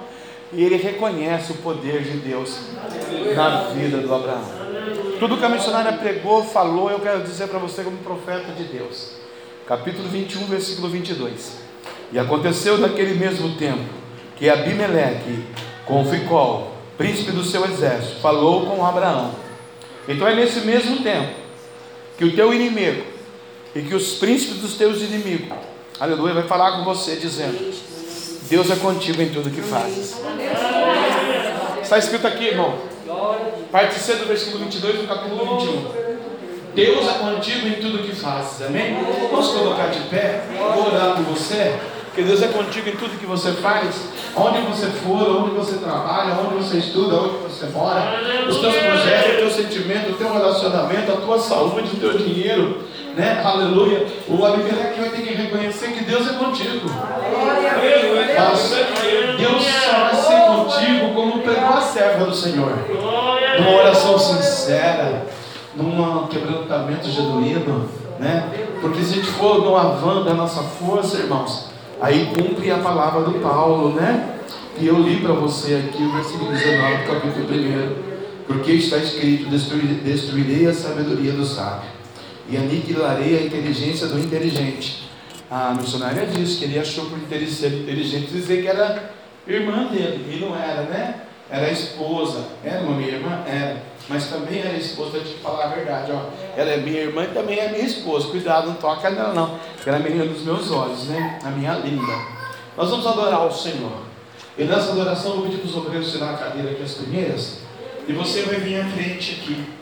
e 0.54 0.64
ele 0.64 0.78
reconhece 0.78 1.52
o 1.52 1.56
poder 1.56 2.04
de 2.04 2.18
Deus 2.18 2.58
na 3.36 3.70
vida 3.70 3.98
do 3.98 4.14
Abraão. 4.14 4.46
Tudo 5.20 5.38
que 5.38 5.46
a 5.46 5.50
missionária 5.50 5.94
pregou, 5.94 6.44
falou, 6.44 6.90
eu 6.90 7.00
quero 7.00 7.24
dizer 7.24 7.48
para 7.48 7.60
você 7.60 7.84
como 7.84 7.98
profeta 7.98 8.52
de 8.54 8.64
Deus. 8.64 9.14
Capítulo 9.68 10.08
21, 10.08 10.46
versículo 10.46 10.90
22. 10.90 11.58
E 12.12 12.20
aconteceu 12.20 12.78
naquele 12.78 13.16
mesmo 13.16 13.56
tempo 13.56 13.84
que 14.38 14.50
Abimeleque, 14.50 15.44
com 15.86 16.06
Ficol, 16.06 16.72
príncipe 16.98 17.32
do 17.32 17.44
seu 17.44 17.66
exército, 17.66 18.22
falou 18.22 18.66
com 18.66 18.86
Abraão. 18.86 19.34
Então 20.08 20.28
é 20.28 20.36
nesse 20.36 20.62
mesmo 20.62 21.04
tempo 21.04 21.34
que 22.18 22.24
o 22.24 22.36
teu 22.36 22.54
inimigo 22.54 23.04
e 23.76 23.82
que 23.82 23.94
os 23.94 24.14
príncipes 24.16 24.58
dos 24.58 24.76
teus 24.76 25.02
inimigos, 25.02 25.50
aleluia, 26.00 26.34
vai 26.34 26.44
falar 26.44 26.78
com 26.78 26.86
você 26.86 27.16
dizendo: 27.18 27.58
Deus 28.50 28.72
é 28.72 28.76
contigo 28.76 29.22
em 29.22 29.30
tudo 29.30 29.50
que 29.50 29.62
fazes. 29.62 30.22
Está 31.82 31.98
escrito 31.98 32.28
aqui, 32.28 32.46
irmão. 32.46 32.76
Parte 33.72 34.00
C 34.00 34.16
do 34.16 34.26
versículo 34.26 34.64
22 34.64 35.02
do 35.02 35.08
capítulo 35.08 35.58
21. 35.58 36.08
Deus 36.74 37.08
é 37.08 37.14
contigo 37.18 37.68
em 37.68 37.74
tudo 37.74 38.04
que 38.04 38.16
fazes, 38.16 38.66
amém? 38.66 38.96
Vamos 39.32 39.48
colocar 39.50 39.88
de 39.88 40.00
pé, 40.10 40.44
vou 40.76 40.88
orar 40.88 41.16
por 41.16 41.24
você, 41.26 41.76
que 42.16 42.22
Deus 42.22 42.42
é 42.42 42.48
contigo 42.48 42.88
em 42.88 42.96
tudo 42.96 43.20
que 43.20 43.26
você 43.26 43.52
faz, 43.54 43.96
onde 44.36 44.62
você 44.62 44.86
for, 44.86 45.44
onde 45.44 45.56
você 45.56 45.78
trabalha, 45.78 46.36
onde 46.36 46.64
você 46.64 46.78
estuda, 46.78 47.16
onde 47.16 47.38
você 47.38 47.66
mora, 47.68 48.20
os 48.48 48.60
teus 48.60 48.76
projetos, 48.76 49.34
o 49.34 49.38
teu 49.38 49.52
sentimento, 49.52 50.12
o 50.12 50.16
teu 50.16 50.32
relacionamento, 50.32 51.12
a 51.12 51.16
tua 51.18 51.40
saúde, 51.40 51.96
o 51.96 52.00
teu 52.00 52.18
dinheiro, 52.18 52.84
né? 53.18 53.42
Aleluia. 53.44 54.06
O 54.28 54.46
Abimeleque 54.46 55.00
vai 55.00 55.10
ter 55.10 55.22
que 55.24 55.34
reconhecer 55.34 55.88
que 55.92 56.04
Deus 56.04 56.30
é 56.30 56.34
contigo. 56.34 56.88
Deus 59.38 59.64
só 59.64 59.92
vai 59.98 60.16
ser 60.16 60.46
contigo 60.46 61.14
como 61.16 61.40
pregou 61.42 61.74
a 61.74 61.82
serva 61.82 62.26
do 62.26 62.36
Senhor. 62.36 62.72
Numa 63.60 63.78
oração 63.78 64.20
sincera, 64.20 65.26
num 65.76 66.28
quebrantamento 66.28 67.10
genuíno, 67.10 67.90
né? 68.20 68.68
Porque 68.80 69.02
se 69.02 69.14
a 69.14 69.16
gente 69.16 69.32
for 69.32 69.64
no 69.64 69.76
avan 69.76 70.24
da 70.24 70.36
nossa 70.36 70.62
força, 70.62 71.18
irmãos, 71.18 71.72
aí 72.00 72.32
cumpre 72.36 72.72
a 72.72 72.78
palavra 72.78 73.22
do 73.22 73.40
Paulo, 73.40 73.96
né? 73.96 74.36
E 74.80 74.86
eu 74.86 75.00
li 75.00 75.20
para 75.22 75.34
você 75.34 75.74
aqui 75.74 76.04
o 76.04 76.12
versículo 76.14 76.52
19 76.52 76.98
do 76.98 77.12
capítulo 77.12 77.48
1. 77.48 78.18
Porque 78.46 78.74
está 78.74 78.98
escrito: 78.98 79.50
Destruirei 79.50 80.68
a 80.68 80.74
sabedoria 80.74 81.32
do 81.32 81.44
sábio 81.44 81.97
e 82.50 82.58
aniquilarei 82.58 83.38
a 83.38 83.42
inteligência 83.44 84.08
do 84.08 84.20
inteligente. 84.20 85.10
A 85.50 85.74
missionária 85.74 86.26
disse 86.26 86.58
que 86.58 86.66
ele 86.66 86.80
achou 86.80 87.06
por 87.06 87.18
inteligente 87.18 88.28
dizer 88.28 88.62
que 88.62 88.68
era 88.68 89.12
irmã 89.48 89.86
dele, 89.86 90.36
e 90.36 90.40
não 90.40 90.56
era, 90.56 90.82
né? 90.84 91.22
Era 91.50 91.72
esposa, 91.72 92.46
era 92.64 92.82
uma 92.82 92.98
minha 92.98 93.14
irmã? 93.14 93.44
Era. 93.48 93.82
mas 94.10 94.28
também 94.28 94.60
ela 94.60 94.72
é 94.72 94.78
esposa, 94.78 95.20
te 95.20 95.36
falar 95.36 95.66
a 95.66 95.68
verdade, 95.68 96.12
ó. 96.12 96.30
Ela 96.58 96.72
é 96.72 96.78
minha 96.78 97.00
irmã 97.00 97.24
e 97.24 97.28
também 97.28 97.58
é 97.58 97.72
minha 97.72 97.86
esposa. 97.86 98.28
Cuidado, 98.28 98.68
não 98.68 98.76
toca 98.76 99.10
nela 99.10 99.34
não. 99.34 99.58
Ela 99.86 99.98
é 99.98 100.00
menina 100.00 100.26
dos 100.26 100.44
meus 100.44 100.70
olhos, 100.72 101.06
né? 101.06 101.40
A 101.44 101.50
minha 101.50 101.74
linda. 101.76 102.14
Nós 102.76 102.90
vamos 102.90 103.08
adorar 103.08 103.46
o 103.46 103.52
Senhor. 103.52 104.08
E 104.58 104.64
nessa 104.66 104.92
adoração 104.92 105.32
eu 105.32 105.38
vou 105.38 105.46
pedir 105.46 105.60
para 105.60 105.70
os 105.70 105.78
obreiros 105.78 106.12
tirar 106.12 106.34
a 106.34 106.38
cadeira 106.38 106.72
aqui 106.72 106.84
as 106.84 106.94
primeiras. 106.96 107.60
E 108.08 108.14
você 108.14 108.42
vai 108.42 108.60
vir 108.60 108.82
à 108.82 108.86
frente 108.86 109.40
aqui. 109.42 109.77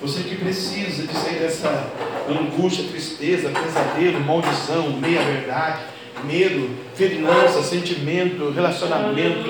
Você 0.00 0.22
que 0.22 0.36
precisa 0.36 1.06
de 1.06 1.12
sair 1.12 1.40
dessa 1.40 1.86
angústia, 2.28 2.84
tristeza, 2.88 3.48
pesadelo, 3.48 4.20
maldição, 4.20 4.90
meia-verdade, 4.90 5.80
medo, 6.22 6.70
finança, 6.94 7.62
sentimento, 7.64 8.50
relacionamento, 8.50 9.44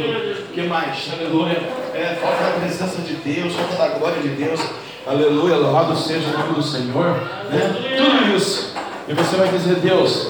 que 0.54 0.62
mais? 0.62 1.10
Aleluia. 1.12 1.62
É, 1.94 2.16
falta 2.20 2.44
da 2.44 2.50
presença 2.60 3.02
de 3.02 3.14
Deus, 3.14 3.54
falta 3.54 3.76
da 3.76 3.98
glória 3.98 4.22
de 4.22 4.28
Deus. 4.28 4.60
Aleluia, 5.06 5.56
louvado 5.56 5.94
seja 5.96 6.28
o 6.28 6.38
nome 6.38 6.54
do 6.54 6.62
Senhor. 6.62 7.14
Né? 7.50 7.96
Tudo 7.98 8.34
isso. 8.34 8.74
E 9.06 9.12
você 9.12 9.36
vai 9.36 9.48
dizer, 9.48 9.76
Deus, 9.76 10.28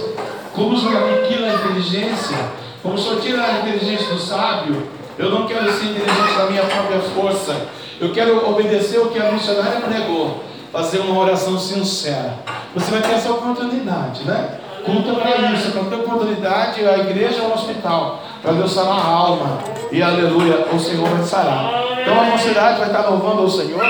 como 0.53 0.75
o 0.75 0.81
Senhor 0.81 0.97
aniquila 0.97 1.49
a 1.49 1.55
inteligência, 1.55 2.39
como 2.83 2.95
o 2.95 2.99
Senhor 2.99 3.21
tira 3.21 3.45
a 3.45 3.59
inteligência 3.61 4.09
do 4.09 4.19
sábio, 4.19 4.83
eu 5.17 5.31
não 5.31 5.47
quero 5.47 5.71
ser 5.73 5.87
inteligente 5.87 6.37
na 6.37 6.47
minha 6.47 6.65
própria 6.65 7.01
força. 7.01 7.69
Eu 8.01 8.13
quero 8.13 8.49
obedecer 8.49 8.99
o 8.99 9.09
que 9.09 9.19
a 9.19 9.33
missionária 9.33 9.81
pregou. 9.81 10.45
Fazer 10.73 10.99
uma 10.99 11.21
oração 11.21 11.59
sincera. 11.59 12.35
Você 12.75 12.91
vai 12.91 13.01
ter 13.01 13.15
essa 13.15 13.33
oportunidade, 13.33 14.23
né? 14.25 14.59
Culta 14.85 15.15
para 15.15 15.53
isso, 15.53 15.73
para 15.73 15.85
ter 15.85 15.97
oportunidade, 15.97 16.87
a 16.87 16.99
igreja 16.99 17.43
é 17.43 17.43
um 17.43 17.53
hospital, 17.53 18.23
para 18.41 18.53
Deus 18.53 18.73
sarar 18.73 18.99
a 18.99 19.07
alma. 19.07 19.59
E 19.91 20.03
aleluia, 20.03 20.67
o 20.73 20.79
Senhor 20.79 21.09
vai 21.09 21.23
sarar. 21.25 21.73
Então 22.01 22.21
a 22.21 22.25
mocidade 22.25 22.79
vai 22.79 22.87
estar 22.87 23.09
louvando 23.09 23.43
ao 23.43 23.51
Senhor 23.51 23.83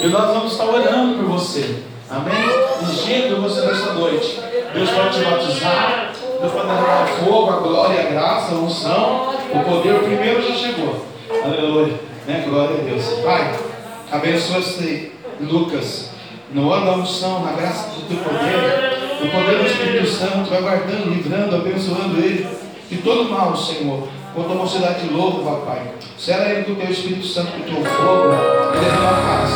e 0.00 0.06
nós 0.06 0.26
vamos 0.34 0.52
estar 0.52 0.64
orando 0.64 1.16
por 1.16 1.24
você. 1.24 1.82
Amém? 2.10 2.34
Ungindo 2.82 3.42
você 3.42 3.60
nessa 3.66 3.92
noite. 3.92 4.40
Deus 4.72 4.90
pode 4.90 5.18
te 5.18 5.24
batizar. 5.24 6.12
Deus 6.40 6.52
pode 6.52 6.66
dar 6.66 7.08
fogo, 7.24 7.50
a 7.50 7.56
glória, 7.56 8.00
a 8.00 8.10
graça, 8.10 8.54
a 8.54 8.58
unção. 8.58 9.34
O 9.52 9.64
poder 9.64 9.96
o 9.96 9.98
primeiro 10.00 10.42
já 10.42 10.54
chegou. 10.54 11.04
Aleluia. 11.44 12.07
Né? 12.28 12.44
Glória 12.46 12.76
a 12.76 12.82
Deus. 12.82 13.04
Pai, 13.24 13.58
abençoa 14.12 14.58
esse 14.58 15.12
Lucas. 15.40 16.10
No 16.52 16.70
ano 16.70 16.84
da 16.84 16.92
unção, 16.98 17.42
na 17.42 17.52
graça 17.52 17.88
do 17.88 18.06
teu 18.06 18.18
poder, 18.18 19.22
no 19.22 19.30
poder 19.30 19.58
do 19.58 19.66
Espírito 19.66 20.06
Santo, 20.06 20.50
vai 20.50 20.60
guardando, 20.60 21.08
livrando, 21.08 21.56
abençoando 21.56 22.18
ele 22.18 22.46
de 22.90 22.98
todo 22.98 23.30
mal, 23.30 23.56
Senhor. 23.56 24.08
Quanto 24.34 24.52
a 24.52 24.56
mocidade 24.56 25.08
louva, 25.08 25.58
papai. 25.58 25.90
Sela 26.18 26.50
ele 26.50 26.64
com 26.64 26.72
o 26.72 26.76
teu 26.76 26.90
Espírito 26.90 27.26
Santo, 27.26 27.52
com 27.52 27.60
o 27.60 27.64
teu 27.64 27.84
fogo, 27.84 28.34
ele 28.74 28.84
derrama 28.84 29.08
a 29.08 29.22
paz, 29.22 29.50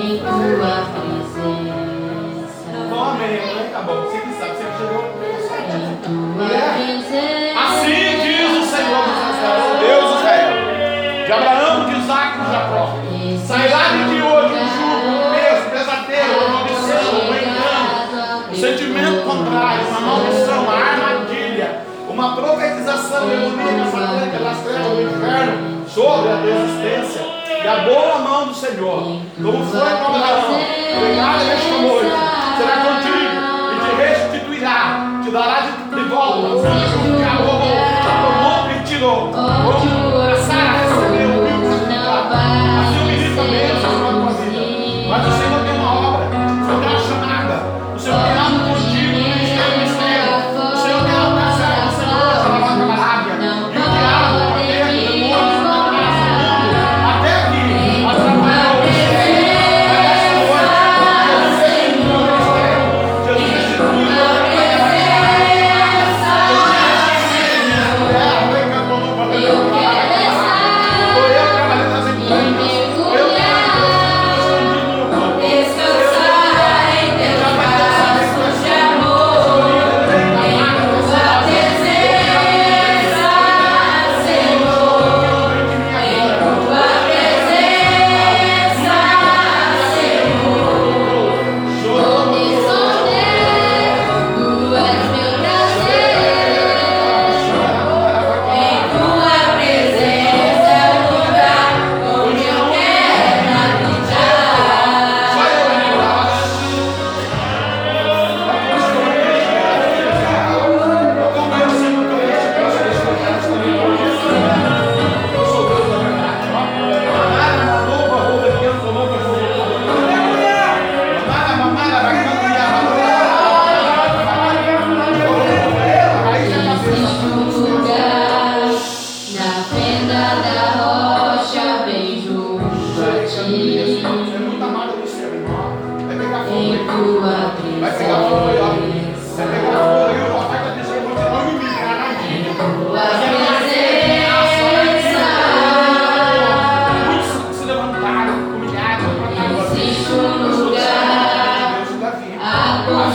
em 0.00 0.18
tua 0.18 0.86
presença. 0.96 1.90
Amém. 2.90 3.68
Tá 3.70 3.82
bom, 3.82 4.02
você 4.02 4.18
que 4.18 4.32
sabe, 4.32 4.52
você 4.52 4.64
que 4.64 4.76
chegou. 4.78 5.04
Em 5.70 5.96
tua 5.96 6.48
presença. 6.48 7.60
Assim 7.60 8.02
diz 8.22 8.50
o 8.50 8.64
Senhor 8.64 9.04
dos 9.04 9.18
Exércitos, 9.28 9.78
Deus 9.80 10.08
Israel. 10.18 10.52
De 11.26 11.32
Abraão, 11.32 11.84
de 11.84 11.98
Isaac 11.98 12.38
e 12.38 12.40
de 12.40 12.50
Jacó. 12.50 12.84
Sairá 13.46 13.82
de 13.88 14.22
hoje 14.22 14.54
um 14.54 14.68
jugo, 14.74 15.08
um 15.10 15.34
peso, 15.34 15.64
pesadelo, 15.70 16.32
uma 16.38 16.48
maldição, 16.48 17.08
um 17.14 17.34
engano, 17.34 18.50
um 18.50 18.54
sentimento 18.54 19.22
contrário, 19.24 19.86
uma 19.88 20.00
maldição, 20.00 20.62
uma 20.62 20.74
armadilha, 20.74 21.82
uma 22.08 22.36
profetização 22.36 23.28
demoníaca, 23.28 23.90
satânica, 23.90 24.38
das 24.38 24.58
trevas 24.60 24.86
do 24.86 25.02
inferno 25.02 25.88
sobre 25.88 26.28
a 26.30 26.34
existência 26.46 27.29
e 27.62 27.68
a 27.68 27.76
boa 27.84 28.18
mão 28.20 28.48
do 28.48 28.54
Senhor. 28.54 29.20
Como 29.36 29.64
foi 29.64 29.90
com 29.90 30.12
mão 30.12 30.18
de 30.18 30.24
Arão? 30.24 31.16
Nada 31.16 31.44
restaurou. 31.44 32.00
Será 32.56 32.76
contigo 32.86 33.34
e 33.74 33.80
te 33.84 33.96
restituirá. 33.96 35.20
Te 35.22 35.30
dará 35.30 35.60
de 35.60 36.02
volta. 36.04 37.09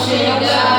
Shigga. 0.06 0.75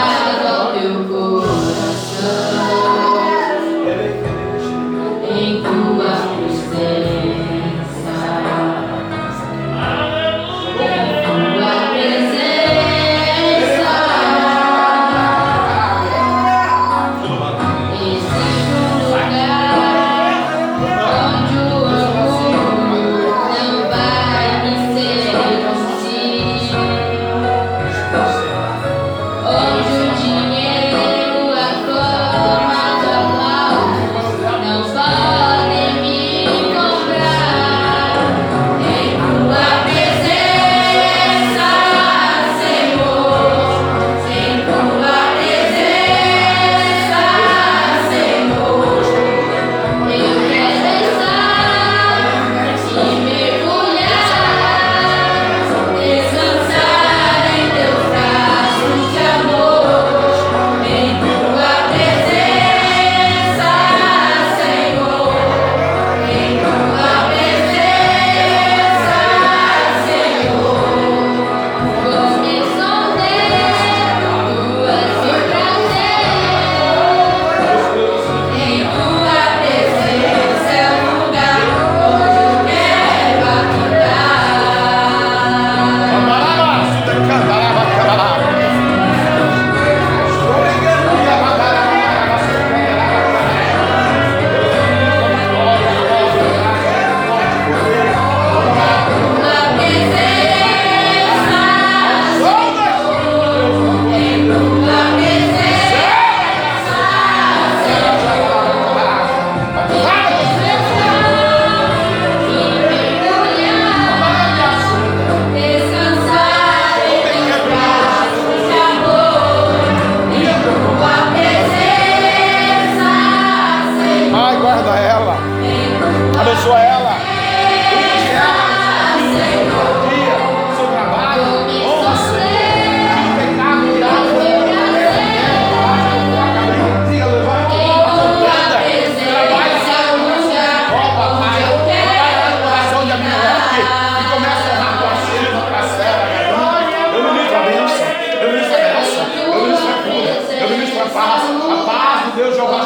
Deus, 152.36 152.54
Jeová 152.54 152.85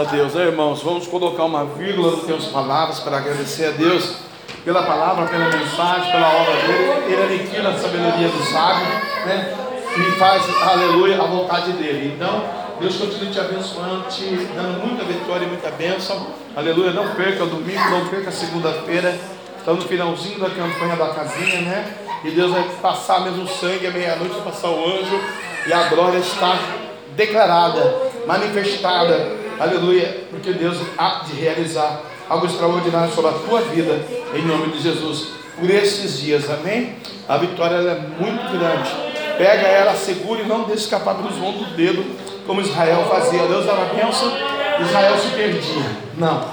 a 0.00 0.04
Deus, 0.04 0.34
é, 0.34 0.46
irmãos. 0.46 0.82
Vamos 0.82 1.06
colocar 1.06 1.44
uma 1.44 1.64
vírgula 1.66 2.12
nas 2.12 2.24
teus 2.24 2.46
palavras 2.46 3.00
para 3.00 3.18
agradecer 3.18 3.66
a 3.66 3.70
Deus 3.72 4.16
pela 4.64 4.82
palavra, 4.82 5.26
pela 5.26 5.44
mensagem, 5.44 6.10
pela 6.10 6.26
obra 6.26 6.54
dele. 6.54 7.12
Ele 7.12 7.22
aniquila 7.22 7.70
a 7.70 7.78
sabedoria 7.78 8.28
do 8.28 8.42
sábio, 8.44 8.86
né? 9.26 9.54
E 9.98 10.18
faz, 10.18 10.42
aleluia, 10.62 11.20
a 11.20 11.26
vontade 11.26 11.72
dele. 11.72 12.14
Então, 12.16 12.42
Deus 12.80 12.96
continue 12.96 13.30
te 13.30 13.40
abençoando, 13.40 14.04
te 14.08 14.24
dando 14.54 14.86
muita 14.86 15.04
vitória 15.04 15.44
e 15.44 15.48
muita 15.48 15.70
bênção. 15.70 16.28
Aleluia. 16.56 16.92
Não 16.92 17.14
perca 17.14 17.44
o 17.44 17.46
domingo, 17.46 17.90
não 17.90 18.06
perca 18.06 18.30
a 18.30 18.32
segunda-feira. 18.32 19.18
Estamos 19.58 19.84
no 19.84 19.88
finalzinho 19.88 20.40
da 20.40 20.48
campanha 20.48 20.96
da 20.96 21.08
casinha, 21.08 21.60
né? 21.60 21.94
E 22.24 22.30
Deus 22.30 22.50
vai 22.50 22.64
passar 22.80 23.20
mesmo 23.20 23.46
sangue 23.46 23.86
à 23.86 23.90
meia-noite, 23.90 24.34
passar 24.42 24.70
o 24.70 24.82
anjo. 24.82 25.20
E 25.66 25.72
a 25.72 25.88
glória 25.88 26.18
está 26.18 26.58
declarada, 27.14 27.96
manifestada. 28.26 29.39
Aleluia. 29.60 30.24
Porque 30.30 30.52
Deus 30.52 30.78
há 30.96 31.22
de 31.26 31.34
realizar 31.34 32.00
algo 32.28 32.46
extraordinário 32.46 33.12
sobre 33.12 33.30
a 33.30 33.34
tua 33.34 33.60
vida. 33.60 34.00
Em 34.34 34.42
nome 34.46 34.72
de 34.72 34.82
Jesus. 34.82 35.28
Por 35.58 35.68
esses 35.68 36.18
dias, 36.18 36.48
amém? 36.48 36.96
A 37.28 37.36
vitória 37.36 37.74
é 37.76 38.00
muito 38.18 38.58
grande. 38.58 38.90
Pega 39.36 39.68
ela, 39.68 39.94
segura 39.94 40.40
e 40.40 40.46
não 40.46 40.64
deixe 40.64 40.84
escapar 40.84 41.14
pelos 41.16 41.36
mãos 41.36 41.56
do 41.56 41.76
dedo, 41.76 42.04
como 42.46 42.62
Israel 42.62 43.04
fazia. 43.04 43.46
Deus 43.46 43.66
dava 43.66 43.82
a 43.82 43.94
bênção, 43.94 44.32
Israel 44.80 45.18
se 45.18 45.28
perdia. 45.28 45.84
Não. 46.16 46.44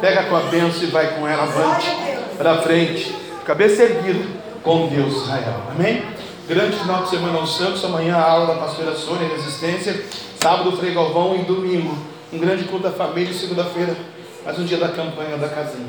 Pega 0.00 0.24
com 0.24 0.36
a 0.36 0.40
bênção 0.40 0.82
e 0.84 0.86
vai 0.86 1.14
com 1.14 1.26
ela 1.26 1.42
avante, 1.44 1.88
para 2.36 2.58
frente, 2.58 3.14
cabeça 3.44 3.82
erguida 3.82 4.24
com 4.62 4.86
Deus, 4.88 5.22
Israel. 5.24 5.54
Amém? 5.70 6.04
Grande 6.48 6.76
final 6.76 7.02
de 7.02 7.10
semana 7.10 7.38
aos 7.38 7.56
santos. 7.56 7.84
Amanhã 7.84 8.16
a 8.16 8.30
aula 8.30 8.54
da 8.54 8.60
pastora 8.60 8.94
Sônia, 8.94 9.28
Resistência. 9.28 10.04
Sábado, 10.40 10.76
Frei 10.76 10.92
Galvão 10.92 11.36
e 11.36 11.44
domingo. 11.44 12.11
Um 12.32 12.38
grande 12.38 12.64
culto 12.64 12.88
da 12.88 12.90
família. 12.90 13.30
Segunda-feira, 13.34 13.94
mais 14.42 14.58
um 14.58 14.64
dia 14.64 14.78
da 14.78 14.88
campanha 14.88 15.36
da 15.36 15.50
casinha. 15.50 15.86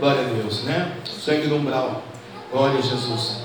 Glória 0.00 0.20
a 0.20 0.24
Deus, 0.24 0.64
né? 0.64 0.96
Sangue 1.04 1.46
no 1.46 1.58
umbral. 1.58 2.02
Glória 2.50 2.80
a 2.80 2.82
Jesus. 2.82 3.42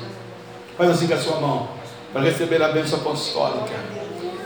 Faz 0.75 0.89
assim 0.89 1.07
com 1.07 1.13
a 1.13 1.17
sua 1.17 1.39
mão 1.39 1.67
para 2.11 2.23
receber 2.23 2.59
a 2.63 2.69
bênção 2.69 2.97
apostólica. 2.97 3.75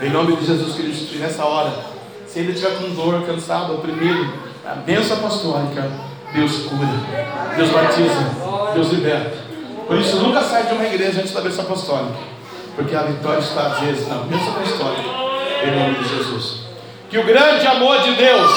Em 0.01 0.09
nome 0.09 0.35
de 0.35 0.45
Jesus 0.45 0.76
Cristo, 0.76 1.15
nessa 1.19 1.45
hora, 1.45 1.73
se 2.27 2.39
ele 2.39 2.51
estiver 2.51 2.76
com 2.80 2.89
dor, 2.89 3.26
cansado, 3.26 3.76
oprimido, 3.76 4.30
a 4.65 4.73
bênção 4.73 5.15
apostólica, 5.15 5.89
Deus 6.34 6.63
cura, 6.63 7.55
Deus 7.55 7.69
batiza, 7.69 8.73
Deus 8.73 8.89
liberta. 8.91 9.38
Por 9.88 9.97
isso, 9.97 10.17
nunca 10.17 10.41
sai 10.43 10.65
de 10.67 10.73
uma 10.73 10.85
igreja 10.85 11.22
antes 11.22 11.31
da 11.31 11.39
bênção 11.39 11.63
apostólica, 11.63 12.17
porque 12.76 12.93
a 12.93 13.03
vitória 13.03 13.39
está 13.39 13.67
às 13.67 13.80
vezes 13.80 14.05
na 14.09 14.15
bênção 14.15 14.49
apostólica, 14.49 15.09
em 15.63 15.80
nome 15.80 16.03
de 16.03 16.09
Jesus. 16.09 16.65
Que 17.16 17.20
o 17.20 17.24
grande 17.24 17.66
amor 17.66 18.02
de 18.02 18.12
Deus, 18.12 18.52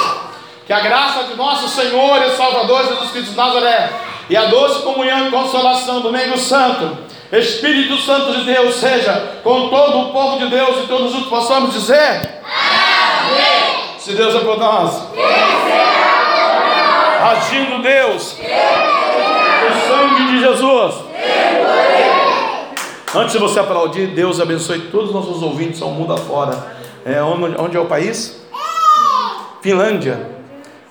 que 0.67 0.73
a 0.73 0.81
graça 0.81 1.23
de 1.23 1.37
nosso 1.37 1.69
Senhor 1.69 2.21
e 2.23 2.35
Salvador 2.35 2.87
Jesus 2.87 3.11
Cristo 3.11 3.31
de 3.31 3.37
Nazaré, 3.37 3.89
e 4.29 4.35
a 4.35 4.47
doce 4.47 4.83
comunhão 4.83 5.29
e 5.29 5.31
consolação 5.31 6.01
do 6.01 6.11
meio 6.11 6.37
santo, 6.37 6.97
Espírito 7.31 7.95
Santo 8.01 8.33
de 8.33 8.43
Deus 8.43 8.75
seja 8.75 9.39
com 9.45 9.69
todo 9.69 9.99
o 9.99 10.11
povo 10.11 10.39
de 10.39 10.47
Deus 10.47 10.83
e 10.83 10.87
todos 10.87 11.13
juntos 11.13 11.29
possamos 11.29 11.71
dizer: 11.71 12.41
Amém. 12.43 13.97
Se 13.97 14.11
Deus 14.11 14.35
é 14.35 14.39
por 14.39 14.59
nós, 14.59 15.07
agindo 17.31 17.81
Deus, 17.81 18.35
o 19.69 19.87
sangue 19.87 20.31
de 20.33 20.39
Jesus. 20.41 20.95
Antes 23.15 23.31
de 23.31 23.37
você 23.37 23.61
aplaudir, 23.61 24.07
Deus 24.07 24.41
abençoe 24.41 24.81
todos 24.91 25.11
os 25.11 25.15
nossos 25.15 25.41
ouvintes 25.41 25.81
ao 25.81 25.91
mundo 25.91 26.11
afora. 26.11 26.77
É, 27.05 27.23
onde, 27.23 27.55
onde 27.57 27.77
é 27.77 27.79
o 27.79 27.85
país? 27.85 28.37
Finlândia. 29.61 30.19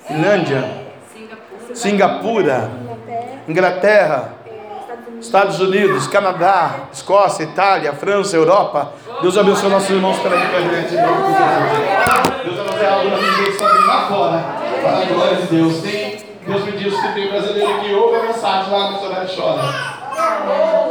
Finlândia. 0.07 0.79
Singapura, 1.73 2.69
Inglaterra, 3.47 4.33
Estados 5.19 5.59
Unidos, 5.59 6.07
Canadá, 6.07 6.87
Escócia, 6.91 7.43
Itália, 7.43 7.93
França, 7.93 8.35
Europa. 8.35 8.91
Deus 9.21 9.37
abençoe 9.37 9.69
nossos 9.69 9.89
irmãos 9.89 10.17
pela 10.19 10.35
internet. 10.35 10.89
de. 10.89 10.95
Deus 10.95 12.69
fazer 12.69 12.87
algo 12.87 13.09
na 13.09 13.17
vida 13.17 13.37
deles 13.37 13.57
também 13.57 13.85
lá 13.85 14.07
fora. 14.07 14.43
Para 14.81 14.97
a 14.97 15.05
glória 15.05 15.35
de 15.37 15.47
Deus. 15.47 15.81
Tem, 15.81 16.25
Deus 16.45 16.63
me 16.63 16.71
disse 16.71 17.01
que 17.01 17.13
tem 17.13 17.29
brasileiro 17.29 17.79
que 17.79 17.93
ouve 17.93 18.15
a 18.17 18.23
mensagem 18.23 18.71
lá 18.71 18.99
horário 19.01 19.29
e 19.29 19.35
chora. 19.35 19.63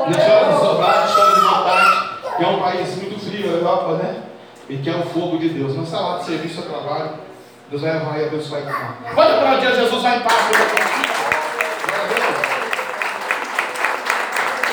Não 0.07 0.13
chora 0.13 0.53
de 0.53 0.61
saudade, 0.61 1.15
chora 1.15 1.35
de 1.35 1.41
vontade. 1.41 2.09
É 2.41 2.47
um 2.47 2.61
país 2.61 2.97
muito 2.97 3.19
frio, 3.19 3.51
a 3.51 3.53
Europa, 3.55 3.93
né? 3.95 4.23
E 4.69 4.77
que 4.77 4.91
é 4.91 4.97
o 4.97 5.03
fogo 5.03 5.39
de 5.39 5.49
Deus. 5.49 5.75
Mas 5.75 5.87
está 5.87 6.01
lá 6.01 6.19
de 6.19 6.25
serviço 6.25 6.61
a 6.61 6.63
trabalho. 6.63 7.28
Deus 7.71 7.83
vai 7.83 7.91
avançar 7.91 8.21
e 8.21 8.31
Deus 8.31 8.49
vai 8.49 8.63
Quando 9.15 9.41
Pode 9.41 9.57
o 9.57 9.61
dia 9.61 9.75
Jesus, 9.75 10.03
vai 10.03 10.17
em 10.17 10.21
paz. 10.21 10.35